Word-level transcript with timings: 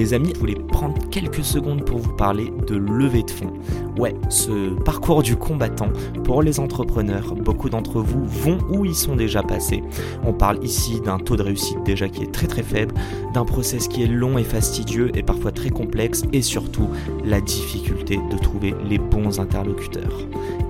Les 0.00 0.14
amis, 0.14 0.32
je 0.34 0.40
voulais 0.40 0.54
prendre 0.54 0.94
quelques 1.10 1.44
secondes 1.44 1.84
pour 1.84 1.98
vous 1.98 2.14
parler 2.14 2.50
de 2.66 2.74
levée 2.74 3.22
de 3.22 3.30
fonds. 3.30 3.52
Ouais, 3.98 4.14
ce 4.30 4.70
parcours 4.82 5.22
du 5.22 5.36
combattant 5.36 5.90
pour 6.24 6.42
les 6.42 6.58
entrepreneurs, 6.58 7.34
beaucoup 7.34 7.68
d'entre 7.68 8.00
vous 8.00 8.24
vont 8.24 8.56
où 8.70 8.86
ils 8.86 8.94
sont 8.94 9.14
déjà 9.14 9.42
passés. 9.42 9.82
On 10.24 10.32
parle 10.32 10.64
ici 10.64 11.02
d'un 11.02 11.18
taux 11.18 11.36
de 11.36 11.42
réussite 11.42 11.82
déjà 11.84 12.08
qui 12.08 12.22
est 12.22 12.32
très 12.32 12.46
très 12.46 12.62
faible, 12.62 12.94
d'un 13.34 13.44
process 13.44 13.88
qui 13.88 14.02
est 14.02 14.06
long 14.06 14.38
et 14.38 14.42
fastidieux 14.42 15.10
et 15.14 15.22
parfois 15.22 15.52
très 15.52 15.68
complexe 15.68 16.22
et 16.32 16.40
surtout 16.40 16.88
la 17.22 17.42
difficulté 17.42 18.18
de 18.32 18.38
trouver 18.38 18.74
les 18.88 18.98
bons 18.98 19.38
interlocuteurs. 19.38 20.16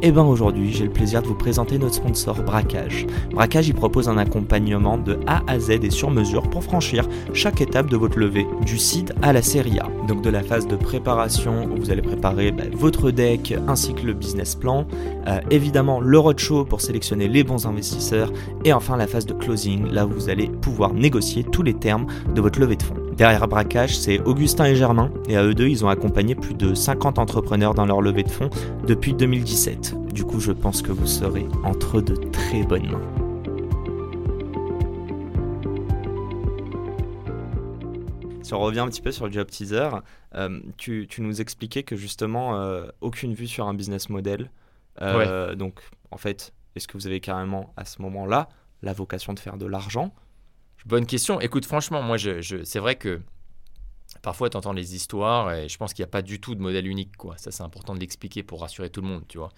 Et 0.02 0.08
eh 0.08 0.12
bien 0.12 0.24
aujourd'hui, 0.24 0.72
j'ai 0.72 0.84
le 0.84 0.90
plaisir 0.90 1.20
de 1.20 1.26
vous 1.26 1.34
présenter 1.34 1.76
notre 1.76 1.96
sponsor 1.96 2.42
Braquage. 2.42 3.06
Braquage, 3.32 3.68
il 3.68 3.74
propose 3.74 4.08
un 4.08 4.16
accompagnement 4.16 4.96
de 4.96 5.18
A 5.26 5.42
à 5.46 5.58
Z 5.58 5.72
et 5.82 5.90
sur 5.90 6.10
mesure 6.10 6.48
pour 6.48 6.64
franchir 6.64 7.06
chaque 7.34 7.60
étape 7.60 7.90
de 7.90 7.98
votre 7.98 8.18
levée, 8.18 8.46
du 8.64 8.78
seed 8.78 9.12
à 9.22 9.32
la 9.32 9.42
série 9.42 9.78
A. 9.78 9.88
Donc 10.06 10.22
de 10.22 10.30
la 10.30 10.42
phase 10.42 10.66
de 10.66 10.76
préparation 10.76 11.66
où 11.66 11.76
vous 11.76 11.90
allez 11.90 12.02
préparer 12.02 12.52
bah, 12.52 12.64
votre 12.72 13.10
deck 13.10 13.54
ainsi 13.68 13.94
que 13.94 14.06
le 14.06 14.14
business 14.14 14.54
plan, 14.54 14.86
euh, 15.26 15.40
évidemment 15.50 16.00
le 16.00 16.18
roadshow 16.18 16.64
pour 16.64 16.80
sélectionner 16.80 17.28
les 17.28 17.44
bons 17.44 17.66
investisseurs 17.66 18.32
et 18.64 18.72
enfin 18.72 18.96
la 18.96 19.06
phase 19.06 19.26
de 19.26 19.34
closing 19.34 19.90
là 19.90 20.06
où 20.06 20.10
vous 20.10 20.28
allez 20.28 20.48
pouvoir 20.48 20.94
négocier 20.94 21.44
tous 21.44 21.62
les 21.62 21.74
termes 21.74 22.06
de 22.34 22.40
votre 22.40 22.60
levée 22.60 22.76
de 22.76 22.82
fonds. 22.82 22.94
Derrière 23.16 23.46
Braquage, 23.48 23.98
c'est 23.98 24.18
Augustin 24.20 24.64
et 24.64 24.74
Germain, 24.74 25.10
et 25.28 25.36
à 25.36 25.44
eux 25.44 25.52
deux, 25.52 25.68
ils 25.68 25.84
ont 25.84 25.90
accompagné 25.90 26.34
plus 26.34 26.54
de 26.54 26.72
50 26.72 27.18
entrepreneurs 27.18 27.74
dans 27.74 27.84
leur 27.84 28.00
levée 28.00 28.22
de 28.22 28.30
fonds 28.30 28.48
depuis 28.86 29.12
2017. 29.12 29.94
Du 30.14 30.24
coup, 30.24 30.40
je 30.40 30.52
pense 30.52 30.80
que 30.80 30.90
vous 30.90 31.06
serez 31.06 31.46
entre 31.62 32.00
de 32.00 32.14
très 32.14 32.62
bonnes 32.62 32.90
mains. 32.90 33.19
Si 38.50 38.54
on 38.54 38.58
revient 38.58 38.80
un 38.80 38.88
petit 38.88 39.00
peu 39.00 39.12
sur 39.12 39.26
le 39.26 39.32
job 39.32 39.48
teaser, 39.48 39.90
euh, 40.34 40.60
tu, 40.76 41.06
nous 41.18 41.40
expliquais 41.40 41.84
que 41.84 41.94
justement, 41.94 42.60
euh, 42.60 42.88
aucune 43.00 43.32
vue 43.32 43.46
sur 43.46 43.68
un 43.68 43.74
business 43.74 44.08
model. 44.08 44.50
Euh, 45.00 45.54
donc, 45.54 45.78
en 46.10 46.16
fait, 46.16 46.52
est-ce 46.74 46.88
que 46.88 46.94
vous 46.94 47.06
avez 47.06 47.20
carrément 47.20 47.72
à 47.76 47.84
ce 47.84 48.02
moment-là 48.02 48.48
la 48.82 48.92
vocation 48.92 49.34
de 49.34 49.38
faire 49.38 49.56
de 49.56 49.66
l'argent? 49.66 50.12
Bonne 50.84 51.06
question. 51.06 51.40
Écoute, 51.40 51.64
franchement, 51.64 52.02
moi, 52.02 52.16
je, 52.16 52.64
c'est 52.64 52.80
vrai 52.80 52.96
que 52.96 53.20
parfois, 54.20 54.50
tu 54.50 54.56
entends 54.56 54.72
les 54.72 54.96
histoires 54.96 55.54
et 55.54 55.68
je 55.68 55.78
pense 55.78 55.94
qu'il 55.94 56.02
n'y 56.02 56.08
a 56.08 56.10
pas 56.10 56.22
du 56.22 56.40
tout 56.40 56.56
de 56.56 56.60
modèle 56.60 56.88
unique. 56.88 57.16
Quoi. 57.16 57.36
Ça, 57.38 57.52
c'est 57.52 57.62
important 57.62 57.94
de 57.94 58.00
l'expliquer 58.00 58.42
pour 58.42 58.62
rassurer 58.62 58.90
tout 58.90 59.00
le 59.00 59.06
monde. 59.06 59.22
Tu 59.28 59.38
vois. 59.38 59.50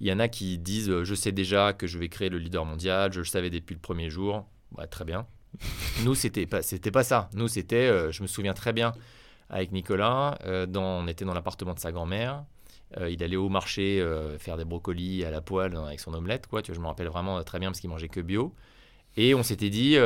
Il 0.00 0.06
y 0.06 0.12
en 0.12 0.18
a 0.18 0.28
qui 0.28 0.58
disent 0.58 1.02
Je 1.02 1.14
sais 1.14 1.32
déjà 1.32 1.72
que 1.72 1.86
je 1.86 1.98
vais 1.98 2.10
créer 2.10 2.28
le 2.28 2.36
leader 2.36 2.66
mondial, 2.66 3.10
je 3.10 3.20
le 3.20 3.24
savais 3.24 3.48
depuis 3.48 3.72
le 3.72 3.80
premier 3.80 4.10
jour. 4.10 4.44
Bah, 4.72 4.86
très 4.86 5.06
bien. 5.06 5.26
Nous, 6.04 6.14
c'était 6.14 6.46
pas, 6.46 6.62
c'était 6.62 6.90
pas 6.90 7.04
ça. 7.04 7.28
Nous, 7.34 7.48
c'était, 7.48 7.88
euh, 7.88 8.12
je 8.12 8.22
me 8.22 8.26
souviens 8.26 8.54
très 8.54 8.72
bien, 8.72 8.92
avec 9.50 9.72
Nicolas, 9.72 10.38
euh, 10.44 10.66
dans, 10.66 10.82
on 10.82 11.06
était 11.06 11.24
dans 11.24 11.34
l'appartement 11.34 11.74
de 11.74 11.80
sa 11.80 11.92
grand-mère. 11.92 12.44
il 13.08 13.22
allait 13.22 13.36
au 13.36 13.48
marché 13.48 14.04
faire 14.38 14.56
des 14.56 14.64
brocolis 14.64 15.24
à 15.24 15.30
la 15.30 15.40
poêle 15.40 15.76
avec 15.76 16.00
son 16.00 16.14
omelette. 16.14 16.46
Quoi. 16.46 16.62
Tu 16.62 16.70
vois, 16.70 16.76
je 16.76 16.80
me 16.80 16.86
rappelle 16.86 17.08
vraiment 17.08 17.42
très 17.42 17.58
bien 17.58 17.70
parce 17.70 17.80
qu'il 17.80 17.90
mangeait 17.90 18.08
que 18.08 18.20
bio. 18.20 18.54
Et 19.16 19.34
on 19.34 19.42
s'était 19.42 19.70
dit 19.70 19.98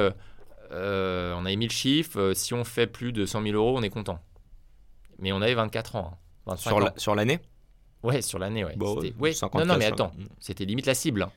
euh, 0.72 1.34
on 1.34 1.44
avait 1.44 1.56
mis 1.56 1.66
le 1.66 1.72
chiffre, 1.72 2.20
euh, 2.20 2.34
si 2.34 2.54
on 2.54 2.64
fait 2.64 2.87
plus 2.87 3.12
de 3.12 3.25
100 3.25 3.42
000 3.42 3.54
euros, 3.54 3.76
on 3.78 3.82
est 3.82 3.91
content. 3.91 4.20
Mais 5.19 5.32
on 5.32 5.41
avait 5.41 5.54
24 5.54 5.97
ans. 5.97 6.19
Hein, 6.47 6.56
sur 6.97 7.14
l'année? 7.14 7.38
Ouais, 8.03 8.22
sur 8.22 8.38
l'année, 8.38 8.64
ouais. 8.64 8.76
ouais. 9.19 9.32
Non, 9.54 9.64
non, 9.64 9.76
mais 9.76 9.87
attends, 9.87 10.12
c'était 10.38 10.64
limite 10.64 10.87
la 10.87 10.94
cible. 10.94 11.22
Hein. 11.22 11.32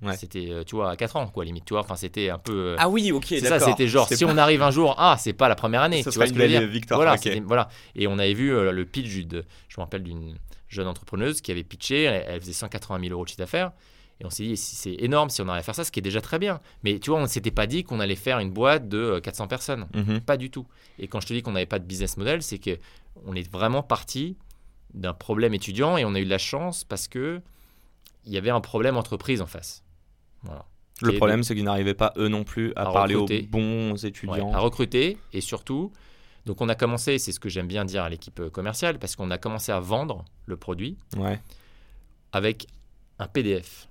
Ouais. 0.00 0.16
C'était, 0.16 0.48
euh, 0.50 0.62
tu 0.62 0.76
vois, 0.76 0.90
à 0.90 0.96
4 0.96 1.16
ans, 1.16 1.26
quoi, 1.26 1.44
limite, 1.44 1.64
tu 1.64 1.74
vois. 1.74 1.80
Enfin, 1.80 1.96
c'était 1.96 2.30
un 2.30 2.38
peu. 2.38 2.76
ah 2.78 2.88
oui, 2.88 3.10
ok, 3.10 3.26
C'est 3.28 3.40
ça, 3.40 3.58
c'était 3.58 3.88
genre, 3.88 4.08
si 4.08 4.24
on 4.24 4.36
arrive 4.36 4.62
un 4.62 4.70
jour, 4.70 4.94
ah, 4.98 5.16
c'est 5.18 5.32
pas 5.32 5.48
la 5.48 5.56
première 5.56 5.82
année. 5.82 6.02
tu 6.04 6.10
vois 6.10 6.26
ce 6.26 6.32
que 6.32 6.38
je 6.38 6.42
veux 6.42 6.48
dire 6.48 6.66
Victor, 6.66 6.96
voilà, 6.96 7.16
voilà. 7.44 7.68
Et 7.94 8.06
on 8.06 8.18
avait 8.18 8.34
vu 8.34 8.50
le 8.50 8.84
pitch, 8.84 9.26
de, 9.26 9.44
je 9.68 9.76
me 9.78 9.82
rappelle 9.82 10.02
d'une 10.02 10.36
jeune 10.68 10.86
entrepreneuse 10.86 11.40
qui 11.40 11.50
avait 11.50 11.64
pitché, 11.64 12.02
elle, 12.02 12.40
faisait 12.40 12.52
180 12.52 13.00
000 13.00 13.12
euros 13.12 13.24
de 13.24 13.28
chiffre 13.28 13.38
d'affaires. 13.38 13.72
Et 14.20 14.26
on 14.26 14.30
s'est 14.30 14.44
dit, 14.44 14.56
c'est 14.56 14.96
énorme 14.98 15.30
si 15.30 15.40
on 15.42 15.48
arrive 15.48 15.60
à 15.60 15.62
faire 15.62 15.76
ça, 15.76 15.84
ce 15.84 15.92
qui 15.92 16.00
est 16.00 16.02
déjà 16.02 16.20
très 16.20 16.38
bien. 16.40 16.60
Mais 16.82 16.98
tu 16.98 17.10
vois, 17.10 17.20
on 17.20 17.22
ne 17.22 17.28
s'était 17.28 17.52
pas 17.52 17.66
dit 17.66 17.84
qu'on 17.84 18.00
allait 18.00 18.16
faire 18.16 18.40
une 18.40 18.50
boîte 18.50 18.88
de 18.88 19.20
400 19.20 19.44
euh, 19.44 19.46
personnes. 19.46 19.86
Mhm. 19.94 20.20
Pas 20.20 20.36
du 20.36 20.50
tout. 20.50 20.66
Et 20.98 21.06
quand 21.06 21.20
je 21.20 21.28
te 21.28 21.32
dis 21.32 21.42
qu'on 21.42 21.52
n'avait 21.52 21.66
pas 21.66 21.78
de 21.78 21.84
business 21.84 22.16
model, 22.16 22.42
c'est 22.42 22.58
qu'on 22.58 23.34
est 23.34 23.48
vraiment 23.50 23.82
parti 23.82 24.36
d'un 24.92 25.14
problème 25.14 25.54
étudiant 25.54 25.96
et 25.96 26.04
on 26.04 26.14
a 26.14 26.20
eu 26.20 26.24
de 26.24 26.30
la 26.30 26.38
chance 26.38 26.82
parce 26.82 27.06
que 27.06 27.40
il 28.24 28.32
y 28.32 28.38
avait 28.38 28.50
un 28.50 28.60
problème 28.60 28.96
entreprise 28.96 29.40
en 29.40 29.46
face. 29.46 29.84
Voilà. 30.42 30.64
Le 31.00 31.12
problème, 31.12 31.44
c'est 31.44 31.54
qu'ils 31.54 31.64
n'arrivaient 31.64 31.94
pas, 31.94 32.12
eux 32.16 32.28
non 32.28 32.44
plus, 32.44 32.72
à, 32.74 32.84
parler 32.84 33.14
aux 33.14 33.26
bons 33.48 34.04
étudiants. 34.04 34.52
à 34.52 34.58
recruter 34.58 35.16
et 35.32 35.40
surtout, 35.40 35.92
donc 36.44 36.60
on 36.60 36.68
a 36.68 36.74
commencé, 36.74 37.18
c'est 37.18 37.30
ce 37.32 37.38
que 37.38 37.48
j'aime 37.48 37.68
bien 37.68 37.84
dire 37.84 38.02
à 38.02 38.08
l'équipe 38.08 38.40
euh, 38.40 38.50
commerciale, 38.50 38.98
parce 38.98 39.16
qu'on 39.16 39.30
a 39.30 39.38
commencé 39.38 39.70
à 39.70 39.80
vendre 39.80 40.24
le 40.46 40.56
produit 40.56 40.96
ouais. 41.16 41.40
avec 42.32 42.66
un 43.18 43.28
PDF. 43.28 43.88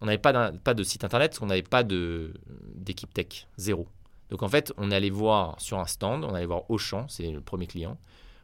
On 0.00 0.06
n'avait 0.06 0.18
pas, 0.18 0.52
pas 0.52 0.74
de 0.74 0.82
site 0.82 1.04
internet 1.04 1.30
parce 1.30 1.38
qu'on 1.38 1.46
n'avait 1.46 1.62
pas 1.62 1.82
d'équipe 1.84 3.12
tech, 3.14 3.46
zéro. 3.56 3.86
Donc 4.30 4.42
en 4.42 4.48
fait, 4.48 4.72
on 4.78 4.90
allait 4.90 5.10
voir 5.10 5.60
sur 5.60 5.78
un 5.78 5.86
stand, 5.86 6.24
on 6.24 6.34
allait 6.34 6.46
voir 6.46 6.68
Auchan, 6.70 7.06
c'est 7.08 7.30
le 7.30 7.40
premier 7.40 7.66
client. 7.66 7.98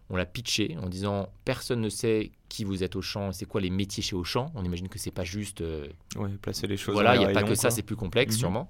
On 0.08 0.16
l'a 0.16 0.26
pitché 0.26 0.76
en 0.80 0.88
disant 0.88 1.28
personne 1.44 1.80
ne 1.80 1.88
sait 1.88 2.30
qui 2.48 2.64
vous 2.64 2.84
êtes 2.84 2.94
Auchan 2.94 3.30
et 3.30 3.32
c'est 3.32 3.44
quoi 3.44 3.60
les 3.60 3.70
métiers 3.70 4.02
chez 4.02 4.14
Auchan. 4.14 4.52
On 4.54 4.64
imagine 4.64 4.88
que 4.88 4.98
c'est 4.98 5.10
pas 5.10 5.24
juste. 5.24 5.60
Euh, 5.62 5.88
placer 6.40 6.66
les 6.66 6.76
choses. 6.76 6.94
Voilà, 6.94 7.16
il 7.16 7.18
n'y 7.18 7.24
a 7.24 7.30
pas 7.30 7.42
que 7.42 7.54
ça, 7.54 7.70
c'est 7.70 7.82
plus 7.82 7.96
complexe 7.96 8.34
mhm. 8.34 8.38
sûrement. 8.38 8.68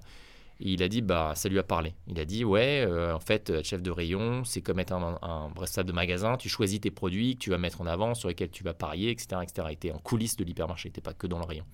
Et 0.59 0.71
il 0.71 0.81
a 0.81 0.87
dit, 0.87 1.03
bah, 1.03 1.33
ça 1.35 1.49
lui 1.49 1.59
a 1.59 1.63
parlé. 1.63 1.93
Il 2.07 2.19
a 2.19 2.25
dit, 2.25 2.43
ouais, 2.43 2.83
euh, 2.87 3.13
en 3.13 3.19
fait, 3.19 3.51
euh, 3.51 3.61
chef 3.63 3.83
de 3.83 3.91
rayon, 3.91 4.43
c'est 4.43 4.61
comme 4.61 4.79
être 4.79 4.91
un, 4.91 5.19
un, 5.21 5.49
responsable 5.49 5.89
de 5.89 5.93
magasin. 5.93 6.35
Tu 6.37 6.49
choisis 6.49 6.79
tes 6.79 6.89
produits 6.89 7.35
que 7.35 7.39
tu 7.39 7.49
vas 7.51 7.59
mettre 7.59 7.81
en 7.81 7.85
avant, 7.85 8.15
sur 8.15 8.27
lesquels 8.27 8.49
tu 8.49 8.63
vas 8.63 8.73
parier, 8.73 9.11
etc. 9.11 9.41
etc. 9.43 9.67
Il 9.69 9.73
était 9.73 9.91
en 9.91 9.99
coulisses 9.99 10.35
de 10.35 10.43
l'hypermarché, 10.43 10.87
il 10.87 10.89
n'était 10.89 11.01
pas 11.01 11.13
que 11.13 11.27
dans 11.27 11.37
le 11.37 11.45
rayon. 11.45 11.65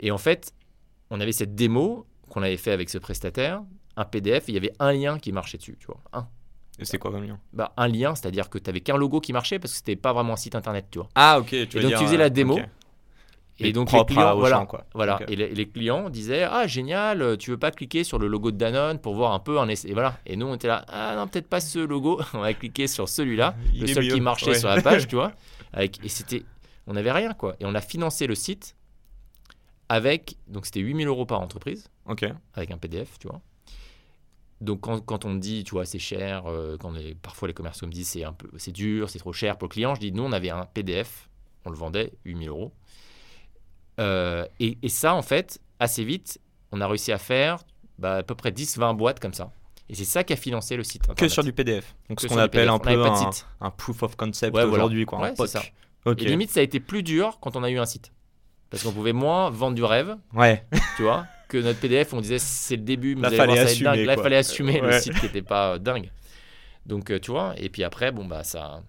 Et 0.00 0.10
en 0.10 0.18
fait, 0.18 0.52
on 1.10 1.20
avait 1.20 1.32
cette 1.32 1.54
démo 1.54 2.06
qu'on 2.28 2.42
avait 2.42 2.56
fait 2.56 2.72
avec 2.72 2.90
ce 2.90 2.98
prestataire, 2.98 3.62
un 3.96 4.04
PDF, 4.04 4.44
il 4.48 4.54
y 4.54 4.56
avait 4.56 4.72
un 4.78 4.92
lien 4.92 5.18
qui 5.18 5.32
marchait 5.32 5.58
dessus, 5.58 5.76
tu 5.78 5.86
vois, 5.86 6.00
un. 6.12 6.28
Et 6.78 6.84
c'est 6.84 6.98
quoi 6.98 7.10
comme 7.10 7.24
lien? 7.24 7.38
Bah, 7.52 7.72
Un 7.76 7.88
lien, 7.88 8.14
c'est-à-dire 8.14 8.48
que 8.48 8.58
tu 8.58 8.68
n'avais 8.68 8.80
qu'un 8.80 8.96
logo 8.96 9.20
qui 9.20 9.32
marchait 9.32 9.58
parce 9.58 9.72
que 9.72 9.78
c'était 9.78 9.96
pas 9.96 10.12
vraiment 10.12 10.34
un 10.34 10.36
site 10.36 10.54
internet, 10.54 10.86
tu 10.90 10.98
vois. 10.98 11.08
Ah, 11.14 11.38
ok. 11.40 11.48
Tu 11.48 11.78
et 11.78 11.80
donc 11.80 11.92
tu 11.92 12.04
faisais 12.04 12.16
la 12.16 12.30
démo. 12.30 12.58
Et, 13.60 13.72
donc 13.72 13.90
les 13.90 14.04
clients, 14.04 14.36
voilà, 14.36 14.66
quoi. 14.66 14.84
voilà. 14.94 15.18
Et 15.26 15.34
les, 15.34 15.68
clients 15.68 16.10
disaient 16.10 16.44
ah 16.44 16.68
génial, 16.68 17.36
tu 17.38 17.50
veux 17.50 17.58
pas 17.58 17.72
cliquer 17.72 18.04
sur 18.04 18.18
le 18.20 18.28
logo 18.28 18.52
de 18.52 18.56
Danone 18.56 19.00
pour 19.00 19.14
voir 19.16 19.32
un 19.32 19.40
peu 19.40 19.58
un 19.58 19.68
essai. 19.68 19.88
Et 19.88 19.94
voilà. 19.94 20.16
Et 20.26 20.36
nous 20.36 20.46
on 20.46 20.54
était 20.54 20.68
là 20.68 20.84
ah 20.88 21.16
non 21.16 21.26
peut-être 21.26 21.48
pas 21.48 21.60
ce 21.60 21.80
logo. 21.80 22.20
on 22.34 22.38
va 22.38 22.54
cliquer 22.54 22.86
sur 22.86 23.08
celui-là, 23.08 23.56
le 23.74 23.86
seul 23.88 24.08
qui 24.08 24.20
marchait 24.20 24.54
sur 24.54 24.68
la 24.68 24.80
page, 24.80 25.08
tu 25.08 25.16
vois. 25.16 25.32
Avec, 25.72 26.02
et 26.04 26.08
c'était, 26.08 26.44
on 26.86 26.92
n'avait 26.92 27.10
rien 27.10 27.34
quoi. 27.34 27.56
Et 27.58 27.66
on 27.66 27.74
a 27.74 27.80
financé 27.80 28.28
le 28.28 28.36
site 28.36 28.76
avec, 29.88 30.36
donc 30.46 30.66
c'était 30.66 30.80
8000 30.80 31.08
euros 31.08 31.26
par 31.26 31.40
entreprise, 31.40 31.90
ok 32.06 32.26
avec 32.54 32.70
un 32.70 32.78
PDF, 32.78 33.18
tu 33.18 33.26
vois. 33.26 33.40
Donc 34.60 34.80
quand, 34.80 35.00
quand 35.04 35.24
on 35.24 35.30
me 35.30 35.38
dit, 35.38 35.62
tu 35.64 35.72
vois, 35.72 35.84
c'est 35.84 35.98
cher, 35.98 36.46
euh, 36.46 36.76
quand 36.78 36.92
parfois 37.22 37.48
les 37.48 37.54
commerçants 37.54 37.86
me 37.86 37.92
disent 37.92 38.08
c'est 38.08 38.24
un 38.24 38.32
peu, 38.32 38.48
c'est 38.56 38.72
dur, 38.72 39.08
c'est 39.08 39.18
trop 39.18 39.32
cher 39.32 39.56
pour 39.56 39.68
le 39.68 39.72
client, 39.72 39.94
je 39.94 40.00
dis 40.00 40.12
nous 40.12 40.24
on 40.24 40.32
avait 40.32 40.50
un 40.50 40.66
PDF, 40.66 41.28
on 41.64 41.70
le 41.70 41.76
vendait 41.76 42.12
8000 42.24 42.48
euros. 42.48 42.72
Euh, 44.00 44.46
et, 44.60 44.78
et, 44.82 44.88
ça 44.88 45.14
en 45.14 45.22
fait, 45.22 45.60
assez 45.80 46.04
vite, 46.04 46.40
on 46.72 46.80
a 46.80 46.86
réussi 46.86 47.12
à 47.12 47.18
faire 47.18 47.58
bah, 47.98 48.16
à 48.16 48.22
peu 48.22 48.34
près 48.34 48.50
10-20 48.50 48.96
boîtes 48.96 49.20
comme 49.20 49.34
ça. 49.34 49.50
Et 49.88 49.94
c'est 49.94 50.04
ça 50.04 50.22
qui 50.22 50.32
a 50.32 50.36
financé 50.36 50.76
le 50.76 50.84
site. 50.84 51.02
Que 51.14 51.28
sur 51.28 51.42
du 51.42 51.52
PDF. 51.52 51.96
Donc 52.08 52.20
ce 52.20 52.26
qu'on 52.26 52.36
appelle 52.38 52.68
un 52.68 52.78
peu 52.78 52.90
un, 52.90 53.30
un, 53.60 53.70
proof 53.70 54.02
of 54.02 54.16
concept 54.16 54.56
aujourd'hui. 54.56 55.06
quoi. 55.06 55.20
Ouais, 55.20 55.46
ça. 55.46 55.62
Et 56.06 56.24
limite, 56.24 56.50
ça 56.50 56.60
a 56.60 56.62
été 56.62 56.80
plus 56.80 57.02
dur 57.02 57.38
quand 57.40 57.56
on 57.56 57.62
a 57.62 57.70
eu 57.70 57.78
un 57.78 57.86
site. 57.86 58.12
Parce 58.70 58.82
qu'on 58.82 58.92
pouvait 58.92 59.14
moins 59.14 59.50
vendre 59.50 59.74
du 59.74 59.84
rêve. 59.84 60.16
Ouais. 60.34 60.64
Tu 60.96 61.02
vois 61.02 61.26
que 61.48 61.58
notre 61.58 61.80
PDF, 61.80 62.12
on 62.12 62.20
disait 62.20 62.38
c'est 62.38 62.76
le 62.76 62.82
début, 62.82 63.16
mais 63.16 63.22
Là, 63.22 63.30
fallait 63.30 63.58
assumer, 63.58 64.04
Là, 64.04 64.14
il 64.14 64.22
fallait 64.22 64.36
assumer 64.36 64.80
le 64.80 64.92
site 64.92 65.14
qui 65.14 65.26
n'était 65.26 65.42
pas 65.42 65.74
euh, 65.74 65.78
dingue. 65.78 66.10
Donc, 66.86 67.10
euh, 67.10 67.18
tu 67.18 67.30
vois, 67.30 67.54
et 67.56 67.68
puis 67.68 67.82
après, 67.84 68.12
bon, 68.12 68.24
bah, 68.24 68.44
ça, 68.44 68.82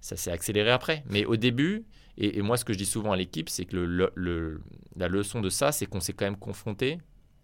ça 0.00 0.16
s'est 0.16 0.30
accéléré 0.30 0.70
après. 0.70 1.04
Mais 1.08 1.24
au 1.24 1.36
début, 1.36 1.84
et, 2.18 2.42
moi, 2.42 2.56
ce 2.56 2.64
que 2.64 2.72
je 2.72 2.78
dis 2.78 2.86
souvent 2.86 3.12
à 3.12 3.16
l'équipe, 3.16 3.48
c'est 3.48 3.64
que 3.64 3.76
le, 3.76 4.10
le, 4.14 4.60
la 4.96 5.08
leçon 5.08 5.40
de 5.40 5.48
ça, 5.48 5.72
c'est 5.72 5.86
qu'on 5.86 6.00
s'est 6.00 6.12
quand 6.12 6.24
même 6.24 6.36
confronté 6.36 6.98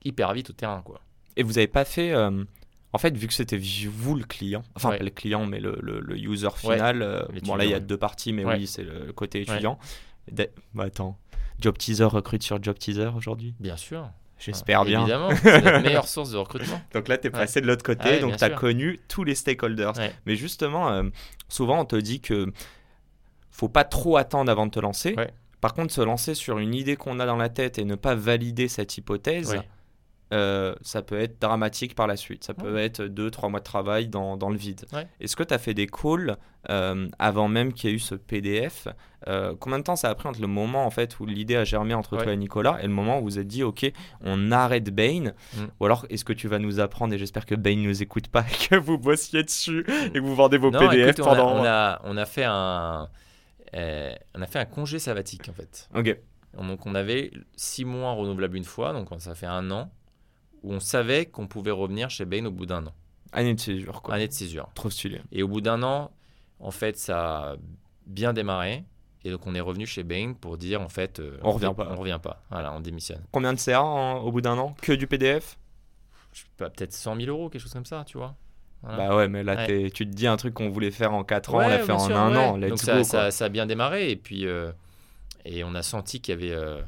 hyper 0.05 0.33
vite 0.33 0.51
au 0.51 0.53
terrain, 0.53 0.83
quoi. 0.83 1.01
Et 1.37 1.43
vous 1.43 1.55
n'avez 1.55 1.67
pas 1.69 1.85
fait, 1.85 2.13
euh, 2.13 2.45
En 2.93 2.99
fait, 2.99 3.17
vu 3.17 3.27
que 3.29 3.35
c'était 3.35 3.59
vous 3.59 4.17
le 4.17 4.25
client, 4.25 4.63
enfin 4.75 4.91
Ouais. 4.91 4.99
pas 4.99 5.05
le 5.05 5.11
client, 5.11 5.47
mais 5.47 5.61
le, 5.61 5.81
user 6.17 6.51
final, 6.57 7.29
bon 7.45 7.55
là 7.55 7.65
il 7.65 7.71
y 7.71 7.75
a 7.75 7.81
deux 7.81 7.97
parties, 7.97 8.33
mais 8.33 8.45
oui, 8.45 8.67
c'est 8.67 8.83
le 8.83 9.13
côté 9.13 9.43
étudiant. 9.43 9.79
Bah, 10.75 10.85
attends, 10.85 11.19
Job 11.61 11.77
Teaser 11.77 12.05
recrute 12.05 12.43
sur 12.43 12.63
Job 12.63 12.79
Teaser 12.79 13.11
aujourd'hui? 13.15 13.55
Bien 13.61 13.77
sûr. 13.77 14.11
J'espère 14.41 14.85
bien. 14.85 15.01
Évidemment, 15.03 15.31
c'est 15.43 15.63
notre 15.63 15.79
meilleure 15.83 16.09
source 16.09 16.31
de 16.33 16.39
recrutement. 16.39 16.81
Donc 16.95 17.07
là, 17.09 17.17
tu 17.19 17.29
es 17.29 17.33
Ouais. 17.33 17.41
passé 17.41 17.61
de 17.61 17.67
l'autre 17.67 17.85
côté, 17.85 18.09
Ouais, 18.09 18.21
donc 18.21 18.37
tu 18.37 18.43
as 18.45 18.49
sûr. 18.49 18.57
connu 18.59 18.99
tous 19.07 19.23
les 19.23 19.35
stakeholders. 19.35 19.97
Ouais. 19.99 20.13
Mais 20.27 20.35
justement, 20.35 20.91
euh, 20.91 21.05
souvent, 21.49 21.81
on 21.81 21.85
te 21.85 21.97
dit 21.97 22.21
que 22.21 22.47
faut 23.51 23.69
pas 23.69 23.85
trop 23.85 24.17
attendre 24.17 24.51
avant 24.51 24.67
de 24.67 24.71
te 24.71 24.81
lancer. 24.81 25.15
Par 25.61 25.75
contre, 25.75 25.93
se 25.93 26.01
lancer 26.01 26.35
sur 26.35 26.59
une 26.59 26.75
idée 26.75 26.97
qu'on 26.97 27.21
a 27.21 27.27
dans 27.27 27.37
la 27.37 27.51
tête 27.51 27.79
et 27.79 27.85
ne 27.85 27.95
pas 27.95 28.15
valider 28.15 28.67
cette 28.69 28.97
hypothèse. 28.97 29.61
Euh, 30.33 30.75
ça 30.83 31.03
peut 31.03 31.19
être 31.19 31.41
dramatique 31.41 31.95
par 31.95 32.07
la 32.07 32.17
suite. 32.17 32.45
Ça 32.45 32.53
Ouais. 32.53 32.63
peut 32.63 32.77
être 32.79 33.03
deux, 33.03 33.31
trois 33.31 33.49
mois 33.49 33.59
de 33.61 33.65
travail 33.65 34.07
dans, 34.09 34.37
dans 34.37 34.49
le 34.51 34.57
vide. 34.57 34.85
Ouais. 34.93 35.07
Est-ce 35.21 35.35
que 35.37 35.43
tu 35.43 35.53
as 35.55 35.59
fait 35.59 35.75
des 35.75 35.87
calls 35.89 36.37
euh, 36.71 37.09
avant 37.19 37.49
même 37.49 37.73
qu'il 37.73 37.91
y 37.91 37.93
ait 37.93 37.97
eu 37.97 37.99
ce 38.01 38.15
PDF 38.15 38.87
Euh, 39.29 39.55
Combien 39.59 39.79
de 39.79 39.85
temps 39.85 39.97
ça 39.97 40.09
a 40.09 40.15
pris 40.15 40.29
entre 40.29 40.41
le 40.41 40.47
moment 40.47 40.85
en 40.87 40.91
fait 40.91 41.19
où 41.21 41.27
l'idée 41.27 41.57
a 41.57 41.65
germé 41.65 41.95
entre 41.95 42.17
Ouais. 42.17 42.23
toi 42.23 42.33
et 42.33 42.37
Nicolas 42.37 42.79
et 42.81 42.87
le 42.87 42.93
moment 42.93 43.19
où 43.19 43.23
vous 43.25 43.39
êtes 43.39 43.47
dit 43.49 43.63
ok 43.63 43.91
on 44.23 44.51
arrête 44.53 44.89
Bain 44.95 45.33
Mm. 45.57 45.65
ou 45.81 45.85
alors 45.85 46.07
est-ce 46.11 46.25
que 46.25 46.33
tu 46.33 46.49
vas 46.49 46.59
nous 46.59 46.81
apprendre 46.81 47.13
et 47.15 47.19
j'espère 47.19 47.45
que 47.47 47.55
Bain 47.55 47.77
ne 47.77 47.83
nous 47.89 48.03
écoute 48.03 48.29
pas 48.29 48.43
et 48.51 48.69
que 48.69 48.77
vous 48.77 48.99
bossiez 48.99 49.43
dessus 49.43 49.85
et 50.07 50.13
que 50.13 50.19
vous 50.21 50.35
vendez 50.35 50.59
vos 50.59 50.71
Non, 50.71 50.79
PDF 50.79 51.11
écoute, 51.19 51.27
on 51.27 51.31
a- 51.31 51.35
pendant 51.37 51.61
on 51.61 51.65
a, 51.65 52.01
on 52.05 52.17
a 52.17 52.25
fait 52.27 52.45
un, 52.45 53.09
euh, 53.75 54.13
on 54.35 54.43
a 54.43 54.47
fait 54.47 54.59
un 54.59 54.65
congé 54.65 54.99
sabbatique 54.99 55.49
en 55.49 55.53
fait. 55.53 55.89
ok 55.95 56.19
Donc 56.59 56.85
on 56.87 56.95
avait 56.95 57.31
six 57.57 57.85
mois 57.85 58.13
renouvelables 58.13 58.57
une 58.57 58.65
fois, 58.65 58.93
donc 58.93 59.09
ça 59.19 59.35
fait 59.35 59.47
un 59.47 59.71
an, 59.71 59.91
où 60.63 60.73
on 60.73 60.81
savait 60.81 61.27
qu'on 61.27 61.47
pouvait 61.47 61.71
revenir 61.71 62.11
chez 62.11 62.25
Bain 62.25 62.45
au 62.47 62.51
bout 62.51 62.67
d'un 62.67 62.87
an, 62.87 62.95
année 63.33 63.55
de 63.55 63.61
césure 63.61 64.03
quoi 64.03 64.15
année 64.15 64.29
de 64.29 64.33
césure. 64.33 64.69
trop 64.75 64.91
stylé 64.91 65.21
Et 65.33 65.43
au 65.43 65.49
bout 65.49 65.61
d'un 65.61 65.83
an, 65.83 66.11
en 66.59 66.71
fait, 66.71 66.97
ça 66.99 67.53
a 67.53 67.57
bien 68.07 68.33
démarré. 68.33 68.85
Et 69.23 69.31
donc 69.31 69.47
on 69.47 69.55
est 69.55 69.61
revenu 69.61 69.87
chez 69.87 70.03
Bain 70.03 70.33
pour 70.33 70.57
dire 70.57 70.81
en 70.81 70.89
fait, 70.89 71.21
euh, 71.21 71.37
On 71.43 71.49
en 71.49 71.53
revient 71.53 71.73
pas. 71.77 71.89
On 71.91 71.97
revient 71.97 72.19
pas. 72.23 72.43
Voilà, 72.51 72.73
on 72.73 72.81
démissionne. 72.81 73.23
combien 73.33 73.53
de 73.53 73.59
CA 73.59 73.83
en- 73.83 74.19
au 74.21 74.33
bout 74.33 74.41
d'un 74.41 74.57
an? 74.59 74.75
Que 74.81 74.93
du 74.93 75.07
PDF 75.07 75.59
peut-être 76.57 76.93
100 76.93 77.17
000 77.17 77.29
euros, 77.29 77.49
quelque 77.51 77.61
chose 77.63 77.73
comme 77.73 77.85
ça, 77.85 78.05
tu 78.07 78.17
vois. 78.19 78.35
Voilà. 78.83 78.97
bah 79.09 79.17
ouais 79.17 79.29
mais 79.29 79.43
là 79.45 79.67
Ouais. 79.67 79.91
tu 79.91 80.07
te 80.09 80.15
dis 80.15 80.27
un 80.27 80.39
truc 80.39 80.55
qu'on 80.55 80.71
voulait 80.71 80.91
faire 80.91 81.13
en 81.13 81.23
4 81.23 81.55
ans 81.55 81.59
on 81.59 81.69
l'a 81.69 81.81
fait 81.81 81.93
en 81.93 81.99
sûr, 81.99 82.17
un 82.17 82.31
ouais. 82.31 82.37
an 82.39 82.57
let's 82.57 82.71
Donc 82.71 82.79
go 82.79 82.85
ça, 82.87 82.93
quoi. 82.95 83.05
ça, 83.05 83.31
ça 83.31 83.45
a 83.45 83.49
bien 83.51 83.67
démarré 83.67 84.11
et 84.11 84.17
puis 84.17 84.47
euh, 84.47 84.73
et 85.45 85.65
on 85.65 85.75
a 85.75 85.83
senti 85.83 86.23
qu'il 86.23 86.33
y 86.35 86.39
avait 86.39 86.55
euh, 86.55 86.81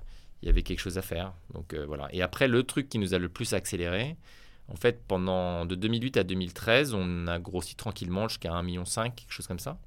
il 0.42 0.46
y 0.46 0.48
avait 0.48 0.62
quelque 0.62 0.80
chose 0.80 0.98
à 0.98 1.02
faire. 1.02 1.32
Donc 1.54 1.72
euh, 1.72 1.86
voilà. 1.86 2.08
Et 2.12 2.22
après 2.22 2.48
le 2.48 2.62
truc 2.64 2.88
qui 2.88 2.98
nous 2.98 3.14
a 3.14 3.18
le 3.18 3.28
plus 3.28 3.54
accéléré, 3.54 4.16
en 4.68 4.76
fait 4.76 5.02
pendant 5.06 5.64
de 5.64 5.74
2008 5.74 6.16
à 6.16 6.24
2013, 6.24 6.94
on 6.94 7.26
a 7.26 7.38
grossi 7.38 7.76
tranquillement 7.76 8.28
jusqu'à 8.28 8.50
1,5 8.50 8.64
million, 8.64 8.84
quelque 8.84 9.30
chose 9.30 9.46
comme 9.46 9.60
ça. 9.60 9.78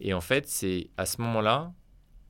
Et 0.00 0.14
en 0.14 0.20
fait 0.20 0.48
c'est 0.48 0.90
à 0.96 1.06
ce 1.06 1.20
moment-là 1.22 1.72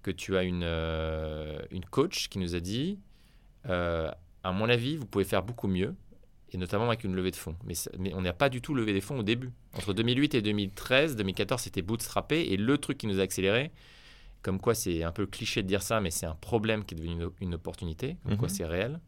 que 0.02 0.10
tu 0.10 0.36
as 0.36 0.42
une 0.42 0.62
euh, 0.64 1.60
une 1.70 1.84
coach 1.84 2.28
qui 2.28 2.38
nous 2.38 2.54
a 2.54 2.60
dit 2.60 2.98
euh, 3.68 4.10
à 4.42 4.52
mon 4.52 4.68
avis 4.68 4.96
vous 4.96 5.06
pouvez 5.06 5.24
faire 5.24 5.42
beaucoup 5.42 5.68
mieux. 5.68 5.94
Et 6.50 6.56
notamment 6.56 6.86
avec 6.86 7.04
une 7.04 7.14
levée 7.14 7.30
de 7.30 7.36
fonds. 7.36 7.56
Mais, 7.64 7.74
mais 7.98 8.14
on 8.14 8.22
n'a 8.22 8.32
pas 8.32 8.48
du 8.48 8.62
tout 8.62 8.72
levé 8.74 8.94
des 8.94 9.02
fonds 9.02 9.18
au 9.18 9.22
début. 9.22 9.50
Entre 9.74 9.92
2008 9.92 10.34
et 10.34 10.40
2013, 10.40 11.14
2014, 11.14 11.60
c'était 11.60 11.82
bootstrappé. 11.82 12.40
Et 12.52 12.56
le 12.56 12.78
truc 12.78 12.96
qui 12.96 13.06
nous 13.06 13.20
a 13.20 13.22
accéléré, 13.22 13.70
comme 14.42 14.60
quoi 14.60 14.74
c'est 14.74 15.02
un 15.02 15.12
peu 15.12 15.26
cliché 15.26 15.62
de 15.62 15.68
dire 15.68 15.82
ça, 15.82 16.00
mais 16.00 16.10
c'est 16.10 16.26
un 16.26 16.34
problème 16.34 16.84
qui 16.84 16.94
est 16.94 16.98
devenu 16.98 17.14
une, 17.24 17.30
une 17.40 17.54
opportunité, 17.54 18.16
comme 18.24 18.36
quoi 18.36 18.48
Mhm. 18.48 18.54
c'est 18.54 18.64
réel, 18.64 19.00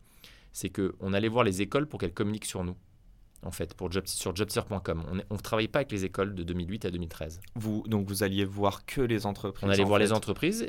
c'est 0.52 0.70
qu'on 0.70 1.12
allait 1.12 1.28
voir 1.28 1.44
les 1.44 1.62
écoles 1.62 1.86
pour 1.86 2.00
qu'elles 2.00 2.12
communiquent 2.14 2.44
sur 2.46 2.64
nous, 2.64 2.76
en 3.42 3.50
fait, 3.52 3.74
pour 3.74 3.90
job, 3.92 4.04
sur 4.06 4.34
jobster.com. 4.34 5.04
On 5.30 5.34
ne 5.34 5.40
travaillait 5.40 5.68
pas 5.68 5.78
avec 5.80 5.92
les 5.92 6.04
écoles 6.04 6.34
de 6.34 6.42
2008 6.42 6.84
à 6.86 6.90
2013. 6.90 7.40
vous 7.54 7.84
donc 7.86 8.06
vous 8.08 8.22
alliez 8.22 8.44
voir 8.44 8.84
que 8.84 9.00
les 9.00 9.24
entreprises 9.26 9.64
On 9.68 9.70
allait 9.70 9.84
voir 9.84 9.98
les 10.00 10.12
entreprises, 10.12 10.68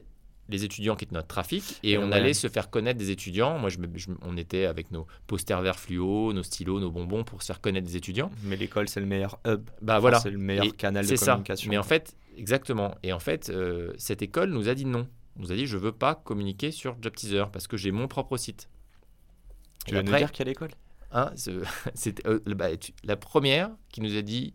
les 0.52 0.64
étudiants 0.64 0.96
qui 0.96 1.06
étaient 1.06 1.16
notre 1.16 1.28
trafic, 1.28 1.80
et 1.84 1.92
Et 1.92 1.98
on 1.98 2.08
ouais. 2.10 2.14
allait 2.14 2.34
se 2.34 2.48
faire 2.48 2.70
connaître 2.70 3.00
des 3.00 3.10
étudiants. 3.12 3.58
Moi, 3.58 3.70
je 3.70 3.78
on 4.22 4.38
était 4.38 4.66
avec 4.66 4.92
nos 4.92 5.08
posters 5.28 5.62
verts 5.62 5.80
fluo, 5.80 6.34
nos 6.34 6.44
stylos, 6.44 6.80
nos 6.80 6.92
bonbons 6.92 7.24
pour 7.24 7.42
se 7.42 7.48
faire 7.48 7.62
connaître 7.62 7.88
des 7.88 7.96
étudiants. 7.98 8.32
mais 8.44 8.56
l'école 8.58 8.88
c'est 8.90 9.00
le 9.00 9.06
meilleur 9.06 9.40
hub 9.46 9.70
Bah 9.82 9.94
Enfin, 9.94 10.00
voilà. 10.00 10.20
c'est 10.20 10.30
le 10.32 10.38
meilleur 10.38 10.66
Et 10.66 10.72
canal 10.72 11.04
de 11.04 11.10
C'est 11.10 11.18
ça. 11.18 11.32
communication 11.34 11.70
Mais 11.70 11.78
en 11.78 11.84
fait, 11.84 12.16
exactement. 12.38 12.96
Et 13.04 13.14
en 13.14 13.20
fait, 13.20 13.50
euh, 13.50 13.94
cette 13.98 14.22
école 14.22 14.50
nous 14.52 14.70
a 14.70 14.76
dit 14.76 14.86
non. 14.86 15.08
On 15.38 15.42
nous 15.44 15.52
a 15.52 15.56
dit 15.56 15.66
je 15.66 15.78
veux 15.78 15.92
pas 15.94 16.16
communiquer 16.16 16.72
sur 16.72 16.96
Job 17.02 17.16
Teaser 17.16 17.46
parce 17.52 17.68
que 17.68 17.78
j'ai 17.78 17.92
mon 17.92 18.08
propre 18.08 18.38
site. 18.38 18.70
tu 19.86 19.92
Et 19.94 19.96
vas 19.98 20.04
nous 20.04 20.16
dire 20.16 20.32
quelle 20.32 20.50
école? 20.50 20.72
hein, 21.14 21.32
c'était, 21.94 22.26
euh, 22.28 22.40
bah, 22.48 22.68
la 23.04 23.16
première 23.18 23.70
qui 23.90 24.02
nous 24.02 24.16
a 24.18 24.22
dit 24.22 24.54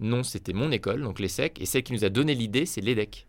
non, 0.00 0.22
c'était 0.22 0.52
mon 0.52 0.70
école, 0.72 1.02
donc 1.02 1.20
l'ESSEC, 1.20 1.60
et 1.60 1.66
celle 1.66 1.82
qui 1.84 1.92
nous 1.92 2.04
a 2.04 2.08
donné 2.08 2.34
l'idée, 2.34 2.66
c'est 2.66 2.80
l'EDEC. 2.80 3.26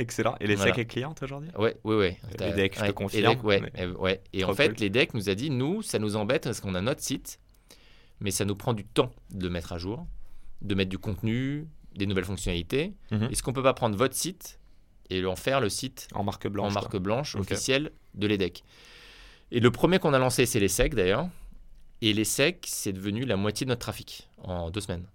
Excellent 0.00 0.36
et 0.40 0.46
les 0.46 0.54
Voilà. 0.56 0.72
SEC 0.72 0.78
est 0.80 0.86
cliente 0.86 1.22
aujourd'hui? 1.22 1.50
Ouais, 1.58 1.76
ouais. 1.84 2.18
Euh, 2.24 2.28
T'as- 2.36 2.48
l'EDEC, 2.48 2.78
je 2.78 2.86
te 2.86 2.90
confirme, 2.92 3.40
ouais, 3.44 3.60
mais- 3.60 3.82
euh, 3.82 3.94
ouais. 3.94 4.22
Et 4.32 4.40
Trop 4.42 4.52
en 4.52 4.54
fait, 4.54 4.68
cool. 4.68 4.78
l'EDEC 4.78 5.14
nous 5.14 5.28
a 5.28 5.34
dit 5.34 5.50
nous, 5.50 5.82
ça 5.82 5.98
nous 5.98 6.16
embête 6.16 6.44
parce 6.44 6.60
qu'on 6.60 6.74
a 6.74 6.80
notre 6.80 7.02
site, 7.02 7.38
mais 8.20 8.30
ça 8.30 8.44
nous 8.44 8.56
prend 8.56 8.72
du 8.74 8.84
temps 8.84 9.10
de 9.30 9.44
le 9.44 9.50
mettre 9.50 9.72
à 9.72 9.78
jour, 9.78 10.06
de 10.62 10.74
mettre 10.74 10.90
du 10.90 10.98
contenu, 10.98 11.66
des 11.94 12.06
nouvelles 12.06 12.24
fonctionnalités. 12.24 12.94
Mhm. 13.10 13.24
Est-ce 13.30 13.42
qu'on 13.42 13.52
peut 13.52 13.62
pas 13.62 13.74
prendre 13.74 13.96
votre 13.96 14.14
site 14.14 14.58
et 15.10 15.24
en 15.24 15.36
faire 15.36 15.60
le 15.60 15.68
site 15.68 16.08
en 16.14 16.22
marque 16.24 16.46
blanche 16.48 16.70
en 16.70 16.74
marque 16.74 16.90
quoi. 16.90 17.00
blanche 17.00 17.34
officielle 17.36 17.92
de 18.14 18.26
l'EDEC 18.26 18.62
Et 19.50 19.60
le 19.60 19.70
premier 19.70 19.98
qu'on 19.98 20.12
a 20.12 20.18
lancé, 20.18 20.44
c'est 20.46 20.60
les 20.60 20.68
SEC 20.68 20.94
d'ailleurs. 20.94 21.28
Et 22.02 22.12
les 22.12 22.24
SEC, 22.24 22.64
c'est 22.68 22.92
devenu 22.92 23.24
la 23.24 23.36
moitié 23.36 23.64
de 23.64 23.70
notre 23.70 23.80
trafic 23.80 24.28
en 24.42 24.70
deux 24.70 24.80
semaines. 24.80 25.06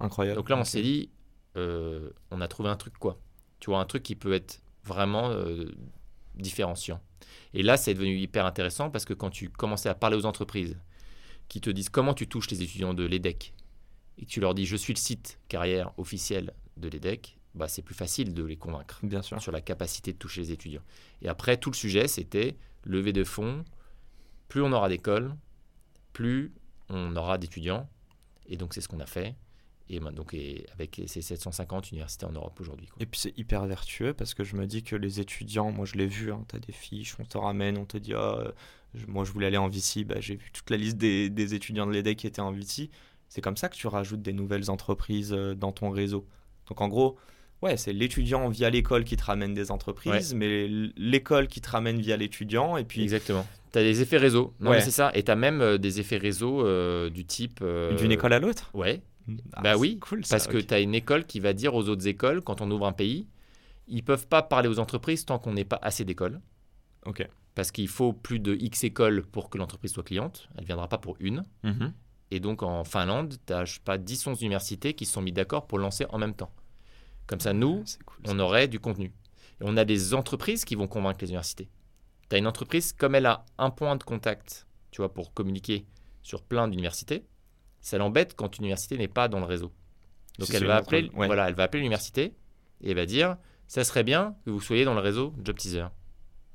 incroyable 0.00 0.36
Donc 0.36 0.48
là, 0.48 0.56
on 0.56 0.64
s'est 0.64 0.82
dit, 0.82 1.10
euh, 1.56 2.10
on 2.30 2.40
a 2.40 2.48
trouvé 2.48 2.68
un 2.70 2.76
truc 2.76 2.94
quoi. 2.98 3.18
Tu 3.62 3.70
vois, 3.70 3.78
un 3.78 3.84
truc 3.84 4.02
qui 4.02 4.16
peut 4.16 4.32
être 4.32 4.60
vraiment 4.82 5.30
euh, 5.30 5.70
différenciant. 6.34 7.00
Et 7.54 7.62
là, 7.62 7.76
c'est 7.76 7.94
devenu 7.94 8.18
hyper 8.18 8.44
intéressant 8.44 8.90
parce 8.90 9.04
que 9.04 9.14
quand 9.14 9.30
tu 9.30 9.50
commençais 9.50 9.88
à 9.88 9.94
parler 9.94 10.16
aux 10.16 10.26
entreprises 10.26 10.76
qui 11.46 11.60
te 11.60 11.70
disent 11.70 11.88
comment 11.88 12.12
tu 12.12 12.26
touches 12.26 12.50
les 12.50 12.60
étudiants 12.64 12.92
de 12.92 13.04
l'EDEC 13.04 13.54
et 14.18 14.24
que 14.24 14.28
tu 14.28 14.40
leur 14.40 14.54
dis 14.54 14.66
je 14.66 14.74
suis 14.74 14.92
le 14.92 14.98
site 14.98 15.38
carrière 15.46 15.92
officiel 15.96 16.52
de 16.76 16.88
l'EDEC, 16.88 17.38
bah, 17.54 17.68
c'est 17.68 17.82
plus 17.82 17.94
facile 17.94 18.34
de 18.34 18.42
les 18.42 18.56
convaincre 18.56 18.98
bien 19.04 19.22
sûr 19.22 19.40
sur 19.40 19.52
la 19.52 19.60
capacité 19.60 20.12
de 20.12 20.18
toucher 20.18 20.40
les 20.40 20.50
étudiants. 20.50 20.82
Et 21.20 21.28
après, 21.28 21.56
tout 21.56 21.70
le 21.70 21.76
sujet, 21.76 22.08
c'était 22.08 22.56
lever 22.82 23.12
de 23.12 23.22
fonds. 23.22 23.64
Plus 24.48 24.60
on 24.60 24.72
aura 24.72 24.88
d'écoles, 24.88 25.36
plus 26.12 26.52
on 26.88 27.14
aura 27.14 27.38
d'étudiants. 27.38 27.88
Et 28.48 28.56
donc, 28.56 28.74
c'est 28.74 28.80
ce 28.80 28.88
qu'on 28.88 28.98
a 28.98 29.06
fait. 29.06 29.36
Et 29.90 30.00
donc, 30.00 30.32
et 30.34 30.64
avec 30.72 31.02
ces 31.06 31.20
750 31.22 31.90
universités 31.92 32.24
en 32.24 32.32
Europe 32.32 32.58
aujourd'hui. 32.60 32.88
Et 33.00 33.06
puis 33.06 33.20
c'est 33.20 33.36
hyper 33.38 33.66
vertueux 33.66 34.14
parce 34.14 34.32
que 34.34 34.42
je 34.44 34.56
me 34.56 34.66
dis 34.66 34.82
que 34.82 34.96
les 34.96 35.20
étudiants, 35.20 35.70
moi 35.70 35.84
je 35.86 35.94
l'ai 35.96 36.06
vu, 36.06 36.32
hein, 36.32 36.44
tu 36.48 36.56
as 36.56 36.60
des 36.60 36.72
fiches, 36.72 37.14
on 37.18 37.24
te 37.24 37.36
ramène, 37.36 37.76
on 37.76 37.84
te 37.84 37.98
dit 37.98 38.14
ah, 38.14 38.36
euh, 38.38 38.52
je- 38.94 39.06
moi 39.06 39.24
je 39.24 39.32
voulais 39.32 39.46
aller 39.48 39.56
en 39.58 39.68
VC, 39.68 40.04
bah, 40.04 40.16
j'ai 40.20 40.36
vu 40.36 40.50
toute 40.52 40.70
la 40.70 40.76
liste 40.76 40.96
des, 40.96 41.28
des 41.30 41.54
étudiants 41.54 41.86
de 41.86 41.92
l'EDEC 41.92 42.16
qui 42.18 42.26
étaient 42.26 42.40
en 42.40 42.52
VC. 42.52 42.90
C'est 43.28 43.40
comme 43.40 43.56
ça 43.56 43.68
que 43.68 43.76
tu 43.76 43.86
rajoutes 43.86 44.22
des 44.22 44.32
nouvelles 44.32 44.70
entreprises 44.70 45.32
euh, 45.32 45.54
dans 45.54 45.72
ton 45.72 45.90
réseau. 45.90 46.26
Donc 46.68 46.80
en 46.80 46.88
gros, 46.88 47.16
ouais, 47.60 47.76
c'est 47.76 47.92
l'étudiant 47.92 48.48
via 48.48 48.70
l'école 48.70 49.04
qui 49.04 49.16
te 49.16 49.24
ramène 49.24 49.52
des 49.52 49.70
entreprises, 49.70 50.32
mais 50.34 50.68
l'école 50.96 51.48
qui 51.48 51.60
te 51.60 51.68
ramène 51.70 52.00
via 52.00 52.16
l'étudiant. 52.16 52.76
Et 52.76 52.84
puis 52.84 53.02
Exactement. 53.02 53.46
Tu 53.72 53.78
as 53.78 53.82
des 53.82 54.02
effets 54.02 54.18
réseau. 54.18 54.52
Non, 54.60 54.70
Ouais. 54.70 54.80
c'est 54.82 54.90
ça. 54.90 55.10
Et 55.14 55.22
tu 55.22 55.30
as 55.30 55.36
même 55.36 55.60
euh, 55.62 55.78
des 55.78 55.98
effets 55.98 56.18
réseau 56.18 56.64
euh, 56.66 57.08
du 57.08 57.24
type. 57.24 57.60
euh, 57.62 57.94
d'une 57.96 58.12
école 58.12 58.34
à 58.34 58.38
l'autre 58.38 58.70
Ouais. 58.74 59.00
Ah, 59.52 59.62
bah 59.62 59.76
oui, 59.76 59.98
cool, 59.98 60.24
ça, 60.24 60.36
Parce 60.36 60.46
que 60.46 60.58
tu 60.58 60.74
as 60.74 60.80
une 60.80 60.94
école 60.94 61.24
qui 61.24 61.40
va 61.40 61.52
dire 61.52 61.74
aux 61.74 61.88
autres 61.88 62.06
écoles, 62.06 62.42
quand 62.42 62.60
on 62.60 62.70
ouvre 62.70 62.86
un 62.86 62.92
pays, 62.92 63.28
ils 63.86 64.02
peuvent 64.02 64.26
pas 64.26 64.42
parler 64.42 64.68
aux 64.68 64.78
entreprises 64.78 65.24
tant 65.24 65.38
qu'on 65.38 65.52
n'est 65.52 65.64
pas 65.64 65.78
assez 65.82 66.04
d'écoles. 66.04 66.40
Ok. 67.06 67.26
Parce 67.54 67.70
qu'il 67.70 67.88
faut 67.88 68.12
plus 68.12 68.38
de 68.38 68.54
X 68.54 68.84
écoles 68.84 69.24
pour 69.26 69.50
que 69.50 69.58
l'entreprise 69.58 69.92
soit 69.92 70.02
cliente. 70.02 70.48
Elle 70.54 70.62
ne 70.62 70.66
viendra 70.66 70.88
pas 70.88 70.98
pour 70.98 71.16
une. 71.20 71.44
Mhm. 71.62 71.92
Et 72.30 72.40
donc 72.40 72.62
en 72.62 72.84
Finlande, 72.84 73.36
tu 73.46 73.52
as, 73.52 73.64
je 73.66 73.74
sais 73.74 73.80
pas, 73.84 73.98
10, 73.98 74.26
11 74.26 74.40
universités 74.42 74.94
qui 74.94 75.04
se 75.04 75.12
sont 75.12 75.20
mis 75.22 75.32
d'accord 75.32 75.66
pour 75.66 75.78
lancer 75.78 76.06
en 76.08 76.18
même 76.18 76.34
temps. 76.34 76.50
Comme 77.26 77.40
ça, 77.40 77.52
nous, 77.52 77.84
cool, 78.06 78.26
ça. 78.26 78.32
on 78.32 78.38
aurait 78.38 78.68
du 78.68 78.80
contenu. 78.80 79.12
Et 79.60 79.64
on 79.64 79.76
a 79.76 79.84
des 79.84 80.14
entreprises 80.14 80.64
qui 80.64 80.74
vont 80.74 80.88
convaincre 80.88 81.18
les 81.20 81.28
universités. 81.28 81.68
Tu 82.30 82.36
as 82.36 82.38
une 82.38 82.46
entreprise, 82.46 82.92
comme 82.92 83.14
elle 83.14 83.26
a 83.26 83.44
un 83.58 83.70
point 83.70 83.96
de 83.96 84.02
contact, 84.02 84.66
tu 84.90 85.02
vois, 85.02 85.12
pour 85.12 85.34
communiquer 85.34 85.86
sur 86.22 86.42
plein 86.42 86.68
d'universités, 86.68 87.26
ça 87.82 87.98
l'embête 87.98 88.34
quand 88.34 88.56
une 88.58 88.64
université 88.64 88.96
n'est 88.96 89.08
pas 89.08 89.28
dans 89.28 89.38
le 89.40 89.44
réseau. 89.44 89.70
Donc 90.38 90.48
Si 90.48 90.56
elle 90.56 90.64
va, 90.64 90.76
appeler, 90.76 91.10
ouais. 91.14 91.26
voilà, 91.26 91.48
elle 91.48 91.54
va 91.54 91.64
appeler 91.64 91.80
l'université 91.80 92.32
et 92.82 92.90
elle 92.90 92.96
va 92.96 93.04
dire 93.06 93.36
ça 93.68 93.84
serait 93.84 94.02
bien 94.04 94.34
que 94.44 94.50
vous 94.50 94.60
soyez 94.62 94.84
dans 94.86 94.94
le 94.94 95.00
réseau 95.00 95.34
Job 95.44 95.56
Teaser. 95.56 95.86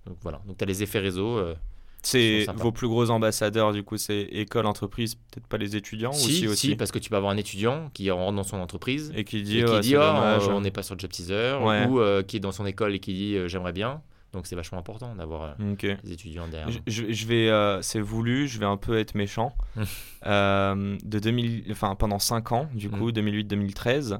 Donc 0.06 0.18
voilà, 0.22 0.42
donc 0.48 0.58
tu 0.58 0.64
as 0.64 0.68
les 0.68 0.82
effets 0.84 1.00
réseau. 1.00 1.38
euh, 1.38 1.54
C'est 2.02 2.46
vos 2.56 2.72
plus 2.72 2.88
gros 2.88 3.10
ambassadeurs, 3.10 3.74
du 3.74 3.84
coup, 3.84 3.98
c'est 3.98 4.22
école, 4.22 4.66
entreprise, 4.66 5.16
peut-être 5.16 5.48
pas 5.48 5.58
les 5.58 5.76
étudiants 5.76 6.12
si, 6.14 6.26
aussi, 6.26 6.36
si, 6.38 6.48
aussi. 6.48 6.76
parce 6.76 6.92
que 6.92 7.00
tu 7.00 7.10
peux 7.10 7.18
avoir 7.18 7.32
un 7.32 7.38
étudiant 7.38 7.90
qui 7.94 8.10
rentre 8.12 8.36
dans 8.36 8.44
son 8.44 8.58
entreprise 8.58 9.12
Et 9.16 9.24
qui 9.26 9.40
et 9.40 9.42
dit, 9.42 9.64
qui 9.82 9.96
oh, 9.96 10.00
dommage. 10.00 10.48
on 10.48 10.62
n'est 10.62 10.72
pas 10.72 10.84
sur 10.84 10.98
Job 10.98 11.12
Teaser 11.12 11.58
Ouais. 11.62 11.86
ou 11.88 12.00
euh, 12.00 12.24
qui 12.24 12.38
est 12.38 12.40
dans 12.40 12.52
son 12.54 12.66
école 12.66 12.94
et 12.96 13.00
qui 13.00 13.14
dit 13.14 13.36
euh, 13.36 13.48
j'aimerais 13.48 13.74
bien 13.74 14.02
Donc 14.34 14.46
c'est 14.46 14.56
vachement 14.56 14.78
important 14.78 15.16
d'avoir 15.16 15.56
euh, 15.60 15.96
des 16.04 16.12
étudiants 16.12 16.48
derrière. 16.48 16.70
Je, 16.86 17.28
vais, 17.28 17.50
euh, 17.50 17.82
c'est 17.82 18.00
voulu, 18.00 18.48
je 18.48 18.60
vais 18.60 18.66
un 18.66 18.78
peu 18.78 18.98
être 18.98 19.16
méchant. 19.16 19.56
Mm. 19.76 19.84
Euh, 20.26 20.98
de 21.06 21.20
2000, 21.20 21.66
enfin 21.72 21.96
pendant 21.96 22.18
5 22.18 22.52
ans, 22.52 22.68
du 22.74 22.90
coup, 22.90 23.12
2008-2013. 23.12 24.20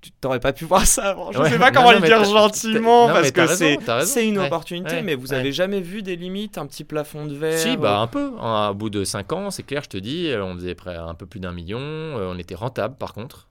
Tu 0.00 0.12
t'aurais 0.12 0.38
pas 0.38 0.52
pu 0.52 0.64
voir 0.64 0.86
ça 0.86 1.10
avant. 1.10 1.32
Je 1.32 1.40
Ouais. 1.40 1.50
sais 1.50 1.58
pas 1.58 1.72
comment 1.72 1.90
non, 1.92 1.98
le 1.98 2.06
dire 2.06 2.22
gentiment 2.22 3.08
non, 3.08 3.14
parce 3.14 3.32
que 3.32 3.46
c'est 4.04 4.26
une 4.28 4.38
Ouais. 4.38 4.46
opportunité. 4.46 4.96
Ouais. 4.96 5.02
Mais 5.02 5.16
vous 5.16 5.32
avez 5.32 5.50
jamais 5.52 5.80
vu 5.80 6.02
des 6.02 6.14
limites, 6.14 6.56
un 6.56 6.66
petit 6.66 6.84
plafond 6.84 7.26
de 7.26 7.34
verre 7.34 7.58
Si, 7.58 7.70
ou- 7.72 7.78
bah 7.78 7.98
un 7.98 8.06
peu. 8.06 8.32
hein. 8.40 8.68
Au 8.70 8.74
bout 8.74 8.90
de 8.90 9.02
5 9.02 9.32
ans, 9.32 9.50
c'est 9.50 9.64
clair, 9.64 9.82
je 9.82 9.88
te 9.88 9.96
dis, 9.96 10.28
euh, 10.28 10.44
on 10.44 10.54
faisait 10.54 10.76
près 10.76 10.94
un 10.94 11.14
peu 11.14 11.26
plus 11.26 11.40
d'un 11.40 11.50
million. 11.52 11.78
euh, 11.80 12.32
On 12.32 12.38
était 12.38 12.54
rentable 12.54 12.94
par 12.96 13.12
contre. 13.12 13.48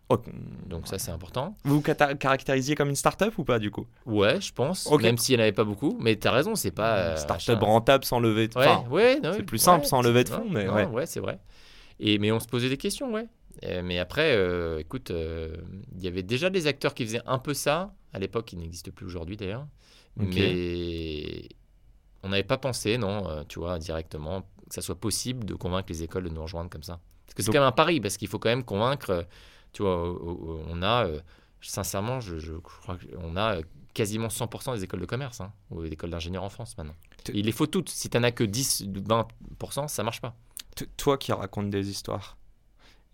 Donc 0.68 0.88
ça, 0.88 0.98
c'est 1.00 1.12
important. 1.12 1.58
Vous 1.66 1.82
vous 1.82 1.82
caractérisiez 1.82 2.76
comme 2.76 2.88
une 2.90 2.96
start-up 2.96 3.34
ou 3.38 3.44
pas 3.44 3.60
du 3.60 3.70
coup? 3.72 3.86
Ouais, 4.06 4.40
je 4.40 4.54
pense. 4.54 4.90
Même 5.02 5.18
s'il 5.18 5.36
n'y 5.36 5.42
en 5.42 5.44
avait 5.44 5.52
pas 5.52 5.66
beaucoup. 5.66 5.98
Mais 6.00 6.16
t'as 6.16 6.32
raison, 6.32 6.56
c'est 6.56 6.72
pas. 6.72 6.96
euh, 6.98 7.16
Start-up 7.18 7.60
rentable 7.62 8.06
sans 8.06 8.20
lever 8.22 8.48
de 8.48 8.54
enfin, 8.58 8.84
non, 8.90 9.34
c'est 9.36 9.44
plus 9.44 9.58
simple 9.58 9.86
sans 9.86 10.02
lever 10.02 10.24
de 10.24 10.30
fonds, 10.30 10.48
mais 10.50 10.68
ouais. 10.70 11.06
c'est 11.08 11.20
vrai. 11.20 11.40
Et, 12.00 12.20
mais 12.20 12.32
on 12.32 12.40
se 12.40 12.48
posait 12.48 12.70
des 12.70 12.78
questions, 12.78 13.12
ouais. 13.12 13.26
Euh, 13.64 13.82
mais 13.84 14.00
après, 14.00 14.36
euh, 14.36 14.80
écoute, 14.80 15.12
euh, 15.12 15.56
il 15.96 16.04
y 16.04 16.08
avait 16.08 16.24
déjà 16.24 16.50
des 16.50 16.68
acteurs 16.68 16.94
qui 16.94 17.06
faisaient 17.06 17.22
un 17.26 17.40
peu 17.40 17.54
ça, 17.54 17.94
à 18.14 18.20
l'époque, 18.20 18.46
qui 18.46 18.58
n'existent 18.58 18.92
plus 18.92 19.06
aujourd'hui 19.06 19.38
d'ailleurs. 19.38 19.68
Mais 20.16 21.50
on 22.24 22.30
n'avait 22.30 22.44
pas 22.44 22.58
pensé, 22.58 22.98
non, 22.98 23.46
tu 23.48 23.60
vois, 23.60 23.78
directement, 23.78 24.42
que 24.42 24.74
ça 24.74 24.82
soit 24.82 25.00
possible 25.00 25.46
de 25.46 25.54
convaincre 25.54 25.88
les 25.90 26.02
écoles 26.02 26.24
de 26.24 26.30
nous 26.30 26.42
rejoindre 26.42 26.72
comme 26.72 26.84
ça. 26.84 27.00
Parce 27.26 27.36
que 27.36 27.44
c'est 27.44 27.52
quand 27.52 27.60
même 27.60 27.68
un 27.68 27.72
pari, 27.72 28.02
parce 28.02 28.18
qu'il 28.18 28.28
faut 28.28 28.40
quand 28.40 28.50
même 28.50 28.64
convaincre, 28.64 29.28
tu 29.74 29.84
vois, 29.84 30.20
on 30.68 30.82
a, 30.82 31.08
sincèrement, 31.62 32.20
je, 32.20 32.40
je 32.40 32.54
crois 32.54 32.98
qu'on 32.98 33.38
a 33.38 33.60
quasiment 33.94 34.30
100% 34.30 34.76
des 34.76 34.84
écoles 34.84 35.02
de 35.02 35.06
commerce, 35.06 35.40
hein, 35.42 35.54
ou 35.70 35.84
des 35.84 35.94
écoles 35.94 36.10
d'ingénieurs 36.10 36.44
en 36.44 36.50
France 36.50 36.76
maintenant. 36.78 36.96
Il 37.34 37.46
les 37.46 37.52
faut 37.52 37.68
toutes. 37.68 37.90
Si 37.90 38.10
tu 38.10 38.18
n'en 38.18 38.24
as 38.24 38.32
que 38.32 38.44
10, 38.44 38.86
20%, 38.88 39.88
ça 39.88 40.04
marche 40.04 40.22
pas. 40.22 40.36
Toi 40.98 41.18
qui 41.18 41.32
racontes 41.32 41.70
des 41.70 41.90
histoires, 41.90 42.38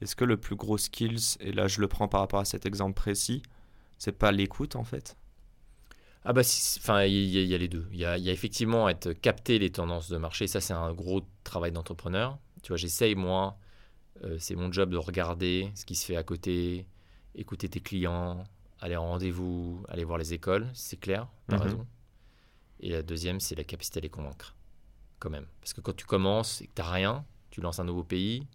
est-ce 0.03 0.15
que 0.15 0.25
le 0.25 0.37
plus 0.37 0.55
gros 0.55 0.77
skills, 0.77 1.37
et 1.39 1.51
là 1.51 1.67
je 1.67 1.81
le 1.81 1.87
prends 1.87 2.07
par 2.07 2.21
rapport 2.21 2.39
à 2.41 2.45
cet 2.45 2.65
exemple 2.65 2.95
précis, 2.95 3.43
c'est 3.97 4.11
pas 4.17 4.31
l'écoute 4.31 4.75
en 4.75 4.83
fait? 4.83 5.17
Ah 6.25 6.31
bah, 6.33 6.43
si- 6.43 6.79
enfin, 6.79 7.03
il 7.03 7.13
y, 7.25 7.37
a- 7.37 7.41
il 7.41 7.47
y 7.47 7.55
a 7.55 7.57
les 7.57 7.67
deux. 7.67 7.87
Il 7.91 7.99
y 7.99 8.05
a, 8.05 8.17
il 8.17 8.23
y 8.23 8.29
a 8.29 8.33
effectivement 8.33 8.87
être 8.89 9.11
capter 9.13 9.59
les 9.59 9.71
tendances 9.71 10.09
de 10.09 10.17
marché. 10.17 10.47
Ça, 10.47 10.61
c'est 10.61 10.73
un 10.73 10.93
gros 10.93 11.21
travail 11.43 11.71
d'entrepreneur. 11.71 12.39
Tu 12.61 12.69
vois, 12.69 12.77
j'essaye 12.77 13.15
moi. 13.15 13.57
euh, 14.23 14.37
c'est 14.39 14.55
mon 14.55 14.71
job 14.71 14.91
de 14.91 14.97
regarder 14.97 15.71
ce 15.75 15.85
qui 15.85 15.95
se 15.95 16.05
fait 16.05 16.15
à 16.17 16.23
côté, 16.23 16.87
écouter 17.35 17.69
tes 17.69 17.81
clients, 17.81 18.43
aller 18.81 18.95
en 18.97 19.07
rendez-vous, 19.07 19.83
aller 19.89 20.03
voir 20.05 20.17
les 20.19 20.33
écoles. 20.33 20.69
C'est 20.73 20.99
clair, 20.99 21.27
t'as 21.49 21.57
Mhm. 21.57 21.63
raison. 21.63 21.87
Et 22.81 22.89
la 22.91 23.03
deuxième, 23.03 23.39
c'est 23.39 23.55
la 23.55 23.63
capacité 23.63 23.99
à 23.99 24.01
les 24.03 24.09
convaincre, 24.09 24.55
quand 25.19 25.29
même. 25.31 25.47
Parce 25.61 25.73
que 25.73 25.81
quand 25.81 25.95
tu 25.95 26.05
commences 26.05 26.61
et 26.61 26.67
que 26.67 26.73
t'as 26.75 26.91
rien, 26.91 27.25
tu 27.51 27.61
lances 27.61 27.79
un 27.79 27.85
nouveau 27.85 28.03
pays. 28.03 28.47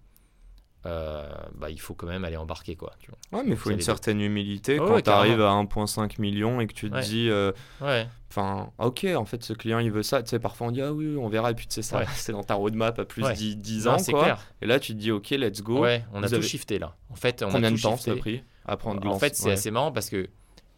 Euh, 0.87 1.29
bah, 1.55 1.71
il 1.71 1.81
faut 1.81 1.95
quand 1.95 2.07
même 2.07 2.25
aller 2.25 2.37
embarquer 2.37 2.77
quoi. 2.77 2.95
Tu 3.01 3.11
vois. 3.11 3.39
Ouais, 3.41 3.45
mais 3.45 3.53
il 3.55 3.59
faut 3.59 3.71
une 3.71 3.81
certaine 3.81 4.21
humilité 4.21 4.79
Ouais, 4.79 4.87
quand 4.87 4.95
ouais, 4.95 5.03
tu 5.03 5.11
arrives 5.11 5.41
à 5.41 5.51
1,5 5.51 6.21
million 6.21 6.61
et 6.61 6.67
que 6.67 6.73
tu 6.73 6.89
te 6.89 6.95
Ouais. 6.95 7.03
dis, 7.03 7.29
euh, 7.31 7.53
Ouais. 7.81 8.07
enfin, 8.31 8.71
ok, 8.79 9.05
en 9.17 9.25
fait 9.25 9.43
ce 9.43 9.53
client 9.53 9.81
il 9.81 9.91
veut 9.91 10.03
ça. 10.05 10.23
Tu 10.23 10.29
sais, 10.31 10.39
parfois 10.39 10.69
on 10.69 10.71
dit, 10.71 10.81
ah 10.81 10.93
oui, 10.93 11.17
on 11.17 11.29
verra, 11.29 11.51
et 11.51 11.55
puis 11.55 11.67
tu 11.67 11.75
sais, 11.75 11.83
ça, 11.83 12.05
c'est 12.15 12.33
dans 12.33 12.45
ta 12.45 12.55
roadmap 12.55 12.99
à 12.99 13.05
plus 13.05 13.25
Ouais. 13.25 13.35
10, 13.35 13.57
10 13.57 13.85
Non, 13.87 13.93
ans. 13.93 13.97
quoi. 14.11 14.23
clair. 14.23 14.47
Et 14.63 14.67
là 14.67 14.79
tu 14.79 14.93
te 14.95 14.99
dis, 14.99 15.11
ok, 15.11 15.31
let's 15.31 15.63
go. 15.63 15.81
Ouais, 15.81 16.05
on 16.13 16.19
a 16.19 16.21
Vous 16.23 16.29
tout 16.29 16.35
avez- 16.37 16.47
shifté 16.47 16.79
là. 16.79 16.97
En 17.11 17.17
fait, 17.17 17.43
on 17.43 17.51
Combien 17.51 17.69
a 17.69 17.71
de 17.73 17.77
tout 17.77 17.83
temps 17.83 17.97
shifté. 17.97 18.11
ça 18.13 18.17
a 18.17 18.21
pris 18.21 18.43
à 18.65 18.77
prendre 18.77 19.05
En 19.09 19.19
fait, 19.19 19.35
c'est 19.35 19.51
assez 19.53 19.71
marrant 19.71 19.91
parce 19.93 20.09
que 20.11 20.29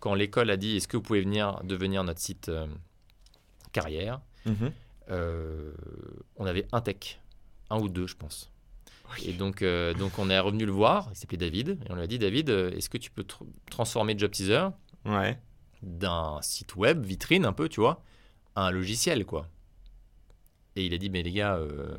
quand 0.00 0.14
l'école 0.14 0.48
a 0.50 0.56
dit 0.56 0.76
est-ce 0.76 0.88
que 0.88 0.96
vous 0.96 1.02
pouvez 1.02 1.20
venir 1.20 1.60
devenir 1.64 2.04
notre 2.04 2.20
site 2.20 2.48
euh, 2.48 2.66
carrière, 3.72 4.20
Mhm. 4.46 4.72
on 6.36 6.46
avait 6.46 6.66
un 6.72 6.80
tech, 6.80 7.18
un 7.68 7.78
ou 7.80 7.88
deux, 7.88 8.06
je 8.06 8.16
pense. 8.16 8.50
Et 9.24 9.32
donc, 9.32 9.62
euh, 9.62 9.92
donc 9.94 10.18
on 10.18 10.30
est 10.30 10.38
revenu 10.38 10.64
le 10.66 10.72
voir, 10.72 11.08
il 11.12 11.16
s'appelait 11.16 11.36
David, 11.38 11.78
et 11.84 11.90
on 11.90 11.94
lui 11.96 12.02
a 12.02 12.06
dit 12.06 12.18
David, 12.18 12.50
euh, 12.50 12.70
est-ce 12.72 12.88
que 12.90 12.98
tu 12.98 13.10
peux 13.10 13.22
tr- 13.22 13.46
transformer 13.70 14.14
Job 14.16 14.30
Teaser 14.30 14.68
Ouais. 15.04 15.38
d'un 15.82 16.38
site 16.42 16.76
web, 16.76 17.04
vitrine 17.04 17.44
un 17.44 17.52
peu, 17.52 17.68
tu 17.68 17.80
vois, 17.80 18.02
à 18.54 18.66
un 18.66 18.70
logiciel, 18.70 19.24
quoi. 19.24 19.46
Et 20.76 20.84
il 20.86 20.94
a 20.94 20.98
dit 20.98 21.10
mais 21.10 21.22
les 21.22 21.32
gars, 21.32 21.56
euh, 21.56 21.96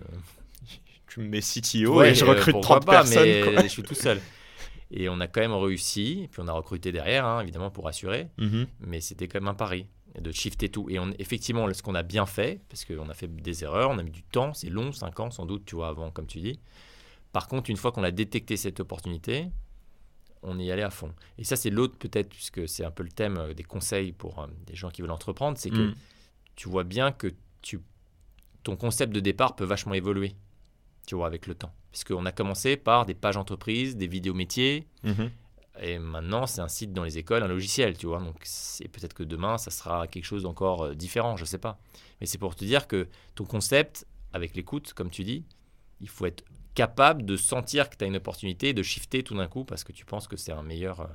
Tu 1.07 1.19
me 1.19 1.27
mets 1.27 1.41
CTO 1.41 1.97
Ouais, 1.99 2.11
et 2.11 2.15
je 2.15 2.23
euh, 2.23 2.29
recrute 2.29 2.53
pourquoi 2.53 2.79
30 2.79 2.85
pas, 2.85 2.91
personnes. 3.03 3.23
mais 3.25 3.41
quoi. 3.53 3.63
je 3.63 3.67
suis 3.67 3.83
tout 3.83 3.95
seul. 3.95 4.19
Et 4.93 5.07
on 5.07 5.21
a 5.21 5.27
quand 5.27 5.39
même 5.39 5.53
réussi, 5.53 6.27
puis 6.31 6.41
on 6.43 6.47
a 6.49 6.51
recruté 6.51 6.91
derrière, 6.91 7.25
hein, 7.25 7.39
évidemment, 7.41 7.71
pour 7.71 7.87
assurer. 7.87 8.27
Mhm. 8.37 8.67
mais 8.81 8.99
c'était 8.99 9.27
quand 9.29 9.39
même 9.39 9.47
un 9.47 9.53
pari 9.53 9.87
de 10.19 10.31
shifter 10.33 10.67
tout. 10.67 10.89
Et 10.89 10.99
on, 10.99 11.11
effectivement, 11.17 11.71
ce 11.73 11.81
qu'on 11.81 11.95
a 11.95 12.03
bien 12.03 12.25
fait, 12.25 12.59
parce 12.67 12.83
qu'on 12.83 13.07
a 13.07 13.13
fait 13.13 13.27
des 13.33 13.63
erreurs, 13.63 13.89
on 13.91 13.97
a 13.99 14.03
mis 14.03 14.11
du 14.11 14.23
temps, 14.23 14.53
c'est 14.53 14.69
long, 14.69 14.91
5 14.91 15.17
ans 15.21 15.31
sans 15.31 15.45
doute, 15.45 15.63
tu 15.65 15.75
vois, 15.75 15.87
avant, 15.87 16.11
comme 16.11 16.27
tu 16.27 16.39
dis. 16.41 16.59
Par 17.31 17.47
contre, 17.47 17.69
une 17.69 17.77
fois 17.77 17.91
qu'on 17.91 18.03
a 18.03 18.11
détecté 18.11 18.57
cette 18.57 18.79
opportunité, 18.79 19.47
on 20.43 20.57
y 20.59 20.71
allait 20.71 20.81
à 20.83 20.89
fond. 20.89 21.13
Et 21.37 21.43
ça, 21.43 21.55
c'est 21.55 21.69
l'autre 21.69 21.97
peut-être, 21.97 22.29
puisque 22.29 22.67
c'est 22.67 22.83
un 22.83 22.91
peu 22.91 23.03
le 23.03 23.09
thème 23.11 23.37
euh, 23.37 23.53
des 23.53 23.63
conseils 23.63 24.11
pour 24.11 24.39
euh, 24.39 24.47
des 24.65 24.75
gens 24.75 24.89
qui 24.89 25.01
veulent 25.01 25.11
entreprendre, 25.11 25.57
c'est 25.57 25.69
que 25.69 25.89
Mm. 25.89 25.95
tu 26.55 26.67
vois 26.69 26.83
bien 26.83 27.11
que 27.11 27.27
tu, 27.61 27.79
ton 28.63 28.75
concept 28.75 29.13
de 29.13 29.19
départ 29.19 29.55
peut 29.55 29.65
vachement 29.65 29.93
évoluer, 29.93 30.35
tu 31.05 31.15
vois, 31.15 31.27
avec 31.27 31.47
le 31.47 31.55
temps. 31.55 31.71
Puisqu'on 31.91 32.25
a 32.25 32.31
commencé 32.31 32.75
par 32.77 33.05
des 33.05 33.13
pages 33.13 33.37
entreprises, 33.37 33.95
des 33.97 34.07
vidéos 34.07 34.33
métiers, 34.33 34.87
Mhm. 35.03 35.29
et 35.81 35.99
maintenant, 35.99 36.47
c'est 36.47 36.61
un 36.61 36.67
site 36.67 36.91
dans 36.93 37.03
les 37.03 37.17
écoles, 37.17 37.43
un 37.43 37.47
logiciel, 37.47 37.97
tu 37.97 38.07
vois. 38.07 38.19
Donc, 38.19 38.37
c'est 38.43 38.87
peut-être 38.87 39.13
que 39.13 39.23
demain, 39.23 39.57
ça 39.57 39.69
sera 39.71 40.07
quelque 40.07 40.25
chose 40.25 40.43
d'encore 40.43 40.85
euh, 40.85 40.95
différent, 40.95 41.37
je 41.37 41.45
sais 41.45 41.57
pas. 41.59 41.79
Mais 42.19 42.25
c'est 42.27 42.37
pour 42.39 42.55
te 42.55 42.65
dire 42.65 42.87
que 42.87 43.07
ton 43.35 43.45
concept, 43.45 44.05
avec 44.33 44.55
l'écoute, 44.55 44.93
comme 44.93 45.09
tu 45.11 45.23
dis, 45.23 45.43
il 45.99 46.09
faut 46.09 46.25
être 46.25 46.43
capable 46.75 47.25
de 47.25 47.35
sentir 47.37 47.89
que 47.89 47.95
tu 47.97 48.03
as 48.03 48.07
une 48.07 48.15
opportunité 48.15 48.69
et 48.69 48.73
de 48.73 48.83
shifter 48.83 49.23
tout 49.23 49.35
d'un 49.35 49.47
coup 49.47 49.63
parce 49.65 49.83
que 49.83 49.91
tu 49.91 50.05
penses 50.05 50.27
que 50.27 50.37
c'est 50.37 50.51
un 50.53 50.63
meilleur. 50.63 51.01
euh, 51.01 51.05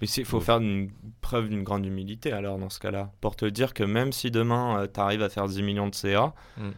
Mais 0.00 0.08
il 0.08 0.24
faut 0.24 0.40
faire 0.40 0.58
une 0.58 0.90
preuve 1.20 1.48
d'une 1.48 1.62
grande 1.62 1.86
humilité 1.86 2.32
alors 2.32 2.58
dans 2.58 2.68
ce 2.68 2.78
cas-là. 2.80 3.10
Pour 3.20 3.36
te 3.36 3.44
dire 3.46 3.74
que 3.74 3.84
même 3.84 4.12
si 4.12 4.30
demain 4.30 4.86
tu 4.92 5.00
arrives 5.00 5.22
à 5.22 5.28
faire 5.28 5.46
10 5.46 5.62
millions 5.62 5.88
de 5.88 5.94
CA, 5.94 6.34
Mm. 6.56 6.70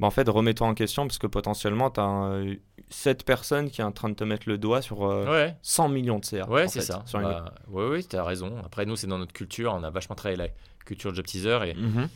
bah, 0.00 0.06
en 0.06 0.10
fait 0.10 0.28
remets-toi 0.28 0.66
en 0.66 0.74
question 0.74 1.06
parce 1.06 1.18
que 1.18 1.26
potentiellement 1.28 1.90
tu 1.90 2.00
as 2.00 2.42
7 2.90 3.24
personnes 3.24 3.70
qui 3.70 3.80
est 3.80 3.84
en 3.84 3.92
train 3.92 4.08
de 4.08 4.14
te 4.14 4.24
mettre 4.24 4.48
le 4.48 4.58
doigt 4.58 4.82
sur 4.82 5.04
euh, 5.04 5.30
Ouais, 5.30 5.56
100 5.62 5.88
millions 5.90 6.18
de 6.18 6.24
CA. 6.24 6.48
ouais, 6.50 6.66
c'est 6.68 6.80
ça. 6.80 7.02
sur 7.06 7.20
une- 7.20 7.28
ouais, 7.68 7.88
ouais, 7.88 8.02
tu 8.02 8.16
as 8.16 8.24
raison. 8.24 8.56
Après, 8.64 8.84
nous, 8.84 8.96
c'est 8.96 9.06
dans 9.06 9.18
notre 9.18 9.32
culture. 9.32 9.72
On 9.72 9.84
a 9.84 9.90
vachement 9.90 10.16
travaillé 10.16 10.36
la 10.36 10.48
culture 10.84 11.14
job 11.14 11.24
teaser 11.24 11.58
et. 11.68 11.74
Mhm. 11.74 12.08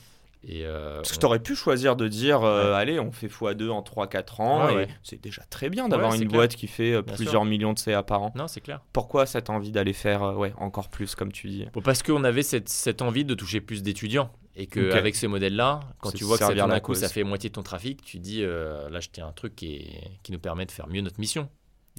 Et 0.47 0.67
euh, 0.67 0.97
Parce 0.97 1.13
que 1.13 1.17
on- 1.17 1.21
tu 1.21 1.27
aurais 1.27 1.39
pu 1.41 1.55
choisir 1.55 1.97
de 1.97 2.07
dire 2.09 2.43
euh, 2.43 2.71
Ouais. 2.73 2.77
allez, 2.77 3.01
on 3.01 3.11
fait 3.13 3.29
x2 3.29 3.71
en 3.71 3.83
3-4 3.83 4.41
ans 4.41 4.67
Ouais, 4.67 4.73
et 4.73 4.77
ouais. 4.77 4.89
c'est 5.03 5.21
déjà 5.23 5.43
très 5.51 5.71
bien 5.71 5.89
d'avoir 5.89 6.13
une 6.15 6.21
clair. 6.21 6.33
boîte 6.33 6.55
qui 6.55 6.67
fait 6.67 6.93
euh, 6.93 7.03
plusieurs 7.03 7.43
sûr. 7.43 7.45
millions 7.45 7.73
de 7.73 7.79
CA 7.79 8.03
par 8.03 8.23
an. 8.23 8.33
Non, 8.35 8.47
c'est 8.49 8.61
clair. 8.61 8.81
Pourquoi 8.93 9.27
cette 9.27 9.49
envie 9.51 9.73
d'aller 9.73 9.93
faire 9.95 10.37
ouais, 10.39 10.53
encore 10.59 10.89
plus 10.89 11.15
comme 11.15 11.33
tu 11.33 11.49
dis? 11.49 11.67
Bon, 11.73 11.81
parce 11.81 12.03
qu'on 12.03 12.25
avait 12.25 12.43
cette, 12.43 12.69
cette 12.69 13.01
envie 13.03 13.25
de 13.25 13.35
toucher 13.35 13.61
plus 13.61 13.83
d'étudiants. 13.83 14.31
Et 14.57 14.67
qu'avec 14.67 15.17
ce 15.17 15.27
modèle-là, 15.27 15.81
quand 16.01 16.11
C'est 16.11 16.19
tu 16.19 16.25
vois 16.25 16.39
que 16.39 16.45
ça, 16.45 16.55
d'un 16.55 16.79
coup, 16.81 16.95
ça 16.95 17.09
fait 17.09 17.25
moitié 17.25 17.51
de 17.51 17.55
ton 17.55 17.63
trafic, 17.65 18.03
tu 18.05 18.19
dis 18.19 18.43
là, 18.43 19.01
tiens 19.13 19.27
un 19.29 19.33
truc 19.33 19.57
qui, 19.57 19.75
est- 19.77 20.11
qui 20.23 20.31
nous 20.31 20.39
permet 20.39 20.65
de 20.67 20.71
faire 20.71 20.87
mieux 20.89 21.01
notre 21.01 21.19
mission. 21.19 21.49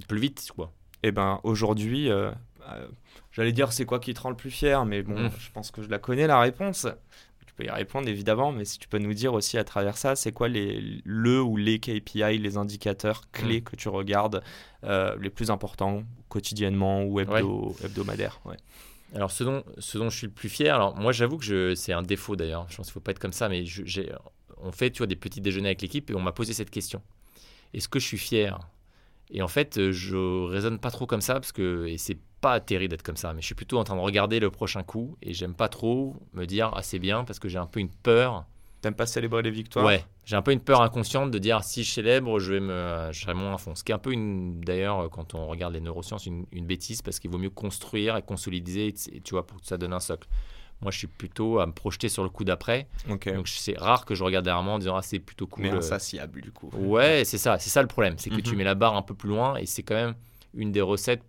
Plus 0.07 0.19
vite, 0.19 0.47
quoi. 0.55 0.71
Eh 1.03 1.11
ben 1.11 1.41
aujourd'hui, 1.43 2.09
j'allais 3.31 3.51
dire 3.51 3.71
c'est 3.73 3.85
quoi 3.85 3.99
qui 3.99 4.13
te 4.13 4.21
rend 4.21 4.29
le 4.29 4.35
plus 4.35 4.51
fier, 4.51 4.85
mais 4.85 5.03
bon, 5.03 5.19
Mm. 5.19 5.31
je 5.37 5.51
pense 5.51 5.71
que 5.71 5.81
je 5.83 5.89
la 5.89 5.99
connais 5.99 6.27
la 6.27 6.39
réponse. 6.39 6.87
Peux 7.55 7.63
y 7.65 7.69
répondre 7.69 8.07
évidemment, 8.09 8.51
mais 8.51 8.65
si 8.65 8.79
tu 8.79 8.87
peux 8.89 8.97
nous 8.97 9.13
dire 9.13 9.33
aussi 9.33 9.57
à 9.57 9.63
travers 9.63 9.95
ça, 9.97 10.15
c'est 10.17 10.31
quoi 10.33 10.49
les, 10.49 11.01
le 11.05 11.41
ou 11.41 11.55
les 11.55 11.79
KPI, 11.79 12.37
les 12.37 12.57
indicateurs 12.57 13.21
clés 13.31 13.61
Mm. 13.61 13.63
que 13.63 13.75
tu 13.77 13.87
regardes 13.87 14.43
euh, 14.83 15.15
les 15.21 15.29
plus 15.29 15.49
importants 15.51 16.03
quotidiennement 16.27 17.03
ou 17.05 17.19
hebdo, 17.21 17.75
hebdomadaire 17.83 18.41
ouais. 18.45 18.57
Alors, 19.13 19.31
ce 19.31 19.45
dont, 19.45 19.63
ce 19.77 19.97
dont 19.97 20.09
je 20.09 20.17
suis 20.17 20.27
le 20.27 20.33
plus 20.33 20.49
fier, 20.49 20.75
alors 20.75 20.97
moi, 20.97 21.13
j'avoue 21.13 21.37
que 21.37 21.75
c'est 21.75 21.93
un 21.93 22.01
défaut 22.01 22.35
d'ailleurs. 22.35 22.65
Je 22.69 22.75
pense 22.75 22.87
qu'il 22.87 22.91
ne 22.91 22.93
faut 22.95 22.99
pas 22.99 23.11
être 23.11 23.19
comme 23.19 23.31
ça, 23.31 23.47
mais 23.47 23.63
je- 23.63 24.01
on 24.57 24.73
fait 24.73 24.89
tu 24.91 24.97
vois, 24.97 25.07
des 25.07 25.15
petits 25.15 25.39
déjeuners 25.39 25.69
avec 25.69 25.81
l'équipe 25.81 26.09
et 26.11 26.15
on 26.15 26.19
m'a 26.21 26.33
posé 26.33 26.51
cette 26.51 26.71
question. 26.71 27.01
Est-ce 27.73 27.87
que 27.87 27.99
je 27.99 28.05
suis 28.05 28.17
fier? 28.17 28.59
Et 29.31 29.41
en 29.41 29.47
fait, 29.47 29.77
euh, 29.77 29.91
je 29.93 30.45
raisonne 30.47 30.79
pas 30.79 30.91
trop 30.91 31.05
comme 31.05 31.21
ça 31.21 31.35
parce 31.35 31.51
que 31.53 31.87
c'est 31.97 32.17
pas 32.45 32.59
terrible 32.59 32.91
d'être 32.91 33.01
comme 33.03 33.17
ça, 33.17 33.33
mais 33.33 33.41
je 33.41 33.45
suis 33.47 33.55
plutôt 33.55 33.79
en 33.79 33.83
train 33.83 33.95
de 33.95 34.01
regarder 34.01 34.39
le 34.39 34.51
prochain 34.51 34.83
coup 34.83 35.17
et 35.23 35.33
j'aime 35.33 35.55
pas 35.55 35.67
trop 35.67 36.15
me 36.33 36.45
dire 36.45 36.71
ah 36.75 36.83
c'est 36.83 36.99
bien 36.99 37.23
parce 37.23 37.39
que 37.39 37.47
j'ai 37.49 37.57
un 37.57 37.65
peu 37.65 37.79
une 37.79 37.89
peur. 37.89 38.45
T'aimes 38.81 38.93
pas 38.93 39.07
célébrer 39.07 39.41
les 39.41 39.49
victoires? 39.49 39.85
Ouais, 39.87 40.05
j'ai 40.25 40.35
un 40.35 40.43
peu 40.43 40.51
une 40.51 40.59
peur 40.59 40.81
inconsciente 40.81 41.31
de 41.31 41.39
dire 41.39 41.63
si 41.63 41.83
je 41.83 41.91
célèbre, 41.91 42.37
je 42.39 42.53
vais 42.53 42.59
me, 42.59 43.09
je 43.11 43.19
serai 43.21 43.33
moins 43.33 43.55
à 43.55 43.57
fond. 43.57 43.73
Ce 43.73 43.83
qui 43.83 43.91
est 43.91 43.95
un 43.95 43.99
peu 43.99 44.11
une, 44.11 44.61
d'ailleurs, 44.61 45.09
quand 45.09 45.33
on 45.33 45.47
regarde 45.47 45.73
les 45.73 45.81
neurosciences, 45.81 46.27
une, 46.27 46.45
une 46.51 46.67
bêtise 46.67 47.01
parce 47.01 47.19
qu'il 47.19 47.31
vaut 47.31 47.39
mieux 47.39 47.49
construire 47.49 48.15
et 48.15 48.21
consolider, 48.21 48.93
et 49.11 49.21
tu 49.21 49.31
vois, 49.31 49.47
pour 49.47 49.59
que 49.59 49.65
ça 49.65 49.77
donne 49.77 49.93
un 49.93 49.99
socle. 49.99 50.27
Moi, 50.81 50.91
je 50.91 50.99
suis 50.99 51.07
plutôt 51.07 51.59
à 51.59 51.65
me 51.65 51.71
projeter 51.71 52.09
sur 52.09 52.21
le 52.21 52.29
coup 52.29 52.43
d'après. 52.43 52.87
Ok. 53.09 53.33
Donc, 53.33 53.47
c'est 53.47 53.75
rare 53.77 54.05
que 54.05 54.13
je 54.13 54.23
regarde 54.23 54.45
derrière 54.45 54.61
moi 54.61 54.73
en 54.73 54.79
disant 54.79 54.95
ah 54.97 55.01
c'est 55.01 55.17
plutôt 55.19 55.47
cool. 55.47 55.63
mais 55.63 55.71
euh, 55.71 55.77
insatiable 55.77 56.41
du 56.41 56.51
coup. 56.51 56.69
Ouais, 56.73 57.23
c'est 57.25 57.39
ça, 57.39 57.57
c'est 57.57 57.71
ça 57.71 57.81
le 57.81 57.87
problème, 57.87 58.15
c'est 58.19 58.29
que 58.29 58.41
tu 58.41 58.51
Mhm. 58.51 58.57
mets 58.59 58.63
la 58.65 58.75
barre 58.75 58.95
un 58.95 59.01
peu 59.01 59.15
plus 59.15 59.29
loin 59.29 59.55
et 59.55 59.65
c'est 59.65 59.81
quand 59.83 59.95
même 59.95 60.13
une 60.53 60.71
des 60.71 60.81
recettes 60.81 61.23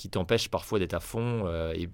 qui 0.00 0.08
t'empêche 0.08 0.48
parfois 0.48 0.78
d'être 0.78 0.94
à 0.94 1.00
fond 1.00 1.42
euh, 1.44 1.74
et 1.74 1.90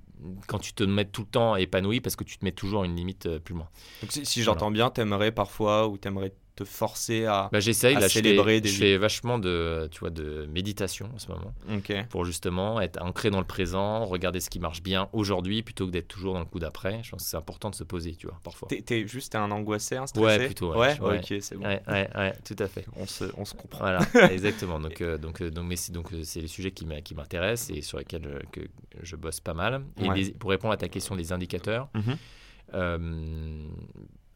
quand 0.46 0.60
tu 0.60 0.72
te 0.72 0.84
mets 0.84 1.06
tout 1.06 1.22
le 1.22 1.26
temps 1.26 1.56
épanoui 1.56 2.00
parce 2.00 2.14
que 2.14 2.22
tu 2.22 2.38
te 2.38 2.44
mets 2.44 2.52
toujours 2.52 2.84
une 2.84 2.94
limite 2.94 3.26
euh, 3.26 3.40
plus 3.40 3.52
loin. 3.52 3.68
Donc 4.00 4.12
si, 4.12 4.24
si 4.24 4.42
j'entends 4.44 4.70
bien, 4.70 4.90
t'aimerais 4.90 5.32
parfois 5.32 5.88
ou 5.88 5.98
t'aimerais 5.98 6.32
te 6.56 6.64
forcer 6.64 7.26
à. 7.26 7.48
Bah, 7.52 7.60
j'essaye, 7.60 7.94
à 7.96 8.00
là, 8.00 8.08
je 8.08 8.14
célébrer 8.14 8.54
fais, 8.56 8.60
des 8.62 8.68
je 8.70 8.78
fais 8.78 8.96
vachement 8.96 9.38
de, 9.38 9.88
tu 9.92 10.00
vois, 10.00 10.10
de 10.10 10.46
méditation 10.50 11.08
en 11.14 11.18
ce 11.18 11.28
moment 11.28 11.54
Ok. 11.72 11.92
pour 12.10 12.24
justement 12.24 12.80
être 12.80 13.00
ancré 13.02 13.30
dans 13.30 13.38
le 13.40 13.46
présent, 13.46 14.04
regarder 14.06 14.40
ce 14.40 14.48
qui 14.50 14.58
marche 14.58 14.82
bien 14.82 15.08
aujourd'hui 15.12 15.62
plutôt 15.62 15.86
que 15.86 15.90
d'être 15.92 16.08
toujours 16.08 16.32
dans 16.34 16.40
le 16.40 16.46
coup 16.46 16.58
d'après. 16.58 17.00
Je 17.04 17.10
pense 17.10 17.22
que 17.24 17.28
c'est 17.28 17.36
important 17.36 17.70
de 17.70 17.74
se 17.74 17.84
poser, 17.84 18.14
tu 18.14 18.26
vois, 18.26 18.40
parfois. 18.42 18.68
T'es, 18.68 18.80
t'es 18.82 19.06
juste 19.06 19.34
un 19.34 19.50
angoissé, 19.50 19.96
un 19.96 20.06
stressé 20.06 20.24
Ouais, 20.38 20.46
plutôt, 20.46 20.74
ouais. 20.74 20.98
Ouais. 21.00 21.18
ok, 21.18 21.34
c'est 21.40 21.56
bon. 21.56 21.64
Ouais, 21.66 21.82
ouais, 21.88 22.08
ouais, 22.16 22.32
tout 22.44 22.56
à 22.58 22.66
fait. 22.68 22.86
On, 22.96 23.06
se, 23.06 23.24
on 23.36 23.44
se 23.44 23.54
comprend. 23.54 23.80
Voilà, 23.80 24.00
exactement. 24.32 24.80
Donc, 24.80 25.00
euh, 25.02 25.18
donc, 25.18 25.42
euh, 25.42 25.50
donc, 25.50 25.66
mais 25.66 25.76
c'est 25.76 25.92
donc 25.92 26.12
euh, 26.12 26.22
c'est 26.24 26.40
les 26.40 26.48
sujets 26.48 26.70
qui 26.70 26.86
m'intéressent 27.14 27.76
et 27.76 27.82
sur 27.82 27.98
lesquels 27.98 28.26
euh, 28.26 28.40
que 28.50 28.60
je 29.02 29.14
bosse 29.16 29.40
pas 29.40 29.54
mal. 29.54 29.82
Et 29.98 30.08
les- 30.10 30.30
pour 30.32 30.50
répondre 30.50 30.72
à 30.72 30.76
ta 30.78 30.88
question 30.88 31.16
des 31.16 31.32
indicateurs, 31.32 31.88
Mhm. 31.94 32.16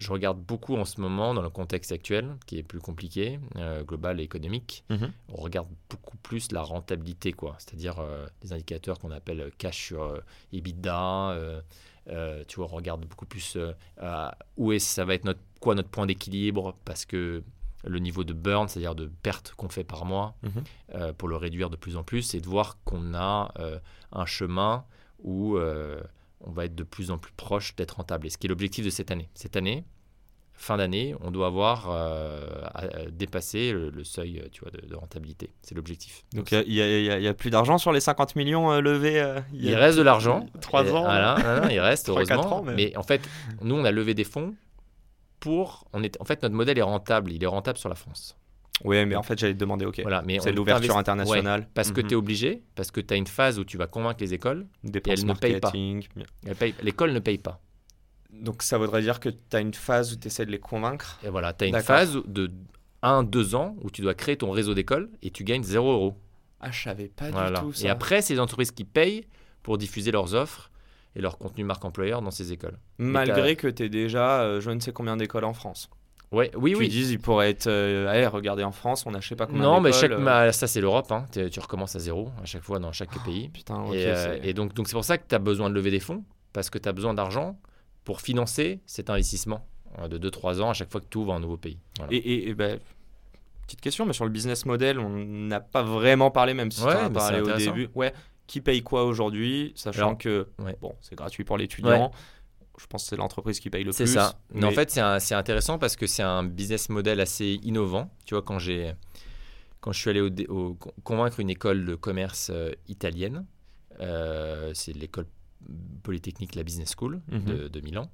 Euh, 0.00 0.04
je 0.04 0.12
regarde 0.12 0.38
beaucoup 0.40 0.76
en 0.76 0.85
ce 0.85 1.00
moment 1.00 1.35
dans 1.35 1.42
le 1.42 1.50
contexte 1.50 1.92
actuel, 1.92 2.37
qui 2.47 2.59
est 2.59 2.62
plus 2.62 2.80
compliqué, 2.80 3.38
euh, 3.57 3.83
global 3.85 4.21
et 4.21 4.23
économique. 4.23 4.85
Mhm. 4.90 5.12
On 5.28 5.37
regarde 5.40 5.69
beaucoup 5.88 6.16
plus 6.19 6.52
la 6.52 6.62
rentabilité, 6.62 7.33
quoi. 7.33 7.57
C'est-à-dire 7.59 7.99
euh, 7.99 8.26
des 8.42 8.52
indicateurs 8.52 8.99
qu'on 8.99 9.11
appelle 9.11 9.50
cash 9.59 9.76
sur 9.87 10.02
euh, 10.02 10.21
EBITDA. 10.52 11.30
euh, 11.33 11.61
euh, 12.09 12.45
tu 12.49 12.57
vois, 12.57 12.64
on 12.64 12.76
regarde 12.76 13.04
beaucoup 13.07 13.26
plus 13.26 13.57
euh, 13.57 13.73
où 14.57 14.73
est 14.73 14.78
ça 14.78 15.04
va 15.04 15.14
être 15.14 15.25
notre 15.25 15.40
quoi 15.61 15.75
notre 15.75 15.90
point 15.90 16.07
d'équilibre 16.07 16.75
parce 16.87 17.04
que 17.04 17.42
le 17.85 17.99
niveau 17.99 18.25
de 18.25 18.33
burn, 18.33 18.69
c'est-à-dire 18.69 18.95
de 18.95 19.07
perte 19.23 19.52
qu'on 19.57 19.69
fait 19.69 19.85
par 19.85 20.04
mois, 20.07 20.35
Mhm. 20.42 20.50
euh, 20.95 21.12
pour 21.12 21.28
le 21.28 21.37
réduire 21.37 21.71
de 21.71 21.76
plus 21.76 21.97
en 21.97 22.02
plus, 22.02 22.35
et 22.35 22.40
de 22.40 22.47
voir 22.47 22.78
qu'on 22.85 23.14
a 23.14 23.52
euh, 23.59 23.78
un 24.12 24.26
chemin 24.26 24.85
où 25.23 25.57
euh, 25.57 26.00
on 26.41 26.51
va 26.53 26.65
être 26.65 26.75
de 26.75 26.83
plus 26.85 27.11
en 27.11 27.19
plus 27.19 27.33
proche 27.33 27.75
d'être 27.77 27.93
rentable. 27.97 28.27
Et 28.27 28.31
ce 28.31 28.39
qui 28.39 28.47
est 28.47 28.49
l'objectif 28.49 28.85
de 28.85 28.91
cette 28.91 29.11
année. 29.11 29.29
Cette 29.35 29.57
année, 29.57 29.85
fin 30.55 30.77
d'année, 30.77 31.15
on 31.23 31.31
doit 31.31 31.47
avoir 31.47 31.89
euh, 31.91 32.47
dépasser 33.11 33.73
le, 33.73 33.91
le 33.91 34.05
seuil 34.05 34.39
euh, 34.41 34.49
tu 34.53 34.61
vois, 34.63 34.71
de, 34.71 34.87
de 34.87 34.95
rentabilité. 34.95 35.53
C'est 35.63 35.75
l'objectif. 35.75 36.25
Donc 36.35 36.53
il 36.53 36.73
y, 36.73 37.27
a- 37.29 37.35
plus 37.35 37.51
d'argent 37.51 37.79
sur 37.79 37.93
les 37.93 38.01
50 38.01 38.37
millions 38.37 38.71
euh, 38.73 38.81
levés 38.81 39.21
euh, 39.21 39.41
il 39.53 39.75
reste 39.75 39.97
de 39.99 40.03
l'argent. 40.03 40.47
3 40.61 40.87
Et- 40.87 40.91
ans. 40.93 41.05
non, 41.05 41.63
non, 41.63 41.69
il 41.71 41.81
reste, 41.81 42.09
heureusement. 42.11 42.59
ans, 42.59 42.63
même. 42.63 42.77
mais 42.77 42.97
en 42.97 43.03
fait, 43.03 43.27
nous, 43.63 43.75
on 43.75 43.85
a 43.85 43.91
levé 43.91 44.15
des 44.15 44.25
fonds 44.25 44.55
pour. 45.41 45.87
On 45.93 46.03
est, 46.03 46.21
en 46.21 46.25
fait, 46.25 46.43
notre 46.43 46.55
modèle 46.55 46.79
est 46.79 46.83
rentable. 46.83 47.33
Il 47.33 47.43
est 47.43 47.47
rentable 47.47 47.79
sur 47.79 47.89
la 47.89 47.95
France. 47.95 48.37
Oui, 48.85 49.05
mais 49.07 49.15
en 49.17 49.23
fait, 49.23 49.39
j'allais 49.39 49.55
te 49.55 49.59
demander, 49.59 49.85
ok. 49.85 50.01
Voilà, 50.03 50.23
mais 50.23 50.39
C'est 50.41 50.53
l'ouverture 50.53 50.97
internationale. 50.97 51.61
Ouais, 51.61 51.67
parce 51.75 51.93
que 51.93 52.01
Mhm. 52.01 52.07
tu 52.09 52.13
es 52.15 52.17
obligé, 52.17 52.63
parce 52.75 52.91
que 52.91 53.01
tu 53.01 53.13
as 53.13 53.17
une 53.17 53.27
phase 53.27 53.59
où 53.59 53.65
tu 53.65 53.77
vas 53.77 53.87
convaincre 53.87 54.21
les 54.21 54.33
écoles. 54.35 54.67
Dépenses 54.85 55.21
elle 55.21 55.27
ne 55.27 55.35
paye 55.35 55.61
pas. 55.61 55.69
marketing. 55.69 56.07
Elles 56.47 56.55
payent- 56.57 56.75
L'école 56.83 57.13
ne 57.13 57.19
paye 57.19 57.39
pas. 57.39 57.61
Donc 58.33 58.63
ça 58.63 58.79
voudrait 58.79 59.03
dire 59.03 59.21
que 59.21 59.29
tu 59.29 59.39
as 59.57 59.61
une 59.61 59.75
phase 59.75 60.13
où 60.13 60.17
tu 60.17 60.29
essaies 60.29 60.47
de 60.47 60.51
les 60.51 60.61
convaincre? 60.61 61.19
Et 61.25 61.29
voilà, 61.29 61.53
tu 61.53 61.65
as 61.65 61.67
une 61.67 61.81
phase 61.81 62.19
de 62.27 62.51
1-2 63.03 63.55
ans 63.55 63.77
où 63.83 63.91
tu 63.91 64.03
dois 64.03 64.15
créer 64.15 64.37
ton 64.37 64.51
réseau 64.51 64.75
d'écoles 64.75 65.11
et 65.23 65.31
tu 65.31 65.45
gagnes 65.45 65.63
0 65.65 65.91
euros. 65.93 66.17
Ah, 66.61 66.71
je 66.71 66.83
savais 66.83 67.09
pas 67.09 67.31
Voilà. 67.31 67.61
du 67.61 67.67
tout 67.67 67.73
ça. 67.73 67.87
Et 67.87 67.91
après, 67.91 68.23
c'est 68.23 68.35
les 68.35 68.41
entreprises 68.41 68.71
qui 68.71 68.85
payent 68.85 69.25
pour 69.63 69.79
diffuser 69.79 70.11
leurs 70.13 70.35
offres 70.35 70.71
et 71.17 71.21
leur 71.21 71.39
contenu 71.39 71.65
marque 71.65 71.85
employeur 71.85 72.23
dans 72.23 72.31
ces 72.31 72.53
écoles. 72.53 72.79
Malgré 72.99 73.57
que 73.57 73.67
tu 73.67 73.85
es 73.85 73.89
déjà 73.89 74.43
euh, 74.43 74.61
je 74.61 74.71
ne 74.71 74.79
sais 74.81 74.93
combien 74.93 75.17
d'écoles 75.17 75.45
en 75.45 75.55
France. 75.55 75.91
Ouais, 76.33 76.51
oui, 76.55 76.73
tu 76.73 76.77
oui. 76.79 76.89
dis, 76.89 77.11
ils 77.13 77.19
pourraient 77.19 77.51
être. 77.51 77.67
euh, 77.67 78.29
regardez 78.33 78.63
en 78.63 78.71
France, 78.71 79.05
on 79.05 79.15
a 79.15 79.21
je 79.21 79.27
sais 79.29 79.35
pas 79.37 79.47
combien 79.47 79.63
Non, 79.63 79.81
mais 79.81 79.93
chaque, 79.93 80.13
euh, 80.13 80.53
ça 80.53 80.69
c'est 80.69 80.81
l'Europe, 80.81 81.11
hein. 81.11 81.27
Tu 81.33 81.59
recommences 81.61 81.97
à 81.97 81.99
zéro 81.99 82.31
à 82.41 82.45
chaque 82.47 82.63
fois 82.63 82.79
dans 82.79 82.93
chaque 82.93 83.19
pays. 83.25 83.49
Putain, 83.49 83.83
ok. 83.83 83.95
et, 83.95 84.07
euh, 84.07 84.39
et 84.43 84.55
donc 84.55 84.73
donc 84.75 84.87
c'est 84.87 84.95
pour 84.95 85.05
ça 85.05 85.19
que 85.19 85.25
tu 85.29 85.35
as 85.35 85.41
besoin 85.41 85.69
de 85.71 85.75
lever 85.75 85.91
des 85.91 85.99
fonds, 85.99 86.23
parce 86.53 86.71
que 86.71 86.79
tu 86.79 86.89
as 86.89 86.93
besoin 86.93 87.15
d'argent 87.15 87.59
pour 88.05 88.21
financer 88.21 88.81
cet 88.87 89.11
investissement 89.11 89.67
euh, 89.99 90.07
de 90.07 90.31
2-3 90.31 90.61
ans 90.63 90.71
à 90.71 90.73
chaque 90.73 90.93
fois 90.93 91.01
que 91.01 91.07
tu 91.11 91.19
ouvres 91.19 91.35
un 91.35 91.41
nouveau 91.41 91.57
pays. 91.57 91.79
Voilà. 91.99 92.13
Et, 92.13 92.19
et- 92.19 92.49
et 92.51 92.55
ben, 92.55 92.79
petite 93.67 93.81
question, 93.81 94.07
mais 94.07 94.13
sur 94.13 94.25
le 94.25 94.31
business 94.31 94.67
model, 94.67 95.01
on 95.01 95.09
n'a 95.09 95.59
pas 95.61 95.83
vraiment 95.83 96.31
parlé, 96.31 96.55
même 96.55 96.71
si 96.71 96.83
Ouais, 96.85 96.93
tu 96.93 96.97
en 96.99 97.07
as 97.07 97.11
parlé 97.11 97.41
au 97.41 97.57
début. 97.57 97.89
Ouais, 97.97 98.13
qui 98.47 98.61
paye 98.61 98.83
quoi 98.83 99.04
aujourd'hui, 99.04 99.73
sachant 99.76 100.00
Alors, 100.07 100.19
que 100.19 100.47
ouais. 100.61 100.76
bon, 100.81 100.95
c'est 101.00 101.17
gratuit 101.17 101.43
pour 101.45 101.57
l'étudiant. 101.59 102.13
Je 102.80 102.86
pense 102.86 103.02
que 103.04 103.08
c'est 103.10 103.16
l'entreprise 103.16 103.60
qui 103.60 103.69
paye 103.71 103.84
le 103.84 103.93
C'est 103.93 104.04
plus. 104.04 104.14
ça. 104.14 104.40
Mais 104.54 104.64
en 104.64 104.71
fait, 104.73 104.90
c'est 104.90 105.21
c'est 105.21 105.34
intéressant 105.34 105.78
parce 105.78 105.97
que 105.97 106.06
c'est 106.06 106.23
un 106.23 106.43
business 106.45 106.88
model 106.88 107.21
assez 107.21 107.58
innovant. 107.62 108.10
Tu 108.25 108.34
vois, 108.34 108.43
quand 108.43 108.58
j'ai 108.58 108.95
quand 109.80 109.93
je 109.93 109.99
suis 110.00 110.10
allé 110.10 110.21
au, 110.21 110.30
au- 110.49 110.75
convaincre 111.04 111.40
une 111.40 111.50
école 111.50 111.84
de 111.86 111.95
commerce 111.95 112.50
euh, 112.52 112.73
italienne, 112.88 113.47
euh, 114.00 114.73
c'est 114.75 114.93
l'école 114.93 115.26
polytechnique, 116.02 116.54
la 116.54 116.62
Business 116.62 116.95
School 116.99 117.21
de, 117.30 117.69
de 117.69 117.80
Milan. 117.80 118.10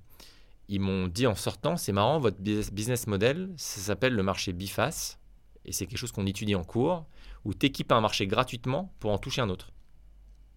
Ils 0.68 0.80
m'ont 0.80 1.06
dit 1.06 1.26
en 1.28 1.34
sortant, 1.36 1.76
c'est 1.76 1.92
marrant, 1.92 2.18
votre 2.18 2.38
business 2.40 3.06
model, 3.06 3.52
ça 3.56 3.80
s'appelle 3.80 4.14
le 4.14 4.22
marché 4.24 4.52
biface, 4.52 5.18
et 5.64 5.70
c'est 5.72 5.86
quelque 5.86 5.98
chose 5.98 6.10
qu'on 6.12 6.26
étudie 6.26 6.56
en 6.56 6.64
cours, 6.64 7.06
où 7.44 7.54
tu 7.54 7.66
équipes 7.66 7.92
un 7.92 8.00
marché 8.00 8.26
gratuitement 8.26 8.92
pour 8.98 9.12
en 9.12 9.18
toucher 9.18 9.42
un 9.42 9.48
autre. 9.48 9.70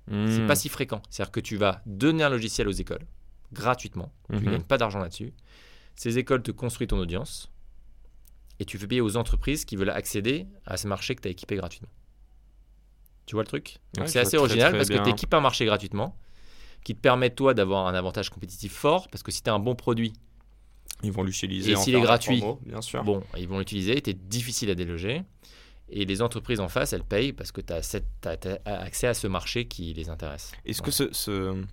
C'est 0.07 0.41
Hmm. 0.41 0.47
pas 0.47 0.55
si 0.55 0.69
fréquent. 0.69 1.03
C'est-à-dire 1.11 1.31
que 1.31 1.39
tu 1.39 1.55
vas 1.57 1.83
donner 1.85 2.23
un 2.23 2.29
logiciel 2.29 2.67
aux 2.67 2.71
écoles 2.71 3.05
gratuitement. 3.53 4.11
Tu 4.29 4.35
ne 4.35 4.39
Mhm. 4.41 4.51
gagnes 4.51 4.63
pas 4.63 4.77
d'argent 4.77 4.99
là-dessus. 4.99 5.33
Ces 5.95 6.17
écoles 6.17 6.41
te 6.43 6.51
construisent 6.51 6.87
ton 6.89 6.99
audience 6.99 7.49
et 8.59 8.65
tu 8.65 8.77
fais 8.77 8.87
payer 8.87 9.01
aux 9.01 9.17
entreprises 9.17 9.65
qui 9.65 9.75
veulent 9.75 9.89
accéder 9.89 10.47
à 10.65 10.77
ce 10.77 10.87
marché 10.87 11.15
que 11.15 11.21
tu 11.21 11.27
as 11.27 11.31
équipé 11.31 11.55
gratuitement. 11.55 11.89
Tu 13.25 13.35
vois 13.35 13.43
le 13.43 13.47
truc? 13.47 13.77
Ouais, 13.97 14.07
c'est 14.07 14.19
assez 14.19 14.37
original 14.37 14.71
très 14.71 14.77
parce 14.77 14.89
que 14.89 15.03
tu 15.03 15.09
équipes 15.09 15.33
un 15.33 15.41
marché 15.41 15.65
gratuitement 15.65 16.15
qui 16.83 16.95
te 16.95 16.99
permet 17.01 17.29
toi 17.29 17.53
d'avoir 17.53 17.87
un 17.87 17.93
avantage 17.93 18.29
compétitif 18.29 18.73
fort 18.73 19.07
parce 19.09 19.21
que 19.23 19.31
si 19.31 19.43
tu 19.43 19.49
as 19.49 19.53
un 19.53 19.59
bon 19.59 19.75
produit, 19.75 20.13
Ils 21.03 21.11
vont 21.11 21.23
l'utiliser. 21.23 21.71
Et 21.73 21.75
s'il 21.75 21.95
est 21.95 22.01
gratuit, 22.01 22.39
promo, 22.39 22.59
bien 22.65 22.81
sûr. 22.81 23.03
bon, 23.03 23.23
ils 23.37 23.47
vont 23.47 23.59
l'utiliser, 23.59 24.01
tu 24.01 24.09
es 24.09 24.13
difficile 24.13 24.69
à 24.69 24.75
déloger. 24.75 25.23
Et 25.91 26.05
les 26.05 26.21
entreprises 26.21 26.59
en 26.59 26.67
face, 26.69 26.93
elles 26.93 27.03
payent 27.03 27.33
parce 27.33 27.51
que 27.51 27.61
tu 27.61 27.73
as, 27.73 28.59
accès 28.65 29.07
à 29.07 29.13
ce 29.13 29.27
marché 29.27 29.65
qui 29.67 29.93
les 29.93 30.09
intéresse. 30.09 30.51
Est-ce 30.65 30.81
que 30.81 30.91
ce, 30.91 31.11
ce- 31.13 31.63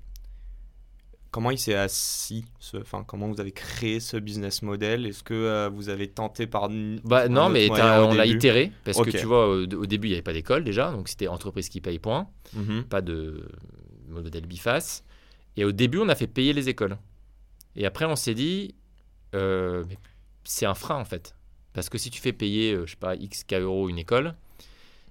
Comment 1.37 1.51
il 1.51 1.59
s'est 1.59 1.75
assis 1.75 2.47
ce... 2.59 2.79
enfin, 2.79 3.05
Comment 3.07 3.29
vous 3.29 3.43
avez 3.43 3.53
créé 3.53 4.01
ce 4.01 4.17
business 4.17 4.63
model? 4.63 5.05
Est-ce 5.05 5.23
que 5.23 5.35
euh, 5.35 5.69
vous 5.69 5.91
avez 5.91 6.09
tenté 6.09 6.47
par. 6.47 6.71
Bah 7.05 7.29
non, 7.29 7.51
mais 7.51 7.69
on 7.71 8.15
l'a 8.15 8.25
itéré 8.25 8.73
parce 8.85 8.97
que 9.03 9.11
tu 9.11 9.27
vois, 9.27 9.47
au, 9.51 9.65
au 9.65 9.85
début, 9.87 10.09
il 10.09 10.13
n'y 10.13 10.17
avait 10.17 10.23
pas 10.23 10.33
d'école 10.33 10.65
déjà, 10.65 10.91
donc 10.93 11.09
c'était 11.11 11.29
entreprise 11.29 11.69
qui 11.69 11.83
paye 11.83 11.99
point, 11.99 12.27
Mhm. 12.55 12.85
pas 12.85 13.03
de 13.03 13.47
modèle 14.09 14.47
biface. 14.47 15.05
Et 15.59 15.65
au 15.67 15.73
début, 15.73 15.99
on 15.99 16.09
a 16.09 16.15
fait 16.15 16.27
payer 16.27 16.55
les 16.55 16.71
écoles. 16.71 16.97
Et 17.77 17.85
après, 17.85 18.07
on 18.07 18.17
s'est 18.17 18.33
dit, 18.35 18.75
euh, 19.35 19.85
c'est 20.45 20.65
un 20.65 20.75
frein 20.75 20.97
en 20.97 21.05
fait. 21.05 21.35
Parce 21.75 21.91
que 21.91 21.99
si 21.99 22.09
tu 22.11 22.19
fais 22.23 22.33
payer, 22.33 22.73
euh, 22.73 22.87
je 22.87 22.93
sais 22.93 22.97
pas, 22.97 23.15
X 23.15 23.45
K 23.45 23.55
euros 23.61 23.91
une 23.91 23.99
école, 23.99 24.35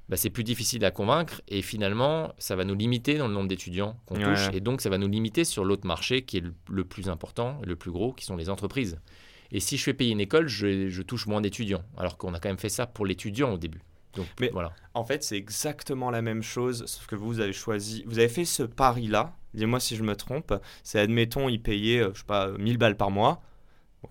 bah, 0.09 0.17
c'est 0.17 0.29
plus 0.29 0.43
difficile 0.43 0.83
à 0.85 0.91
convaincre 0.91 1.41
et 1.47 1.61
finalement, 1.61 2.33
ça 2.37 2.55
va 2.55 2.63
nous 2.63 2.75
limiter 2.75 3.17
dans 3.17 3.27
le 3.27 3.33
nombre 3.33 3.47
d'étudiants 3.47 3.97
qu'on 4.05 4.15
Ouais. 4.17 4.23
touche. 4.23 4.49
Et 4.53 4.59
donc, 4.61 4.81
ça 4.81 4.89
va 4.89 4.97
nous 4.97 5.07
limiter 5.07 5.43
sur 5.45 5.65
l'autre 5.65 5.87
marché 5.87 6.23
qui 6.23 6.37
est 6.37 6.41
le, 6.41 6.53
le 6.69 6.83
plus 6.85 7.09
important, 7.09 7.59
et 7.63 7.65
le 7.65 7.75
plus 7.75 7.91
gros, 7.91 8.13
qui 8.13 8.25
sont 8.25 8.35
les 8.35 8.49
entreprises. 8.49 8.99
Et 9.51 9.59
si 9.59 9.77
je 9.77 9.83
fais 9.83 9.93
payer 9.93 10.11
une 10.11 10.19
école, 10.21 10.47
je, 10.47 10.89
je 10.89 11.01
touche 11.01 11.27
moins 11.27 11.41
d'étudiants. 11.41 11.83
Alors 11.97 12.17
qu'on 12.17 12.33
a 12.33 12.39
quand 12.39 12.49
même 12.49 12.57
fait 12.57 12.69
ça 12.69 12.85
pour 12.87 13.05
l'étudiant 13.05 13.53
au 13.53 13.57
début. 13.57 13.81
Donc 14.15 14.27
Mais- 14.39 14.49
voilà. 14.49 14.71
En 14.93 15.03
fait, 15.05 15.23
c'est 15.23 15.37
exactement 15.37 16.09
la 16.09 16.21
même 16.21 16.41
chose, 16.41 16.85
sauf 16.87 17.05
que 17.07 17.15
vous, 17.15 17.25
vous 17.27 17.39
avez 17.41 17.53
choisi. 17.53 18.03
Vous 18.07 18.17
avez 18.19 18.29
fait 18.29 18.45
ce 18.45 18.63
pari-là. 18.63 19.35
Dis-moi 19.53 19.79
si 19.79 19.95
je 19.95 20.03
me 20.03 20.15
trompe. 20.15 20.53
C'est, 20.83 20.99
admettons, 20.99 21.49
ils 21.49 21.61
payaient, 21.61 21.99
euh, 22.01 22.11
je 22.13 22.19
sais 22.19 22.25
pas, 22.25 22.49
1000 22.57 22.77
balles 22.77 22.97
par 22.97 23.11
mois. 23.11 23.41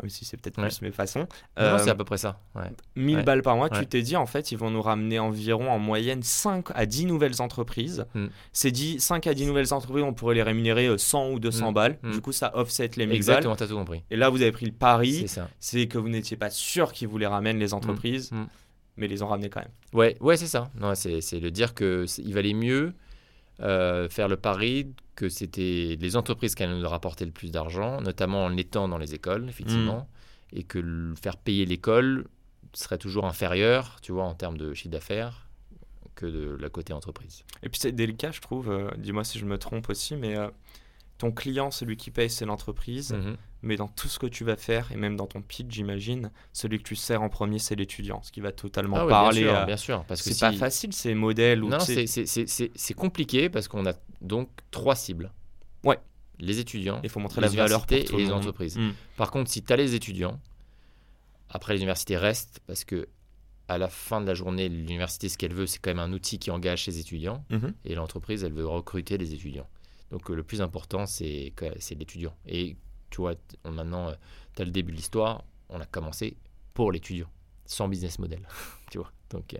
Même 0.02 0.10
si 0.10 0.24
c'est 0.24 0.36
peut-être 0.36 0.58
Ouais. 0.60 0.68
plus 0.68 0.82
mes 0.82 0.90
façons. 0.90 1.26
Euh, 1.58 1.78
c'est 1.78 1.90
à 1.90 1.94
peu 1.94 2.04
près 2.04 2.18
ça. 2.18 2.40
Ouais. 2.54 2.70
1000 2.96 3.16
Ouais. 3.18 3.22
balles 3.22 3.42
par 3.42 3.56
mois, 3.56 3.68
tu 3.70 3.86
t'es 3.86 4.02
dit 4.02 4.16
en 4.16 4.26
fait, 4.26 4.52
ils 4.52 4.58
vont 4.58 4.70
nous 4.70 4.82
ramener 4.82 5.18
environ 5.18 5.70
en 5.70 5.78
moyenne 5.78 6.22
5 6.22 6.66
à 6.74 6.86
10 6.86 7.06
nouvelles 7.06 7.40
entreprises. 7.40 8.06
Mm. 8.14 8.26
Ces 8.52 8.70
10, 8.70 9.00
5 9.00 9.26
à 9.26 9.34
10 9.34 9.46
nouvelles 9.46 9.72
entreprises, 9.72 10.02
on 10.04 10.12
pourrait 10.14 10.34
les 10.34 10.42
rémunérer 10.42 10.86
euh, 10.86 10.98
100 10.98 11.30
ou 11.30 11.38
200 11.40 11.70
Mm. 11.70 11.74
balles. 11.74 11.98
Mm. 12.02 12.10
Du 12.12 12.20
coup, 12.20 12.32
ça 12.32 12.56
offset 12.56 12.90
les 12.96 13.06
1000 13.06 13.08
balles. 13.08 13.16
Exactement, 13.16 13.56
t'as 13.56 13.66
tout 13.66 13.76
compris. 13.76 14.02
Et 14.10 14.16
là, 14.16 14.28
vous 14.30 14.42
avez 14.42 14.52
pris 14.52 14.66
le 14.66 14.72
pari, 14.72 15.24
C'est 15.28 15.40
c'est 15.60 15.86
que 15.86 15.98
vous 15.98 16.08
n'étiez 16.08 16.36
pas 16.36 16.50
sûr 16.50 16.92
qu'ils 16.92 17.08
vous 17.08 17.18
les 17.18 17.26
ramènent 17.26 17.58
les 17.58 17.74
entreprises, 17.74 18.30
Mm. 18.32 18.44
mais 18.96 19.06
ils 19.06 19.10
les 19.10 19.22
ont 19.22 19.28
ramenés 19.28 19.50
quand 19.50 19.60
même. 19.60 19.70
Ouais, 19.92 20.16
ouais 20.20 20.36
c'est 20.36 20.46
ça. 20.46 20.70
C'est, 20.94 21.20
c'est 21.20 21.40
le 21.40 21.50
dire 21.50 21.74
que 21.74 22.06
c'est- 22.06 22.22
il 22.22 22.32
valait 22.34 22.54
mieux 22.54 22.92
euh, 23.60 24.08
faire 24.08 24.28
le 24.28 24.36
pari 24.36 24.88
que 25.16 25.28
c'était 25.28 25.96
les 26.00 26.16
entreprises 26.16 26.54
qui 26.54 26.62
allaient 26.64 26.78
nous 26.78 26.88
rapporter 26.88 27.24
le 27.24 27.30
plus 27.30 27.50
d'argent, 27.52 28.00
notamment 28.00 28.44
en 28.44 28.56
étant 28.56 28.88
dans 28.88 28.98
les 28.98 29.14
écoles, 29.14 29.48
effectivement, 29.48 30.08
et 30.52 30.64
que 30.64 30.78
le 30.78 31.14
faire 31.14 31.36
payer 31.36 31.64
l'école 31.66 32.26
serait 32.72 32.98
toujours 32.98 33.24
inférieur, 33.26 33.98
tu 34.02 34.10
vois, 34.12 34.24
en 34.24 34.34
termes 34.34 34.56
de 34.58 34.74
chiffre 34.74 34.90
d'affaires, 34.90 35.46
que 36.16 36.26
de 36.26 36.56
la 36.60 36.68
côté 36.68 36.92
entreprise. 36.92 37.44
Et 37.62 37.68
puis 37.68 37.80
c'est 37.80 37.92
délicat, 37.92 38.32
je 38.32 38.40
trouve. 38.40 38.70
euh, 38.70 38.90
Dis-moi 38.98 39.22
si 39.24 39.38
je 39.38 39.44
me 39.44 39.58
trompe 39.58 39.88
aussi, 39.90 40.16
mais 40.16 40.36
euh, 40.36 40.48
ton 41.18 41.30
client, 41.30 41.70
celui 41.70 41.96
qui 41.96 42.10
paye, 42.10 42.30
c'est 42.30 42.44
l'entreprise. 42.46 43.12
Mhm. 43.12 43.36
Mais 43.66 43.76
dans 43.76 43.88
tout 43.88 44.08
ce 44.08 44.18
que 44.18 44.26
tu 44.26 44.44
vas 44.44 44.56
faire, 44.56 44.92
et 44.92 44.96
même 44.96 45.16
dans 45.16 45.26
ton 45.26 45.40
pitch, 45.40 45.66
j'imagine, 45.70 46.30
celui 46.52 46.78
que 46.78 46.82
tu 46.82 46.96
sers 46.96 47.22
en 47.22 47.30
premier, 47.30 47.58
c'est 47.58 47.74
l'étudiant. 47.74 48.22
Ce 48.22 48.30
qui 48.30 48.40
va 48.42 48.52
totalement 48.52 48.96
Ah 48.98 49.04
oui, 49.06 49.10
parler. 49.10 49.40
bien 49.40 49.48
sûr, 49.50 49.56
à- 49.58 49.64
bien 49.64 49.76
sûr, 49.78 50.04
parce 50.04 50.22
que 50.22 50.30
C'est 50.32 50.38
pas 50.40 50.52
si- 50.52 50.58
facile 50.58 50.92
ces 50.92 51.14
modèles 51.14 51.60
Non, 51.60 51.78
c'est, 51.80 52.94
compliqué 52.94 53.48
parce 53.48 53.66
qu'on 53.68 53.86
a 53.86 53.94
donc 54.20 54.48
trois 54.70 54.94
cibles. 54.94 55.32
Ouais. 55.82 55.98
les 56.40 56.58
étudiants, 56.58 57.00
Il 57.04 57.08
faut 57.08 57.20
montrer 57.20 57.40
les 57.40 57.48
la 57.48 57.54
valeur 57.54 57.86
pour 57.86 57.86
tout 57.86 57.94
et 57.94 58.02
le 58.06 58.16
les 58.18 58.24
monde. 58.24 58.32
entreprises. 58.34 58.76
Mm. 58.76 58.90
Par 59.16 59.30
contre, 59.30 59.50
si 59.50 59.62
tu 59.62 59.72
as 59.72 59.76
les 59.76 59.94
étudiants, 59.94 60.40
après 61.48 61.72
les 61.74 61.78
universités 61.80 62.16
restent 62.16 62.60
parce 62.66 62.84
que 62.84 63.08
à 63.68 63.78
la 63.78 63.88
fin 63.88 64.20
de 64.20 64.26
la 64.26 64.34
journée, 64.34 64.68
l'université, 64.68 65.28
ce 65.30 65.38
qu'elle 65.38 65.54
veut, 65.54 65.66
c'est 65.66 65.78
quand 65.78 65.90
même 65.90 66.00
un 66.00 66.12
outil 66.12 66.38
qui 66.38 66.50
engage 66.50 66.84
ses 66.84 66.98
étudiants 66.98 67.44
Mhm. 67.50 67.72
et 67.86 67.94
l'entreprise, 67.94 68.44
elle 68.44 68.52
veut 68.52 68.66
recruter 68.66 69.16
les 69.16 69.32
étudiants. 69.32 69.68
Donc 70.10 70.28
le 70.28 70.42
plus 70.42 70.60
important, 70.60 71.06
c'est 71.06 71.52
l'étudiant. 71.96 72.34
Et 72.46 72.76
tu 73.10 73.20
vois, 73.20 73.34
on, 73.64 73.70
maintenant, 73.72 74.12
tu 74.56 74.62
as 74.62 74.64
le 74.64 74.70
début 74.70 74.92
de 74.92 74.96
l'histoire, 74.96 75.44
on 75.68 75.80
a 75.80 75.86
commencé 75.86 76.36
pour 76.74 76.92
l'étudiant, 76.92 77.28
sans 77.66 77.88
business 77.88 78.18
model. 78.18 78.46
tu 78.90 78.98
vois, 78.98 79.12
donc 79.30 79.54
euh, 79.54 79.58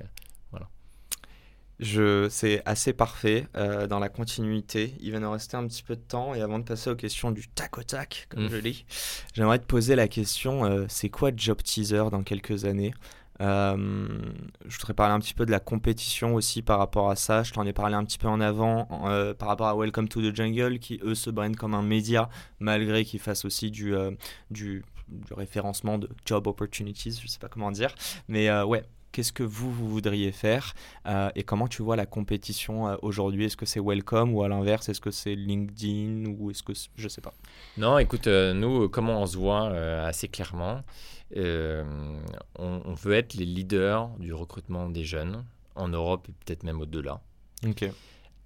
Je, 1.80 2.28
c'est 2.28 2.62
assez 2.66 2.92
parfait 2.92 3.48
euh, 3.57 3.88
dans 3.88 3.98
la 3.98 4.09
continuité. 4.09 4.94
Il 5.00 5.11
va 5.11 5.18
nous 5.18 5.30
rester 5.30 5.57
un 5.57 5.66
petit 5.66 5.83
peu 5.83 5.96
de 5.96 6.00
temps 6.00 6.33
et 6.33 6.40
avant 6.40 6.61
de 6.61 6.64
passer 6.64 6.88
aux 6.88 6.94
questions 6.94 7.33
du 7.33 7.48
tac 7.48 7.76
au 7.78 7.83
tac, 7.83 8.26
comme 8.30 8.44
Mm. 8.44 8.48
je 8.48 8.57
dis, 8.59 8.87
j'aimerais 9.35 9.59
te 9.59 9.66
poser 9.66 9.96
la 9.96 10.07
question 10.07 10.64
euh, 10.64 10.87
c'est 10.88 11.09
quoi 11.11 11.33
Job 11.35 11.61
Teaser 11.62 12.04
dans 12.12 12.22
quelques 12.22 12.64
années? 12.64 12.94
Euh, 13.40 13.77
Je 14.64 14.77
voudrais 14.77 14.94
parler 14.94 15.14
un 15.14 15.20
petit 15.20 15.35
peu 15.35 15.47
de 15.47 15.51
la 15.51 15.61
compétition 15.61 16.35
aussi 16.35 16.62
par 16.62 16.79
rapport 16.79 17.11
à 17.11 17.16
ça. 17.16 17.42
Je 17.42 17.53
t'en 17.53 17.64
ai 17.66 17.73
parlé 17.73 17.94
un 17.94 18.05
petit 18.05 18.18
peu 18.18 18.29
en 18.29 18.40
avant 18.40 18.88
euh, 19.07 19.35
par 19.35 19.49
rapport 19.49 19.66
à 19.66 19.77
Welcome 19.77 20.09
to 20.09 20.20
the 20.20 20.35
Jungle 20.35 20.79
qui 20.79 21.01
eux 21.03 21.14
se 21.14 21.31
brandent 21.31 21.57
comme 21.57 21.75
un 21.75 21.83
média 21.83 22.29
malgré 22.61 23.05
qu'ils 23.05 23.20
fassent 23.20 23.44
aussi 23.44 23.70
du, 23.70 23.94
euh, 23.94 24.12
du, 24.51 24.85
référencement 25.31 25.99
de 25.99 26.09
job 26.25 26.47
opportunities, 26.47 27.20
je 27.23 27.29
sais 27.29 27.38
pas 27.38 27.49
comment 27.49 27.70
dire. 27.70 27.94
Mais 28.29 28.51
ouais, 28.62 28.85
qu'est-ce 29.12 29.33
que 29.33 29.42
vous, 29.42 29.70
vous 29.70 29.88
voudriez 29.88 30.33
faire 30.33 30.75
et 31.35 31.42
comment 31.42 31.68
tu 31.68 31.83
vois 31.83 31.94
la 31.94 32.07
compétition 32.07 32.99
aujourd'hui? 33.03 33.44
Est-ce 33.44 33.57
que 33.57 33.66
c'est 33.66 33.81
Welcome 33.81 34.35
ou 34.35 34.42
à 34.42 34.49
l'inverse 34.49 34.88
Est-ce 34.88 35.03
que 35.03 35.11
c'est 35.11 35.35
LinkedIn 35.35 36.31
ou 36.38 36.51
est-ce 36.51 36.62
que 36.62 36.73
je 36.97 37.09
sais 37.09 37.20
pas 37.20 37.35
Non, 37.77 37.99
écoute, 37.99 38.27
nous, 38.27 38.88
comment 38.88 39.20
on 39.20 39.27
se 39.27 39.37
voit 39.37 39.68
assez 40.07 40.29
clairement 40.29 40.83
euh, 41.37 41.85
on, 42.59 42.83
on 42.85 42.94
veut 42.94 43.14
être 43.14 43.35
les 43.35 43.44
leaders 43.44 44.09
du 44.18 44.33
recrutement 44.33 44.88
des 44.88 45.05
jeunes 45.05 45.44
en 45.75 45.88
Europe 45.88 46.29
et 46.29 46.33
peut-être 46.44 46.62
même 46.62 46.81
au-delà. 46.81 47.20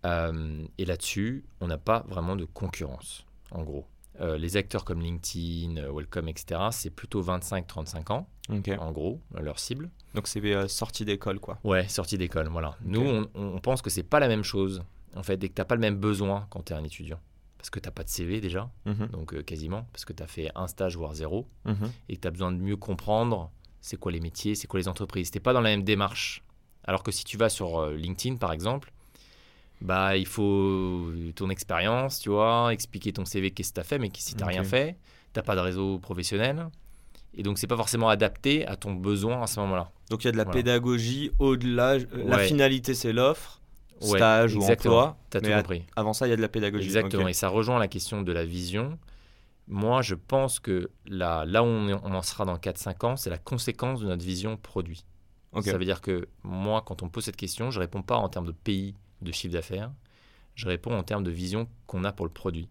Euh, 0.07 0.65
et 0.79 0.85
là-dessus, 0.85 1.45
on 1.61 1.67
n'a 1.67 1.79
pas 1.79 2.05
vraiment 2.09 2.37
de 2.37 2.45
concurrence, 2.45 3.27
en 3.51 3.63
gros. 3.63 3.85
Euh, 4.21 4.37
les 4.37 4.57
acteurs 4.57 4.85
comme 4.85 5.01
LinkedIn, 5.01 5.91
Welcome, 5.93 6.29
etc., 6.29 6.61
c'est 6.73 6.91
plutôt 6.91 7.23
25-35 7.23 8.13
ans, 8.13 8.29
en 8.79 8.93
gros, 8.93 9.21
leur 9.41 9.59
cible. 9.59 9.91
Donc 10.15 10.27
c'est 10.27 10.45
euh, 10.45 10.67
sortie 10.67 11.05
d'école 11.05 11.39
quoi. 11.39 11.59
Ouais, 11.65 11.87
sortie 11.89 12.19
d'école, 12.19 12.49
voilà. 12.49 12.77
Nous, 12.85 13.01
on, 13.01 13.29
on 13.35 13.61
pense 13.61 13.83
que 13.83 13.91
c'est 13.91 14.03
pas 14.03 14.19
la 14.19 14.29
même 14.29 14.43
chose, 14.43 14.83
en 15.15 15.23
fait, 15.23 15.43
et 15.45 15.49
que 15.49 15.55
tu 15.55 15.61
n'as 15.61 15.65
pas 15.67 15.75
le 15.75 15.81
même 15.81 15.97
besoin 15.97 16.47
quand 16.51 16.63
tu 16.65 16.73
es 16.73 16.77
un 16.77 16.85
étudiant. 16.85 17.21
Parce 17.59 17.71
que 17.71 17.81
tu 17.81 17.87
n'as 17.89 17.93
pas 17.93 18.05
de 18.05 18.09
CV 18.09 18.41
déjà, 18.41 18.71
Mhm, 18.87 19.09
donc 19.09 19.35
euh, 19.35 19.43
quasiment, 19.43 19.87
parce 19.93 20.05
que 20.05 20.13
tu 20.13 20.23
as 20.23 20.27
fait 20.29 20.51
un 20.55 20.67
stage, 20.69 20.97
voire 20.97 21.15
zéro. 21.15 21.47
mhm. 21.65 21.91
et 22.09 22.17
que 22.17 22.21
tu 22.23 22.29
as 22.29 22.31
besoin 22.31 22.53
de 22.53 22.57
mieux 22.59 22.77
comprendre 22.77 23.51
c'est 23.81 23.97
quoi 23.99 24.11
les 24.13 24.21
métiers, 24.21 24.55
c'est 24.55 24.67
quoi 24.67 24.79
les 24.81 24.89
entreprises. 24.89 25.31
Tu 25.31 25.41
pas 25.41 25.53
dans 25.53 25.61
la 25.61 25.71
même 25.71 25.83
démarche. 25.85 26.43
Alors 26.85 27.03
que 27.03 27.11
si 27.13 27.25
tu 27.25 27.37
vas 27.37 27.49
sur 27.49 27.79
euh, 27.81 27.95
LinkedIn, 27.97 28.37
par 28.37 28.53
exemple, 28.53 28.93
bah, 29.81 30.17
il 30.17 30.27
faut 30.27 31.13
ton 31.37 31.51
expérience, 31.51 32.19
tu 32.19 32.31
vois, 32.31 32.73
expliquer 32.73 33.13
ton 33.13 33.25
CV, 33.25 33.51
qu'est-ce 33.53 33.71
que 33.71 33.75
tu 33.75 33.81
as 33.81 33.85
fait, 33.85 33.99
mais 33.99 34.11
si 34.17 34.35
tu 34.35 34.41
n'as 34.41 34.47
rien 34.47 34.65
fait, 34.65 34.97
tu 35.35 35.41
pas 35.43 35.55
de 35.55 35.61
réseau 35.61 35.99
professionnel. 35.99 36.69
Et 37.35 37.43
donc, 37.45 37.59
c'est 37.59 37.67
pas 37.69 37.77
forcément 37.77 38.09
adapté 38.09 38.67
à 38.67 38.75
ton 38.75 38.95
besoin 38.95 39.43
à 39.43 39.47
ce 39.47 39.61
moment-là. 39.61 39.93
Donc 40.11 40.25
il 40.25 40.27
y 40.27 40.29
a 40.29 40.33
de 40.33 40.37
la 40.39 40.45
Voilà. 40.45 40.59
pédagogie 40.59 41.31
au-delà. 41.39 41.93
euh, 41.93 42.07
La 42.27 42.39
finalité 42.39 42.95
c'est 42.95 43.13
l'offre, 43.13 43.58
Ouais, 44.03 44.19
stage 44.19 44.55
ou 44.57 44.63
emploi. 44.63 45.17
As 45.35 45.41
tout 45.41 45.47
mais 45.47 45.53
à- 45.53 45.59
compris. 45.63 45.85
avant 45.97 46.13
ça 46.13 46.27
il 46.27 46.31
y 46.31 46.33
a 46.33 46.37
de 46.37 46.43
la 46.43 46.49
pédagogie. 46.49 46.85
Exactement. 46.87 47.29
Et 47.29 47.33
ça 47.33 47.49
rejoint 47.49 47.79
la 47.79 47.89
question 47.89 48.23
de 48.23 48.33
la 48.33 48.45
vision. 48.45 48.99
Moi, 49.67 50.01
je 50.03 50.15
pense 50.15 50.61
que 50.61 50.91
là, 51.07 51.45
là 51.45 51.63
où 51.63 51.67
on, 51.67 51.89
est- 51.89 51.93
on 52.03 52.15
en 52.15 52.23
sera 52.23 52.45
dans 52.45 52.57
4-5 52.57 53.05
ans, 53.05 53.17
c'est 53.17 53.29
la 53.31 53.37
conséquence 53.39 54.01
de 54.01 54.07
notre 54.07 54.25
vision 54.25 54.57
produit. 54.57 55.05
Ok. 55.53 55.65
Ça 55.65 55.77
veut 55.79 55.85
dire 55.85 56.01
que 56.01 56.27
moi, 56.43 56.83
quand 56.87 57.03
on 57.03 57.07
me 57.07 57.11
pose 57.11 57.25
cette 57.25 57.37
question, 57.37 57.71
je 57.71 57.79
réponds 57.81 58.03
pas 58.03 58.17
en 58.17 58.29
termes 58.29 58.47
de 58.47 58.53
pays, 58.53 58.95
de 59.21 59.33
chiffre 59.33 59.53
d'affaires. 59.53 59.91
Je 60.55 60.67
réponds 60.67 60.97
en 60.97 61.03
termes 61.03 61.23
de 61.25 61.31
vision 61.31 61.69
qu'on 61.87 62.05
a 62.05 62.13
pour 62.13 62.25
le 62.27 62.33
produit. 62.33 62.69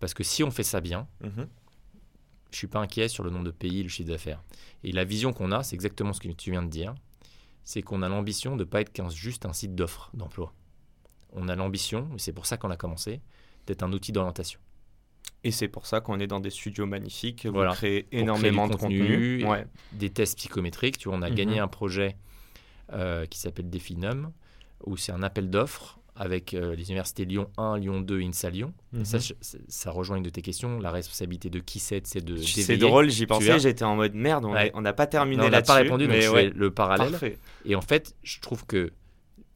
Parce 0.00 0.14
que 0.14 0.22
si 0.24 0.42
on 0.44 0.50
fait 0.50 0.62
ça 0.62 0.80
bien, 0.80 1.06
Mhm. 1.22 1.46
je 2.50 2.56
suis 2.56 2.66
pas 2.66 2.80
inquiet 2.80 3.08
sur 3.08 3.22
le 3.24 3.30
nombre 3.30 3.44
de 3.44 3.50
pays 3.50 3.80
et 3.80 3.82
le 3.82 3.88
chiffre 3.88 4.08
d'affaires. 4.08 4.42
Et 4.84 4.92
la 4.92 5.04
vision 5.04 5.32
qu'on 5.32 5.52
a, 5.52 5.62
c'est 5.62 5.74
exactement 5.74 6.12
ce 6.12 6.20
que 6.20 6.28
tu 6.28 6.50
viens 6.50 6.62
de 6.62 6.68
dire. 6.68 6.94
C'est 7.68 7.82
qu'on 7.82 8.00
a 8.02 8.08
l'ambition 8.08 8.52
de 8.56 8.60
ne 8.64 8.64
pas 8.64 8.80
être 8.80 8.92
qu'un- 8.92 9.08
juste 9.10 9.44
un 9.44 9.52
site 9.52 9.74
d'offres 9.74 10.08
d'emploi. 10.14 10.54
On 11.32 11.48
a 11.48 11.56
l'ambition, 11.56 12.08
et 12.14 12.18
c'est 12.20 12.32
pour 12.32 12.46
ça 12.46 12.56
qu'on 12.56 12.70
a 12.70 12.76
commencé, 12.76 13.20
d'être 13.66 13.82
un 13.82 13.92
outil 13.92 14.12
d'orientation. 14.12 14.60
Et 15.42 15.50
c'est 15.50 15.66
pour 15.66 15.84
ça 15.84 16.00
qu'on 16.00 16.20
est 16.20 16.28
dans 16.28 16.38
des 16.38 16.50
studios 16.50 16.86
magnifiques. 16.86 17.44
Vous 17.44 17.52
Voilà. 17.52 17.72
créez 17.72 18.04
créer 18.04 18.20
énormément 18.20 18.68
de 18.68 18.76
contenu, 18.76 19.00
contenu. 19.40 19.44
Ouais. 19.46 19.66
des 19.92 20.10
tests 20.10 20.38
psychométriques. 20.38 20.96
Tu 20.98 21.08
vois, 21.08 21.18
on 21.18 21.22
a 21.22 21.28
Mhm. 21.28 21.34
gagné 21.34 21.58
un 21.58 21.68
projet 21.68 22.16
euh, 22.92 23.26
qui 23.26 23.40
s'appelle 23.40 23.68
Définum, 23.68 24.30
où 24.84 24.96
c'est 24.96 25.10
un 25.10 25.24
appel 25.24 25.50
d'offres 25.50 25.98
avec 26.16 26.54
euh, 26.54 26.74
les 26.74 26.84
universités 26.88 27.24
Lyon 27.24 27.50
1, 27.58 27.78
Lyon 27.78 28.00
2 28.00 28.20
et 28.20 28.24
INSA 28.24 28.50
Lyon. 28.50 28.72
Ça, 29.04 29.16
Mhm. 29.18 29.22
je- 29.22 29.34
ça, 29.40 29.58
ça 29.68 29.90
rejoint 29.90 30.16
une 30.16 30.22
de 30.22 30.30
tes 30.30 30.42
questions. 30.42 30.78
La 30.80 30.90
responsabilité 30.90 31.50
de 31.50 31.58
qui 31.60 31.78
c'est, 31.78 32.06
c'est 32.06 32.20
de 32.24 32.36
C'est 32.38 32.76
drôle, 32.78 33.10
j'y 33.10 33.26
pensais, 33.26 33.58
j'étais 33.58 33.84
en 33.84 33.96
mode 33.96 34.14
merde, 34.14 34.44
on 34.74 34.80
n'a 34.80 34.92
pas 34.92 35.06
terminé 35.06 35.36
Non, 35.36 35.42
on 35.42 35.46
n'a 35.46 35.50
là-dessus. 35.58 35.66
pas 35.68 35.74
répondu, 35.74 36.04
donc 36.06 36.14
mais 36.16 36.22
je 36.22 36.30
fais 36.30 36.50
le 36.50 36.70
parallèle. 36.70 37.10
parfait. 37.10 37.38
Et 37.64 37.74
en 37.76 37.80
fait, 37.82 38.14
je 38.22 38.40
trouve 38.40 38.64
que 38.66 38.92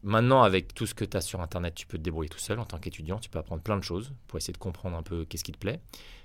maintenant, 0.03 0.43
avec 0.43 0.75
tout 0.75 0.87
ce 0.87 0.95
que 0.95 1.05
tu 1.05 1.17
as 1.17 1.21
sur 1.21 1.41
Internet, 1.41 1.75
tu 1.75 1.87
peux 1.87 1.99
te 1.99 2.03
débrouiller 2.03 2.29
tout 2.31 2.39
seul 2.39 2.59
en 2.59 2.65
tant 2.65 2.79
qu'étudiant. 2.79 3.19
Tu 3.19 3.29
peux 3.31 3.39
apprendre 3.39 3.63
plein 3.63 3.77
de 3.77 3.83
choses 3.85 4.13
pour 4.29 4.37
essayer 4.39 4.53
de 4.53 4.59
comprendre 4.59 4.97
un 4.97 5.03
peu 5.03 5.25
qu'est-ce 5.25 5.45
qui 5.45 5.53
te 5.53 5.59
plaît. 5.59 5.81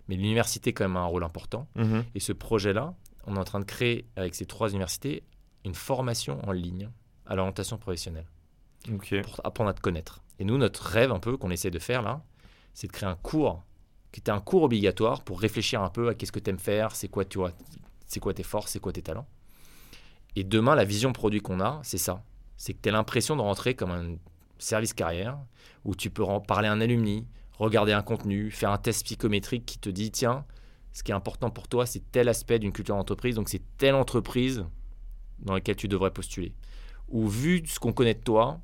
Mais 0.08 0.16
l'université, 0.16 0.72
quand 0.74 0.84
même, 0.86 0.98
a 0.98 1.02
un 1.02 1.06
rôle 1.06 1.24
important. 1.24 1.68
Mhm. 1.76 2.04
Et 2.14 2.20
ce 2.20 2.32
projet-là, 2.32 2.94
on 3.28 3.36
est 3.36 3.40
en 3.40 3.44
train 3.44 3.60
de 3.60 3.66
créer, 3.66 4.06
avec 4.16 4.36
ces 4.36 4.46
trois 4.46 4.70
universités, 4.70 5.24
une 5.64 5.74
formation 5.74 6.40
en 6.48 6.52
ligne 6.52 6.90
à 7.26 7.36
l'orientation 7.36 7.78
professionnelle 7.80 8.28
pour 9.24 9.42
apprendre 9.44 9.72
à 9.72 9.74
te 9.74 9.82
connaître. 9.82 10.22
Et 10.40 10.46
nous, 10.46 10.58
notre 10.58 10.84
rêve 10.84 11.12
un 11.12 11.20
peu 11.20 11.38
qu'on 11.38 11.52
essaie 11.52 11.72
de 11.72 11.80
faire 11.80 12.02
là, 12.02 12.24
c'est 12.74 12.88
de 12.88 12.92
créer 12.92 13.10
un 13.10 13.16
cours 13.16 13.64
qui 14.12 14.20
était 14.22 14.32
un 14.32 14.40
cours 14.40 14.64
obligatoire 14.64 15.24
pour 15.24 15.42
réfléchir 15.42 15.82
un 15.82 15.90
peu 15.90 16.10
à 16.10 16.14
qu'est-ce 16.14 16.32
que 16.32 16.40
tu 16.40 16.50
aimes 16.50 16.60
faire, 16.60 16.96
c'est 16.96 17.10
quoi, 17.10 17.26
tu 17.26 17.38
vois, 17.38 17.52
c'est 18.08 18.20
quoi 18.20 18.34
tes 18.34 18.44
forces, 18.44 18.72
c'est 18.72 18.80
quoi 18.80 18.94
tes 18.94 19.02
talents. 19.02 19.28
Et 20.36 20.44
demain, 20.44 20.76
la 20.76 20.86
vision 20.86 21.14
produit 21.14 21.42
qu'on 21.42 21.60
a, 21.60 21.80
c'est 21.84 21.98
ça. 21.98 22.24
C'est 22.58 22.74
que 22.74 22.80
tu 22.82 22.90
as 22.90 22.92
l'impression 22.92 23.36
de 23.36 23.42
rentrer 23.42 23.76
comme 23.76 23.92
un 23.92 24.16
service 24.58 24.94
carrière 24.94 25.38
où 25.84 25.96
tu 25.96 26.10
peux 26.10 26.24
parler 26.48 26.68
à 26.68 26.72
un 26.72 26.82
alumni, 26.82 27.28
regarder 27.58 27.94
un 27.94 28.02
contenu, 28.02 28.52
faire 28.52 28.72
un 28.72 28.78
test 28.78 29.04
psychométrique 29.04 29.66
qui 29.66 29.80
te 29.80 29.90
dit 29.90 30.12
tiens, 30.12 30.46
ce 30.92 31.04
qui 31.04 31.12
est 31.12 31.16
important 31.16 31.50
pour 31.50 31.68
toi, 31.68 31.86
c'est 31.86 32.10
tel 32.12 32.30
aspect 32.30 32.60
d'une 32.60 32.72
culture 32.72 32.96
d'entreprise, 32.96 33.36
donc 33.36 33.50
c'est 33.50 33.62
telle 33.78 33.96
entreprise 33.96 34.66
dans 35.40 35.54
laquelle 35.54 35.76
tu 35.76 35.90
devrais 35.90 36.12
postuler. 36.12 36.54
Ou 37.10 37.28
vu 37.28 37.64
ce 37.66 37.80
qu'on 37.80 37.92
connaît 37.92 38.14
de 38.14 38.24
toi, 38.24 38.62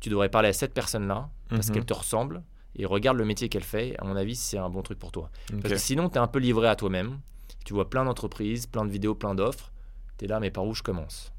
tu 0.00 0.08
devrais 0.08 0.28
parler 0.28 0.48
à 0.48 0.52
cette 0.52 0.74
personne-là 0.74 1.28
parce 1.48 1.68
Mhm. 1.68 1.74
qu'elle 1.74 1.84
te 1.86 1.94
ressemble 1.94 2.42
et 2.76 2.86
regarde 2.86 3.16
le 3.18 3.24
métier 3.24 3.48
qu'elle 3.48 3.64
fait. 3.64 3.96
À 3.98 4.04
mon 4.04 4.16
avis, 4.16 4.36
c'est 4.36 4.58
un 4.58 4.70
bon 4.70 4.82
truc 4.82 4.98
pour 4.98 5.12
toi. 5.12 5.30
Parce 5.62 5.74
que 5.74 5.76
sinon, 5.78 6.08
tu 6.08 6.14
es 6.16 6.18
un 6.18 6.26
peu 6.28 6.38
livré 6.38 6.68
à 6.68 6.76
toi-même. 6.76 7.20
Tu 7.64 7.74
vois 7.74 7.90
plein 7.90 8.04
d'entreprises, 8.04 8.66
plein 8.66 8.84
de 8.84 8.90
vidéos, 8.90 9.14
plein 9.14 9.34
d'offres. 9.34 9.70
Tu 10.18 10.24
es 10.24 10.28
là, 10.28 10.40
mais 10.40 10.50
par 10.50 10.64
où 10.66 10.74
je 10.74 10.82
commence? 10.82 11.32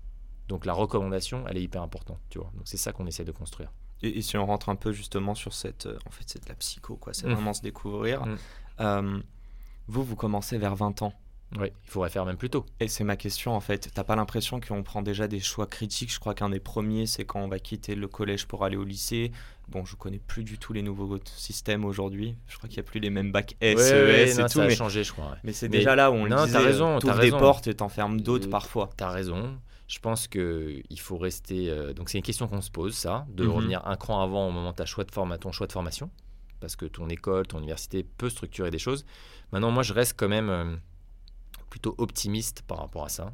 Donc 0.47 0.65
la 0.65 0.73
recommandation, 0.73 1.45
elle 1.47 1.57
est 1.57 1.63
hyper 1.63 1.81
importante. 1.81 2.19
Tu 2.29 2.37
vois 2.39 2.51
Donc 2.53 2.63
c'est 2.65 2.77
ça 2.77 2.91
qu'on 2.91 3.07
essaie 3.07 3.23
de 3.23 3.31
construire. 3.31 3.71
Et, 4.03 4.17
et 4.17 4.21
si 4.21 4.35
on 4.37 4.45
rentre 4.45 4.69
un 4.69 4.75
peu 4.75 4.91
justement 4.91 5.33
sur 5.35 5.53
cette. 5.53 5.85
euh, 5.85 5.97
en 6.05 6.11
fait, 6.11 6.23
c'est 6.27 6.43
de 6.43 6.49
la 6.49 6.55
psycho, 6.55 6.95
quoi. 6.97 7.13
C'est 7.13 7.27
Mm. 7.27 7.33
vraiment 7.33 7.53
se 7.53 7.61
découvrir. 7.61 8.25
Mm. 8.25 8.37
Euh, 8.81 9.19
vous, 9.87 10.03
vous 10.03 10.15
commencez 10.15 10.57
vers 10.57 10.75
20 10.75 11.01
ans. 11.01 11.13
Oui, 11.59 11.67
il 11.83 11.89
faudrait 11.89 12.09
faire 12.09 12.25
même 12.25 12.37
plus 12.37 12.49
tôt. 12.49 12.65
Et 12.79 12.87
c'est 12.87 13.03
ma 13.03 13.17
question 13.17 13.53
en 13.53 13.59
fait. 13.59 13.89
T'as 13.93 14.05
pas 14.05 14.15
l'impression 14.15 14.61
qu'on 14.61 14.83
prend 14.83 15.01
déjà 15.01 15.27
des 15.27 15.39
choix 15.41 15.67
critiques? 15.67 16.13
Je 16.13 16.19
crois 16.19 16.33
qu'un 16.33 16.49
des 16.49 16.61
premiers, 16.61 17.05
c'est 17.07 17.25
quand 17.25 17.41
on 17.41 17.49
va 17.49 17.59
quitter 17.59 17.93
le 17.95 18.07
collège 18.07 18.45
pour 18.47 18.63
aller 18.63 18.77
au 18.77 18.85
lycée. 18.85 19.31
Bon, 19.67 19.83
je 19.85 19.95
connais 19.97 20.19
plus 20.19 20.43
du 20.45 20.57
tout 20.57 20.71
les 20.71 20.81
nouveaux 20.81 21.17
systèmes 21.25 21.83
aujourd'hui. 21.83 22.35
Je 22.47 22.57
crois 22.57 22.69
qu'il 22.69 22.77
n'y 22.77 22.87
a 22.87 22.89
plus 22.89 22.99
les 23.01 23.09
mêmes 23.09 23.31
bacs 23.33 23.55
S, 23.59 23.77
Ouais, 23.77 23.91
ouais, 23.91 24.29
et 24.31 24.33
non, 24.35 24.43
tout. 24.45 24.49
ça 24.59 24.63
a 24.63 24.67
Mais, 24.67 24.75
changé, 24.75 25.03
je 25.03 25.11
crois. 25.11 25.25
ouais. 25.31 25.37
mais 25.43 25.51
c'est 25.53 25.67
déjà 25.69 25.95
là 25.95 26.09
où 26.11 26.13
on 26.15 26.19
non, 26.19 26.23
le 26.27 26.35
t'as 26.37 26.45
disait. 26.45 26.57
raison, 26.59 26.99
T'ouvres 26.99 27.15
t'as 27.15 27.21
des 27.21 27.31
portes 27.31 27.67
et 27.67 27.73
t'enfermes 27.73 28.21
d'autres 28.21 28.47
Euh, 28.47 28.51
parfois. 28.51 28.89
Tu 28.97 29.03
as 29.03 29.09
raison. 29.09 29.57
Je 29.87 29.99
pense 29.99 30.29
qu'il 30.29 30.83
faut 30.99 31.17
rester. 31.17 31.69
euh, 31.69 31.91
donc, 31.93 32.09
c'est 32.09 32.17
une 32.17 32.23
question 32.23 32.47
qu'on 32.47 32.61
se 32.61 32.71
pose, 32.71 32.93
ça, 32.95 33.25
de 33.29 33.43
Mhm. 33.43 33.49
revenir 33.51 33.87
un 33.87 33.97
cran 33.97 34.21
avant 34.23 34.47
au 34.47 34.51
moment 34.51 34.71
de 34.71 34.75
ta 34.77 34.85
choix 34.85 35.03
de 35.03 35.09
ton 35.37 35.51
choix 35.51 35.67
de 35.67 35.71
formation. 35.73 36.09
Parce 36.61 36.75
que 36.77 36.85
ton 36.85 37.09
école, 37.09 37.45
ton 37.47 37.57
université 37.57 38.03
peut 38.03 38.29
structurer 38.29 38.71
des 38.71 38.79
choses. 38.79 39.05
Maintenant, 39.51 39.71
moi, 39.71 39.83
je 39.83 39.91
reste 39.93 40.13
quand 40.17 40.29
même 40.29 40.49
euh, 40.49 40.75
plutôt 41.71 41.95
optimiste 41.97 42.61
par 42.67 42.77
rapport 42.77 43.03
à 43.03 43.09
ça. 43.09 43.33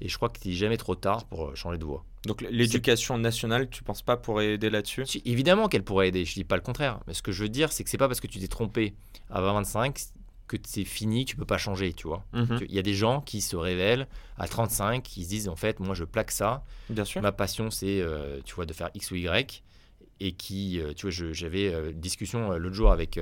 Et 0.00 0.08
je 0.08 0.16
crois 0.16 0.28
qu'il 0.28 0.50
n'est 0.50 0.56
jamais 0.56 0.76
trop 0.76 0.94
tard 0.94 1.24
pour 1.24 1.48
euh, 1.48 1.54
changer 1.54 1.78
de 1.78 1.84
voie. 1.84 2.04
Donc 2.26 2.42
l'éducation 2.42 3.16
nationale, 3.16 3.70
tu 3.70 3.82
penses 3.82 4.02
pas 4.02 4.18
pourrait 4.18 4.54
aider 4.54 4.68
là-dessus? 4.68 5.06
Si, 5.06 5.22
évidemment 5.24 5.68
qu'elle 5.68 5.84
pourrait 5.84 6.08
aider, 6.08 6.26
je 6.26 6.34
dis 6.34 6.44
pas 6.44 6.56
le 6.56 6.62
contraire. 6.62 7.00
Mais 7.06 7.14
ce 7.14 7.22
que 7.22 7.32
je 7.32 7.42
veux 7.42 7.48
dire, 7.48 7.72
c'est 7.72 7.84
que 7.84 7.90
c'est 7.90 7.98
pas 7.98 8.08
parce 8.08 8.20
que 8.20 8.26
tu 8.26 8.38
t'es 8.38 8.48
trompé 8.48 8.94
à 9.30 9.40
20-25 9.40 10.10
que 10.50 10.56
c'est 10.66 10.84
fini, 10.84 11.24
tu 11.24 11.36
peux 11.36 11.44
pas 11.44 11.58
changer, 11.58 11.92
tu 11.92 12.08
vois. 12.08 12.24
Mhm. 12.32 12.58
Il 12.68 12.74
y 12.74 12.78
a 12.78 12.82
des 12.82 12.94
gens 12.94 13.20
qui 13.20 13.40
se 13.40 13.56
révèlent 13.56 14.08
à 14.36 14.48
35, 14.48 15.02
qui 15.02 15.24
se 15.24 15.28
disent 15.28 15.48
en 15.48 15.56
fait, 15.56 15.80
moi 15.80 15.94
je 15.94 16.04
plaque 16.04 16.30
ça, 16.32 16.64
Bien 16.88 17.04
sûr. 17.04 17.22
Ma 17.22 17.32
passion, 17.32 17.70
c'est, 17.70 18.00
euh, 18.00 18.40
tu 18.44 18.54
vois, 18.54 18.66
de 18.66 18.72
faire 18.72 18.90
X 18.94 19.10
ou 19.12 19.16
Y. 19.16 19.62
Et 20.22 20.32
qui, 20.32 20.80
euh, 20.80 20.92
tu 20.92 21.08
vois, 21.08 21.32
j'avais 21.32 21.72
euh, 21.72 21.92
une 21.92 22.00
discussion 22.00 22.50
l'autre 22.58 22.74
jour 22.74 22.90
avec, 22.92 23.18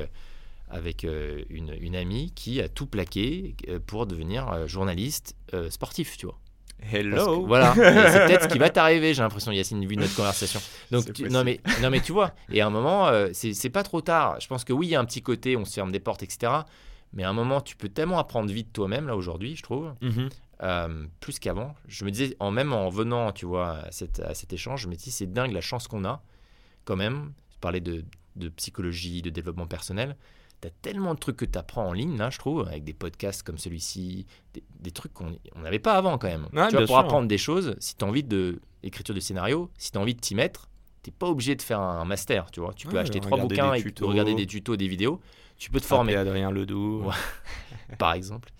avec 0.70 1.04
euh, 1.04 1.42
une, 1.50 1.74
une 1.80 1.96
amie 1.96 2.32
qui 2.34 2.60
a 2.60 2.68
tout 2.68 2.86
plaqué 2.86 3.54
euh, 3.68 3.78
pour 3.84 4.06
devenir 4.06 4.48
euh, 4.52 4.66
journaliste 4.66 5.34
sportif, 5.70 6.16
tu 6.16 6.26
vois. 6.26 6.38
Que- 6.80 6.96
Hello. 6.96 7.44
voilà, 7.46 7.74
c'est 7.74 8.26
peut-être 8.26 8.42
ce 8.44 8.48
qui 8.48 8.58
va 8.58 8.70
t'arriver, 8.70 9.12
j'ai 9.12 9.22
l'impression, 9.22 9.50
Yacine, 9.50 9.84
vu 9.84 9.96
notre 9.96 10.14
conversation. 10.14 10.60
Donc, 10.92 11.12
tu- 11.12 11.28
non, 11.28 11.42
mais, 11.42 11.60
non, 11.82 11.90
mais 11.90 12.00
tu 12.00 12.12
vois, 12.12 12.34
et 12.52 12.60
à 12.60 12.66
un 12.66 12.70
moment, 12.70 13.08
euh, 13.08 13.30
c'est 13.32 13.70
pas 13.70 13.82
trop 13.82 14.00
tard. 14.00 14.38
Je 14.40 14.46
pense 14.46 14.62
que 14.64 14.72
oui, 14.72 14.86
il 14.86 14.90
y 14.90 14.94
a 14.94 15.00
un 15.00 15.04
petit 15.04 15.20
côté, 15.22 15.56
on 15.56 15.64
se 15.64 15.72
ferme 15.72 15.90
des 15.90 15.98
portes, 15.98 16.22
etc. 16.22 16.52
Mais 17.14 17.24
à 17.24 17.30
un 17.30 17.32
moment, 17.32 17.60
tu 17.60 17.74
peux 17.74 17.88
tellement 17.88 18.18
apprendre 18.20 18.52
vite 18.52 18.72
toi-même, 18.72 19.08
là, 19.08 19.16
aujourd'hui, 19.16 19.56
je 19.56 19.62
trouve, 19.62 19.92
Mhm. 20.02 20.28
euh, 20.62 21.06
plus 21.18 21.38
qu'avant. 21.40 21.74
Je 21.88 22.04
me 22.04 22.10
disais, 22.12 22.36
en 22.38 22.52
même 22.52 22.72
en 22.72 22.88
venant, 22.90 23.32
tu 23.32 23.44
vois, 23.46 23.78
à, 23.78 23.90
cette- 23.90 24.20
à 24.20 24.34
cet 24.34 24.52
échange, 24.52 24.82
je 24.82 24.88
me 24.88 24.94
dis, 24.94 25.10
c'est 25.10 25.32
dingue 25.32 25.52
la 25.52 25.60
chance 25.62 25.88
qu'on 25.88 26.04
a, 26.04 26.22
quand 26.84 26.96
même. 26.96 27.32
Je 27.54 27.58
parlais 27.60 27.80
de, 27.80 28.04
de 28.36 28.48
psychologie, 28.50 29.20
de 29.22 29.30
développement 29.30 29.66
personnel. 29.66 30.16
T'as 30.60 30.70
tellement 30.82 31.14
de 31.14 31.20
trucs 31.20 31.36
que 31.36 31.44
tu 31.44 31.56
apprends 31.58 31.86
en 31.86 31.92
ligne, 31.92 32.16
là, 32.16 32.30
je 32.30 32.38
trouve, 32.38 32.66
avec 32.66 32.82
des 32.82 32.92
podcasts 32.92 33.42
comme 33.44 33.58
celui-ci, 33.58 34.26
des, 34.54 34.64
des 34.80 34.90
trucs 34.90 35.12
qu'on 35.12 35.38
on 35.54 35.60
n'avait 35.60 35.78
pas 35.78 35.94
avant, 35.94 36.18
quand 36.18 36.26
même. 36.26 36.48
Ouais, 36.52 36.68
tu 36.68 36.76
vois, 36.76 36.86
pour 36.86 36.96
sûr. 36.96 36.98
apprendre 36.98 37.28
des 37.28 37.38
choses, 37.38 37.76
si 37.78 37.94
tu 37.96 38.04
as 38.04 38.08
envie 38.08 38.24
de 38.24 38.60
l'écriture 38.82 39.14
de 39.14 39.20
scénario, 39.20 39.70
si 39.78 39.92
tu 39.92 39.98
as 39.98 40.00
envie 40.00 40.14
de 40.14 40.20
t'y 40.20 40.34
mettre, 40.34 40.68
t'es 41.02 41.12
pas 41.12 41.26
obligé 41.28 41.54
de 41.54 41.62
faire 41.62 41.80
un 41.80 42.04
master, 42.04 42.50
tu 42.50 42.58
vois. 42.60 42.72
Tu 42.74 42.88
peux 42.88 42.96
Ouais, 42.96 43.02
acheter 43.02 43.20
trois 43.20 43.38
bouquins 43.38 43.72
et 43.74 43.84
regarder 44.00 44.34
des 44.34 44.46
tutos, 44.46 44.76
des 44.76 44.88
vidéos. 44.88 45.20
Tu 45.58 45.70
peux 45.70 45.80
te 45.80 45.86
Former 45.86 46.14
Adrien 46.16 46.50
Ledoux. 46.50 47.04
Par 47.98 48.12
exemple. 48.12 48.50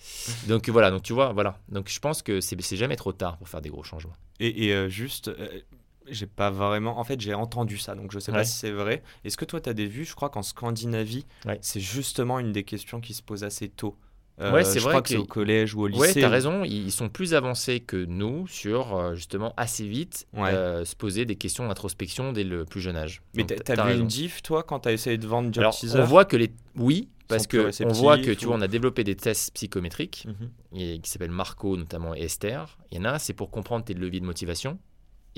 Donc 0.48 0.68
voilà, 0.68 0.90
donc 0.90 1.02
tu 1.02 1.12
vois, 1.12 1.32
voilà. 1.32 1.58
Donc 1.68 1.88
je 1.88 1.98
pense 2.00 2.22
que 2.22 2.40
c'est 2.40 2.60
c'est 2.60 2.76
jamais 2.76 2.96
trop 2.96 3.12
tard 3.12 3.36
pour 3.38 3.48
faire 3.48 3.60
des 3.60 3.68
gros 3.70 3.82
changements. 3.84 4.14
Et, 4.40 4.66
et, 4.66 4.72
euh, 4.74 4.88
juste, 4.88 5.28
euh, 5.28 5.60
j'ai 6.10 6.26
pas 6.26 6.50
vraiment. 6.50 6.98
En 6.98 7.04
fait, 7.04 7.20
j'ai 7.20 7.34
entendu 7.34 7.78
ça, 7.78 7.94
donc 7.94 8.12
je 8.12 8.18
sais 8.18 8.30
Ouais. 8.32 8.38
pas 8.38 8.44
si 8.44 8.56
c'est 8.56 8.70
vrai. 8.70 9.02
Est-ce 9.24 9.36
que 9.36 9.44
toi, 9.44 9.60
tu 9.60 9.68
as 9.70 9.74
des 9.74 9.86
vues 9.86 10.04
Je 10.04 10.14
crois 10.14 10.30
qu'en 10.30 10.42
Scandinavie, 10.42 11.26
Ouais. 11.46 11.58
c'est 11.62 11.80
justement 11.80 12.38
une 12.38 12.52
des 12.52 12.64
questions 12.64 13.00
qui 13.00 13.14
se 13.14 13.22
pose 13.22 13.44
assez 13.44 13.68
tôt. 13.68 13.96
Euh, 14.40 14.52
Ouais, 14.52 14.62
c'est 14.62 14.78
je 14.78 14.84
vrai 14.84 14.92
crois 14.92 15.02
que, 15.02 15.08
que- 15.08 15.14
c'est 15.14 15.20
au 15.20 15.24
collège 15.24 15.74
ou 15.74 15.80
au 15.82 15.86
lycée. 15.88 16.00
Ouais, 16.00 16.14
t'as 16.14 16.28
raison, 16.28 16.62
ils 16.64 16.92
sont 16.92 17.08
plus 17.08 17.34
avancés 17.34 17.80
que 17.80 17.96
nous 18.04 18.46
sur 18.46 18.94
euh, 18.96 19.14
justement 19.16 19.52
assez 19.56 19.88
vite 19.88 20.28
Ouais. 20.32 20.50
euh, 20.52 20.84
se 20.84 20.94
poser 20.94 21.24
des 21.24 21.34
questions 21.34 21.66
d'introspection 21.66 22.32
dès 22.32 22.44
le 22.44 22.64
plus 22.64 22.80
jeune 22.80 22.96
âge. 22.96 23.20
Mais 23.34 23.42
Donc, 23.42 23.64
t'as 23.64 23.74
vu 23.74 23.80
raison. 23.80 24.02
une 24.02 24.06
diff, 24.06 24.40
toi, 24.42 24.62
quand 24.62 24.78
t'as 24.78 24.92
essayé 24.92 25.18
de 25.18 25.26
vendre 25.26 25.52
Job 25.52 25.62
Alors, 25.62 25.74
Teaser 25.76 25.98
on 25.98 26.04
voit 26.04 26.24
que 26.24 26.36
les. 26.36 26.52
Oui, 26.76 27.08
parce 27.26 27.48
que 27.48 27.68
on 27.84 27.88
voit 27.92 28.16
que 28.16 28.30
tu 28.30 28.44
ou- 28.46 28.50
vois, 28.50 28.58
on 28.58 28.60
a 28.60 28.68
développé 28.68 29.02
des 29.02 29.16
tests 29.16 29.50
psychométriques 29.54 30.28
Mhm. 30.28 30.50
et, 30.80 31.00
qui 31.00 31.10
s'appellent 31.10 31.32
Marco 31.32 31.76
notamment 31.76 32.14
et 32.14 32.20
Esther. 32.20 32.78
Il 32.92 32.98
y 32.98 33.00
en 33.00 33.06
a 33.06 33.14
un, 33.14 33.18
c'est 33.18 33.34
pour 33.34 33.50
comprendre 33.50 33.84
tes 33.84 33.92
leviers 33.94 34.20
de 34.20 34.24
motivation. 34.26 34.78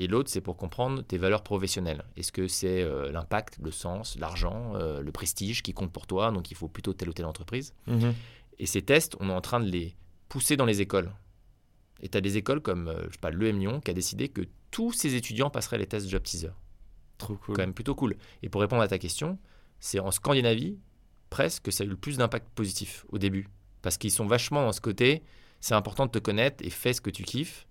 Et 0.01 0.07
l'autre, 0.07 0.31
c'est 0.31 0.41
pour 0.41 0.57
comprendre 0.57 1.03
tes 1.03 1.19
valeurs 1.19 1.43
professionnelles. 1.43 2.03
Est-ce 2.17 2.31
que 2.31 2.47
c'est 2.47 2.81
euh, 2.81 3.11
l'impact, 3.11 3.59
le 3.61 3.69
sens, 3.69 4.17
l'argent, 4.17 4.73
euh, 4.73 4.99
le 4.99 5.11
prestige 5.11 5.61
qui 5.61 5.75
compte 5.75 5.93
pour 5.93 6.07
toi 6.07 6.31
Donc 6.31 6.49
il 6.49 6.57
faut 6.57 6.67
plutôt 6.67 6.91
telle 6.91 7.09
ou 7.09 7.13
telle 7.13 7.27
entreprise. 7.27 7.75
Mhm. 7.85 8.15
Et 8.57 8.65
ces 8.65 8.81
tests, 8.81 9.15
on 9.19 9.29
est 9.29 9.33
en 9.33 9.41
train 9.41 9.59
de 9.59 9.69
les 9.69 9.95
pousser 10.27 10.57
dans 10.57 10.65
les 10.65 10.81
écoles. 10.81 11.11
Et 12.01 12.09
tu 12.09 12.17
as 12.17 12.21
des 12.21 12.37
écoles 12.37 12.61
comme 12.61 12.87
euh, 12.87 13.03
je 13.09 13.11
sais 13.11 13.19
pas, 13.21 13.29
l'EM 13.29 13.59
Lyon 13.59 13.79
qui 13.79 13.91
a 13.91 13.93
décidé 13.93 14.27
que 14.27 14.41
tous 14.71 14.91
ses 14.91 15.13
étudiants 15.13 15.51
passeraient 15.51 15.77
les 15.77 15.85
tests 15.85 16.09
Job 16.09 16.23
Teaser. 16.23 16.53
Trop 17.19 17.35
cool. 17.35 17.55
Quand 17.55 17.61
même 17.61 17.75
plutôt 17.75 17.93
cool. 17.93 18.17
Et 18.41 18.49
pour 18.49 18.61
répondre 18.61 18.81
à 18.81 18.87
ta 18.87 18.97
question, 18.97 19.37
c'est 19.79 19.99
en 19.99 20.09
Scandinavie, 20.09 20.79
presque, 21.29 21.65
que 21.65 21.69
ça 21.69 21.83
a 21.83 21.85
eu 21.85 21.91
le 21.91 21.95
plus 21.95 22.17
d'impact 22.17 22.49
positif 22.55 23.05
au 23.09 23.19
début. 23.19 23.49
Parce 23.83 23.99
qu'ils 23.99 24.09
sont 24.09 24.25
vachement 24.25 24.63
dans 24.63 24.71
ce 24.71 24.81
côté, 24.81 25.21
c'est 25.59 25.75
important 25.75 26.07
de 26.07 26.11
te 26.11 26.17
connaître 26.17 26.65
et 26.65 26.71
fais 26.71 26.93
ce 26.93 27.01
que 27.01 27.11
tu 27.11 27.21
kiffes. 27.21 27.67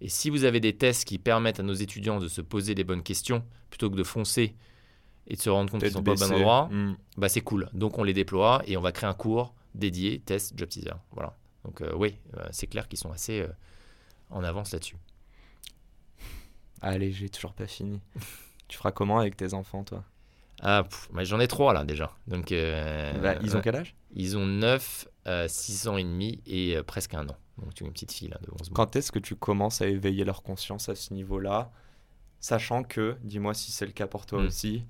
Et 0.00 0.08
si 0.08 0.30
vous 0.30 0.44
avez 0.44 0.60
des 0.60 0.76
tests 0.76 1.04
qui 1.04 1.18
permettent 1.18 1.60
à 1.60 1.62
nos 1.62 1.74
étudiants 1.74 2.18
de 2.20 2.28
se 2.28 2.40
poser 2.40 2.74
les 2.74 2.84
bonnes 2.84 3.02
questions, 3.02 3.44
plutôt 3.68 3.90
que 3.90 3.96
de 3.96 4.02
foncer 4.04 4.54
et 5.26 5.36
de 5.36 5.40
se 5.40 5.50
rendre 5.50 5.70
compte 5.70 5.82
qu'ils 5.82 5.92
sont 5.92 6.02
pas 6.02 6.12
au 6.12 6.16
bon 6.16 6.32
endroit, 6.34 6.68
Mhm. 6.70 6.96
bah 7.18 7.28
c'est 7.28 7.42
cool. 7.42 7.68
Donc 7.74 7.98
on 7.98 8.02
les 8.04 8.14
déploie 8.14 8.62
et 8.66 8.76
on 8.76 8.80
va 8.80 8.92
créer 8.92 9.08
un 9.08 9.14
cours 9.14 9.54
dédié 9.74 10.20
test 10.20 10.54
job 10.58 10.68
teaser. 10.68 10.94
Voilà. 11.12 11.36
Donc 11.64 11.82
euh, 11.82 11.92
oui, 11.96 12.16
euh, 12.36 12.44
c'est 12.50 12.66
clair 12.66 12.88
qu'ils 12.88 12.98
sont 12.98 13.12
assez 13.12 13.40
euh, 13.42 13.48
en 14.30 14.42
avance 14.42 14.72
là-dessus. 14.72 14.96
Allez, 16.82 17.12
j'ai 17.12 17.28
toujours 17.28 17.52
pas 17.52 17.66
fini. 17.66 18.00
tu 18.68 18.78
feras 18.78 18.92
comment 18.92 19.18
avec 19.18 19.36
tes 19.36 19.52
enfants, 19.54 19.84
toi? 19.84 20.04
Ah, 20.62 20.86
j'en 21.22 21.40
ai 21.40 21.48
trois 21.48 21.72
là 21.72 21.84
déjà. 21.84 22.12
Donc 22.26 22.50
Bah, 22.50 23.34
Ils 23.42 23.56
ont 23.56 23.60
quel 23.62 23.76
âge? 23.76 23.94
Ils 24.14 24.36
ont 24.36 24.46
9, 24.46 25.08
6 25.46 25.88
ans 25.88 25.96
et 25.96 26.04
demi 26.04 26.40
et 26.46 26.76
presque 26.86 27.14
un 27.14 27.28
an. 27.28 27.36
Donc 27.62 27.74
tu 27.74 27.84
as 27.84 27.86
une 27.86 27.92
petite 27.92 28.12
fille 28.12 28.28
là 28.28 28.38
de 28.42 28.48
11 28.60 28.70
mois. 28.70 28.74
Quand 28.74 28.96
est-ce 28.96 29.12
que 29.12 29.18
tu 29.18 29.36
commences 29.36 29.80
à 29.82 29.86
éveiller 29.86 30.24
leur 30.24 30.42
conscience 30.42 30.88
à 30.88 30.94
ce 30.94 31.12
niveau-là 31.14 31.70
Sachant 32.42 32.82
que, 32.84 33.16
dis-moi 33.22 33.52
si 33.54 33.70
c'est 33.70 33.84
le 33.86 33.92
cas 33.92 34.06
pour 34.06 34.24
toi 34.26 34.40
Mm. 34.40 34.46
aussi, 34.46 34.84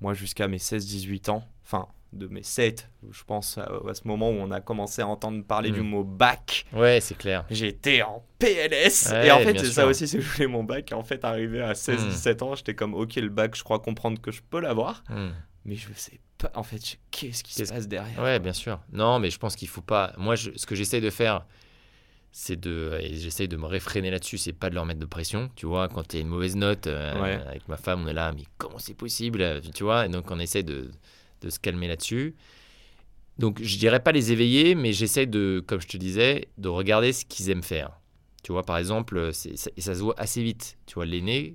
moi 0.00 0.14
jusqu'à 0.14 0.46
mes 0.48 0.58
16-18 0.58 1.28
ans, 1.30 1.44
enfin 1.64 1.88
de 2.12 2.28
mes 2.28 2.44
7, 2.44 2.88
je 3.10 3.24
pense 3.24 3.58
à, 3.58 3.68
à 3.88 3.94
ce 3.94 4.06
moment 4.06 4.30
où 4.30 4.34
on 4.34 4.52
a 4.52 4.60
commencé 4.60 5.02
à 5.02 5.08
entendre 5.08 5.42
parler 5.42 5.72
du 5.72 5.80
mot 5.82 6.04
bac, 6.04 6.64
Ouais, 6.72 7.00
c'est 7.00 7.16
clair. 7.18 7.44
j'étais 7.50 8.02
en 8.02 8.24
PLS. 8.38 9.10
Ouais, 9.10 9.26
et 9.26 9.30
en 9.32 9.40
fait, 9.40 9.58
c'est 9.58 9.72
ça 9.72 9.84
aussi, 9.88 10.06
c'est 10.06 10.18
que 10.18 10.22
je 10.22 10.30
voulais 10.30 10.46
mon 10.46 10.62
bac. 10.62 10.92
Et 10.92 10.94
en 10.94 11.02
fait, 11.02 11.24
arrivé 11.24 11.60
à 11.60 11.72
16-17 11.74 12.42
ans, 12.44 12.54
j'étais 12.54 12.74
comme, 12.76 12.94
ok, 12.94 13.16
le 13.16 13.30
bac, 13.30 13.56
je 13.56 13.64
crois 13.64 13.80
comprendre 13.80 14.20
que 14.20 14.30
je 14.30 14.42
peux 14.48 14.60
l'avoir, 14.60 15.02
Hmm. 15.08 15.30
mais 15.64 15.74
je 15.74 15.88
sais 15.96 16.20
pas, 16.38 16.52
en 16.54 16.62
fait, 16.62 16.86
je- 16.88 16.94
qu'est-ce 17.10 17.42
qui 17.42 17.52
se 17.54 17.64
passe 17.64 17.88
derrière? 17.88 18.22
Ouais, 18.22 18.38
bien 18.38 18.52
sûr. 18.52 18.78
Non, 18.92 19.18
mais 19.18 19.30
je 19.30 19.38
pense 19.40 19.56
qu'il 19.56 19.66
faut 19.66 19.82
pas. 19.82 20.12
Moi, 20.16 20.36
je- 20.36 20.52
ce 20.54 20.66
que 20.66 20.76
j'essaye 20.76 21.00
de 21.00 21.10
faire, 21.10 21.44
c'est 22.36 22.58
de. 22.58 22.98
Et 23.00 23.14
j'essaye 23.14 23.46
de 23.46 23.56
me 23.56 23.66
réfréner 23.66 24.10
là-dessus, 24.10 24.38
c'est 24.38 24.52
pas 24.52 24.68
de 24.68 24.74
leur 24.74 24.84
mettre 24.86 24.98
de 24.98 25.06
pression. 25.06 25.50
Tu 25.54 25.66
vois, 25.66 25.88
quand 25.88 26.02
tu 26.08 26.16
as 26.16 26.20
une 26.20 26.26
mauvaise 26.28 26.56
note, 26.56 26.88
euh, 26.88 27.22
Ouais. 27.22 27.40
avec 27.46 27.68
ma 27.68 27.76
femme, 27.76 28.02
on 28.04 28.08
est 28.08 28.12
là, 28.12 28.32
mais 28.32 28.42
comment 28.58 28.78
c'est 28.80 28.94
possible 28.94 29.60
Tu 29.72 29.84
vois, 29.84 30.06
et 30.06 30.08
donc 30.08 30.28
on 30.32 30.40
essaie 30.40 30.64
de, 30.64 30.90
de 31.42 31.48
se 31.50 31.60
calmer 31.60 31.86
là-dessus. 31.86 32.34
Donc, 33.38 33.60
je 33.62 33.78
dirais 33.78 34.00
pas 34.00 34.10
les 34.12 34.32
éveiller, 34.32 34.74
mais 34.74 34.92
j'essaie 34.92 35.26
de, 35.26 35.62
comme 35.66 35.80
je 35.80 35.86
te 35.88 35.96
disais, 35.96 36.48
de 36.58 36.68
regarder 36.68 37.12
ce 37.12 37.24
qu'ils 37.24 37.50
aiment 37.50 37.62
faire. 37.64 38.00
Tu 38.42 38.50
vois, 38.52 38.62
par 38.64 38.78
exemple, 38.78 39.32
c'est- 39.32 39.56
ça, 39.56 39.70
et 39.76 39.80
ça 39.80 39.94
se 39.94 40.00
voit 40.00 40.18
assez 40.18 40.42
vite. 40.42 40.76
Tu 40.86 40.94
vois, 40.94 41.06
l'aîné, 41.06 41.54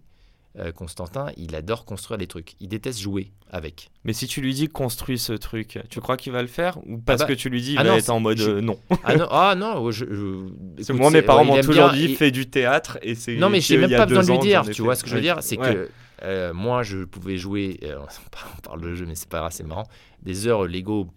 euh, 0.57 0.71
Constantin, 0.71 1.27
il 1.38 1.55
adore 1.55 1.85
construire 1.85 2.17
des 2.17 2.25
trucs. 2.27 2.53
Il 2.59 2.67
déteste 2.69 2.99
jouer 2.99 3.31
avec. 3.51 3.89
Mais 4.03 4.13
si 4.13 4.25
tu 4.27 4.41
lui 4.41 4.53
dis 4.53 4.67
construis 4.67 5.19
ce 5.19 5.33
truc, 5.33 5.79
tu 5.89 6.01
crois 6.01 6.17
qu'il 6.17 6.31
va 6.33 6.41
le 6.41 6.47
faire 6.47 6.77
Ou 6.88 6.97
parce 6.97 7.21
bah, 7.21 7.27
que 7.27 7.33
tu 7.33 7.49
lui 7.49 7.62
dis 7.62 7.73
il 7.73 7.77
ah 7.77 7.83
va 7.83 7.89
non, 7.91 7.95
être 7.97 8.09
en 8.09 8.19
mode 8.19 8.38
je- 8.39 8.49
euh, 8.49 8.62
non? 8.62 8.79
Ah 9.03 9.15
non, 9.15 9.27
ah 9.29 9.55
non 9.55 9.91
je, 9.91 10.05
je- 10.05 10.81
écoute, 10.81 10.95
moi, 10.95 11.12
mes 11.12 11.21
parents 11.21 11.43
il 11.43 11.47
m'ont 11.47 11.55
aime 11.57 11.65
toujours 11.65 11.91
dit 11.91 12.03
il- 12.05 12.15
fais 12.17 12.31
du 12.31 12.49
théâtre 12.49 12.97
et 13.03 13.13
c'est. 13.15 13.35
Non, 13.38 13.49
mais 13.49 13.62
j'ai 13.62 13.75
il 13.75 13.81
même 13.81 13.91
pas 13.91 14.05
besoin 14.05 14.23
de 14.23 14.31
lui 14.31 14.39
dire, 14.47 14.63
tu 14.69 14.81
vois 14.81 14.95
ce 14.95 15.03
que 15.03 15.09
je 15.09 15.15
veux 15.15 15.21
dire, 15.21 15.38
c'est 15.41 15.57
Ouais. 15.59 15.73
que 15.73 15.89
euh, 16.23 16.53
moi 16.53 16.81
je 16.83 17.03
pouvais 17.05 17.38
jouer, 17.38 17.79
euh, 17.83 17.97
on 18.57 18.62
parle 18.62 18.81
de 18.81 18.95
jeu 18.95 19.05
mais 19.05 19.15
c'est 19.15 19.29
pas 19.29 19.39
grave, 19.39 19.51
c'est 19.53 19.63
marrant, 19.65 19.88
des 20.23 20.47
heures 20.47 20.65
Lego 20.65 21.07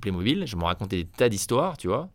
Playmobil, 0.00 0.44
je 0.46 0.56
me 0.56 0.64
racontais 0.64 0.96
des 0.98 1.04
tas 1.06 1.28
d'histoires, 1.28 1.76
tu 1.78 1.88
vois. 1.88 2.08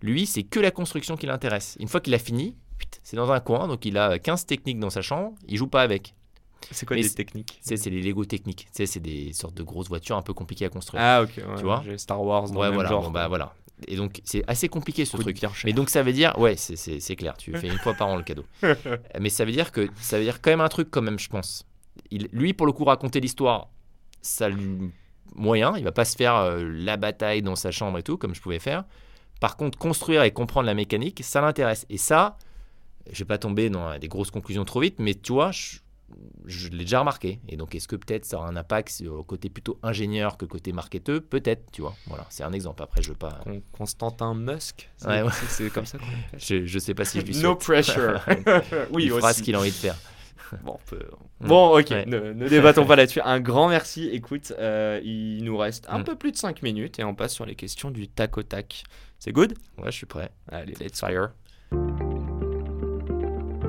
Lui, 0.00 0.26
c'est 0.26 0.42
que 0.42 0.58
la 0.60 0.70
construction 0.72 1.16
qui 1.16 1.26
l'intéresse. 1.26 1.76
Une 1.78 1.86
fois 1.88 2.00
qu'il 2.00 2.14
a 2.14 2.18
fini, 2.18 2.56
c'est 3.04 3.16
dans 3.16 3.30
un 3.30 3.38
coin, 3.40 3.68
donc 3.68 3.84
il 3.84 3.96
a 3.98 4.18
15 4.18 4.46
techniques 4.46 4.80
dans 4.80 4.90
sa 4.90 5.00
chambre, 5.02 5.32
il 5.46 5.56
joue 5.56 5.68
pas 5.68 5.82
avec. 5.82 6.14
C'est 6.70 6.86
quoi 6.86 6.96
Mais 6.96 7.02
des 7.02 7.10
techniques 7.10 7.58
c'est 7.62 7.84
les 7.86 8.02
Lego 8.02 8.24
techniques, 8.24 8.68
c'est 8.72 8.98
des 9.00 9.32
sortes 9.32 9.54
de 9.54 9.62
grosses 9.62 9.88
voitures 9.88 10.16
un 10.16 10.22
peu 10.22 10.32
compliquées 10.34 10.66
à 10.66 10.68
construire. 10.68 11.02
Ah, 11.02 11.22
ok. 11.22 11.32
ouais, 11.36 11.56
Tu 11.56 11.64
vois 11.64 11.82
Star 11.96 12.22
Wars 12.22 12.50
dans 12.50 12.60
ouais, 12.60 12.68
le 12.68 12.74
voilà, 12.74 12.88
genre. 12.90 13.02
bon, 13.02 13.10
bah 13.10 13.28
voilà. 13.28 13.54
Et 13.88 13.96
donc 13.96 14.20
c'est 14.24 14.44
assez 14.46 14.68
compliqué 14.68 15.04
ce 15.04 15.16
truc. 15.16 15.40
Mais 15.64 15.72
donc 15.72 15.90
ça 15.90 16.02
veut 16.02 16.12
dire, 16.12 16.38
ouais, 16.38 16.56
c'est- 16.56 17.16
clair, 17.16 17.36
tu 17.36 17.52
fais 17.56 17.68
une 17.68 17.78
fois 17.78 17.94
par 17.94 18.08
an 18.08 18.16
le 18.16 18.22
cadeau. 18.22 18.44
Mais 19.20 19.28
ça 19.28 19.44
veut 19.44 19.52
dire 19.52 19.72
que 19.72 19.88
ça 20.00 20.18
veut 20.18 20.24
dire 20.24 20.40
quand 20.40 20.50
même 20.50 20.60
un 20.60 20.68
truc 20.68 20.88
quand 20.90 21.02
même, 21.02 21.18
je 21.18 21.28
pense. 21.28 21.66
Il, 22.10 22.28
lui, 22.32 22.52
pour 22.52 22.66
le 22.66 22.72
coup, 22.72 22.84
raconter 22.84 23.20
l'histoire, 23.20 23.68
ça 24.20 24.48
lui 24.48 24.92
moyen. 25.34 25.76
Il 25.76 25.84
va 25.84 25.92
pas 25.92 26.04
se 26.04 26.16
faire 26.16 26.36
euh, 26.36 26.62
la 26.62 26.96
bataille 26.96 27.42
dans 27.42 27.56
sa 27.56 27.70
chambre 27.70 27.98
et 27.98 28.02
tout 28.02 28.16
comme 28.18 28.34
je 28.34 28.40
pouvais 28.40 28.58
faire. 28.58 28.84
Par 29.40 29.56
contre, 29.56 29.76
construire 29.78 30.22
et 30.22 30.30
comprendre 30.30 30.66
la 30.66 30.74
mécanique, 30.74 31.20
ça 31.24 31.40
l'intéresse. 31.40 31.84
Et 31.90 31.98
ça, 31.98 32.38
je 33.10 33.18
vais 33.18 33.24
pas 33.26 33.38
tomber 33.38 33.68
dans 33.68 33.98
des 33.98 34.08
grosses 34.08 34.30
conclusions 34.30 34.64
trop 34.64 34.80
vite, 34.80 34.96
mais 35.00 35.14
tu 35.14 35.32
vois, 35.32 35.50
je, 35.50 35.78
je 36.46 36.68
l'ai 36.68 36.84
déjà 36.84 37.00
remarqué. 37.00 37.40
Et 37.48 37.56
donc, 37.56 37.74
est-ce 37.74 37.88
que 37.88 37.96
peut-être 37.96 38.24
ça 38.24 38.38
aura 38.38 38.48
un 38.48 38.56
impact 38.56 38.88
sur 38.90 39.16
le 39.16 39.22
côté 39.22 39.48
plutôt 39.50 39.78
ingénieur 39.82 40.36
que 40.36 40.44
le 40.44 40.48
côté 40.48 40.72
marketeur 40.72 41.20
Peut-être, 41.22 41.70
tu 41.72 41.82
vois. 41.82 41.94
Voilà, 42.06 42.26
c'est 42.30 42.42
un 42.44 42.52
exemple. 42.52 42.82
Après, 42.82 43.02
je 43.02 43.10
veux 43.10 43.16
pas. 43.16 43.40
Con- 43.44 43.62
Constantin 43.72 44.34
Musk 44.34 44.88
C'est 44.96 45.08
Ouais, 45.08 45.22
ouais. 45.22 45.70
comme 45.70 45.86
ça. 45.86 45.98
Je, 46.36 46.64
je 46.66 46.78
sais 46.78 46.94
pas 46.94 47.04
si 47.04 47.20
je 47.20 47.26
lui 47.26 47.36
No 47.42 47.54
pressure. 47.56 48.20
oui, 48.92 49.04
il 49.04 49.10
fera 49.10 49.32
ce 49.32 49.42
qu'il 49.42 49.54
a 49.54 49.58
envie 49.60 49.70
de 49.70 49.74
faire. 49.74 49.96
Bon, 50.64 50.74
on 50.74 50.90
peut- 50.90 51.08
Mm. 51.40 51.48
bon, 51.48 51.78
ok, 51.80 51.90
Ouais. 51.90 52.04
ne, 52.06 52.32
ne 52.34 52.48
débattons 52.48 52.84
pas 52.84 52.94
là-dessus. 52.94 53.20
Un 53.24 53.40
grand 53.40 53.68
merci. 53.68 54.08
Écoute, 54.12 54.52
euh, 54.58 55.00
il 55.02 55.42
nous 55.44 55.56
reste 55.56 55.86
un 55.88 56.00
Mm. 56.00 56.04
peu 56.04 56.14
plus 56.14 56.30
de 56.32 56.36
5 56.36 56.62
minutes 56.62 56.98
et 56.98 57.04
on 57.04 57.14
passe 57.14 57.32
sur 57.34 57.46
les 57.46 57.54
questions 57.56 57.90
du 57.90 58.06
tac 58.08 58.36
au 58.38 58.42
tac. 58.42 58.84
C'est 59.18 59.32
good? 59.32 59.54
Ouais, 59.78 59.86
je 59.90 59.96
suis 59.96 60.06
prêt. 60.06 60.30
Allez, 60.48 60.74
let's 60.78 61.00
Fire. 61.00 61.30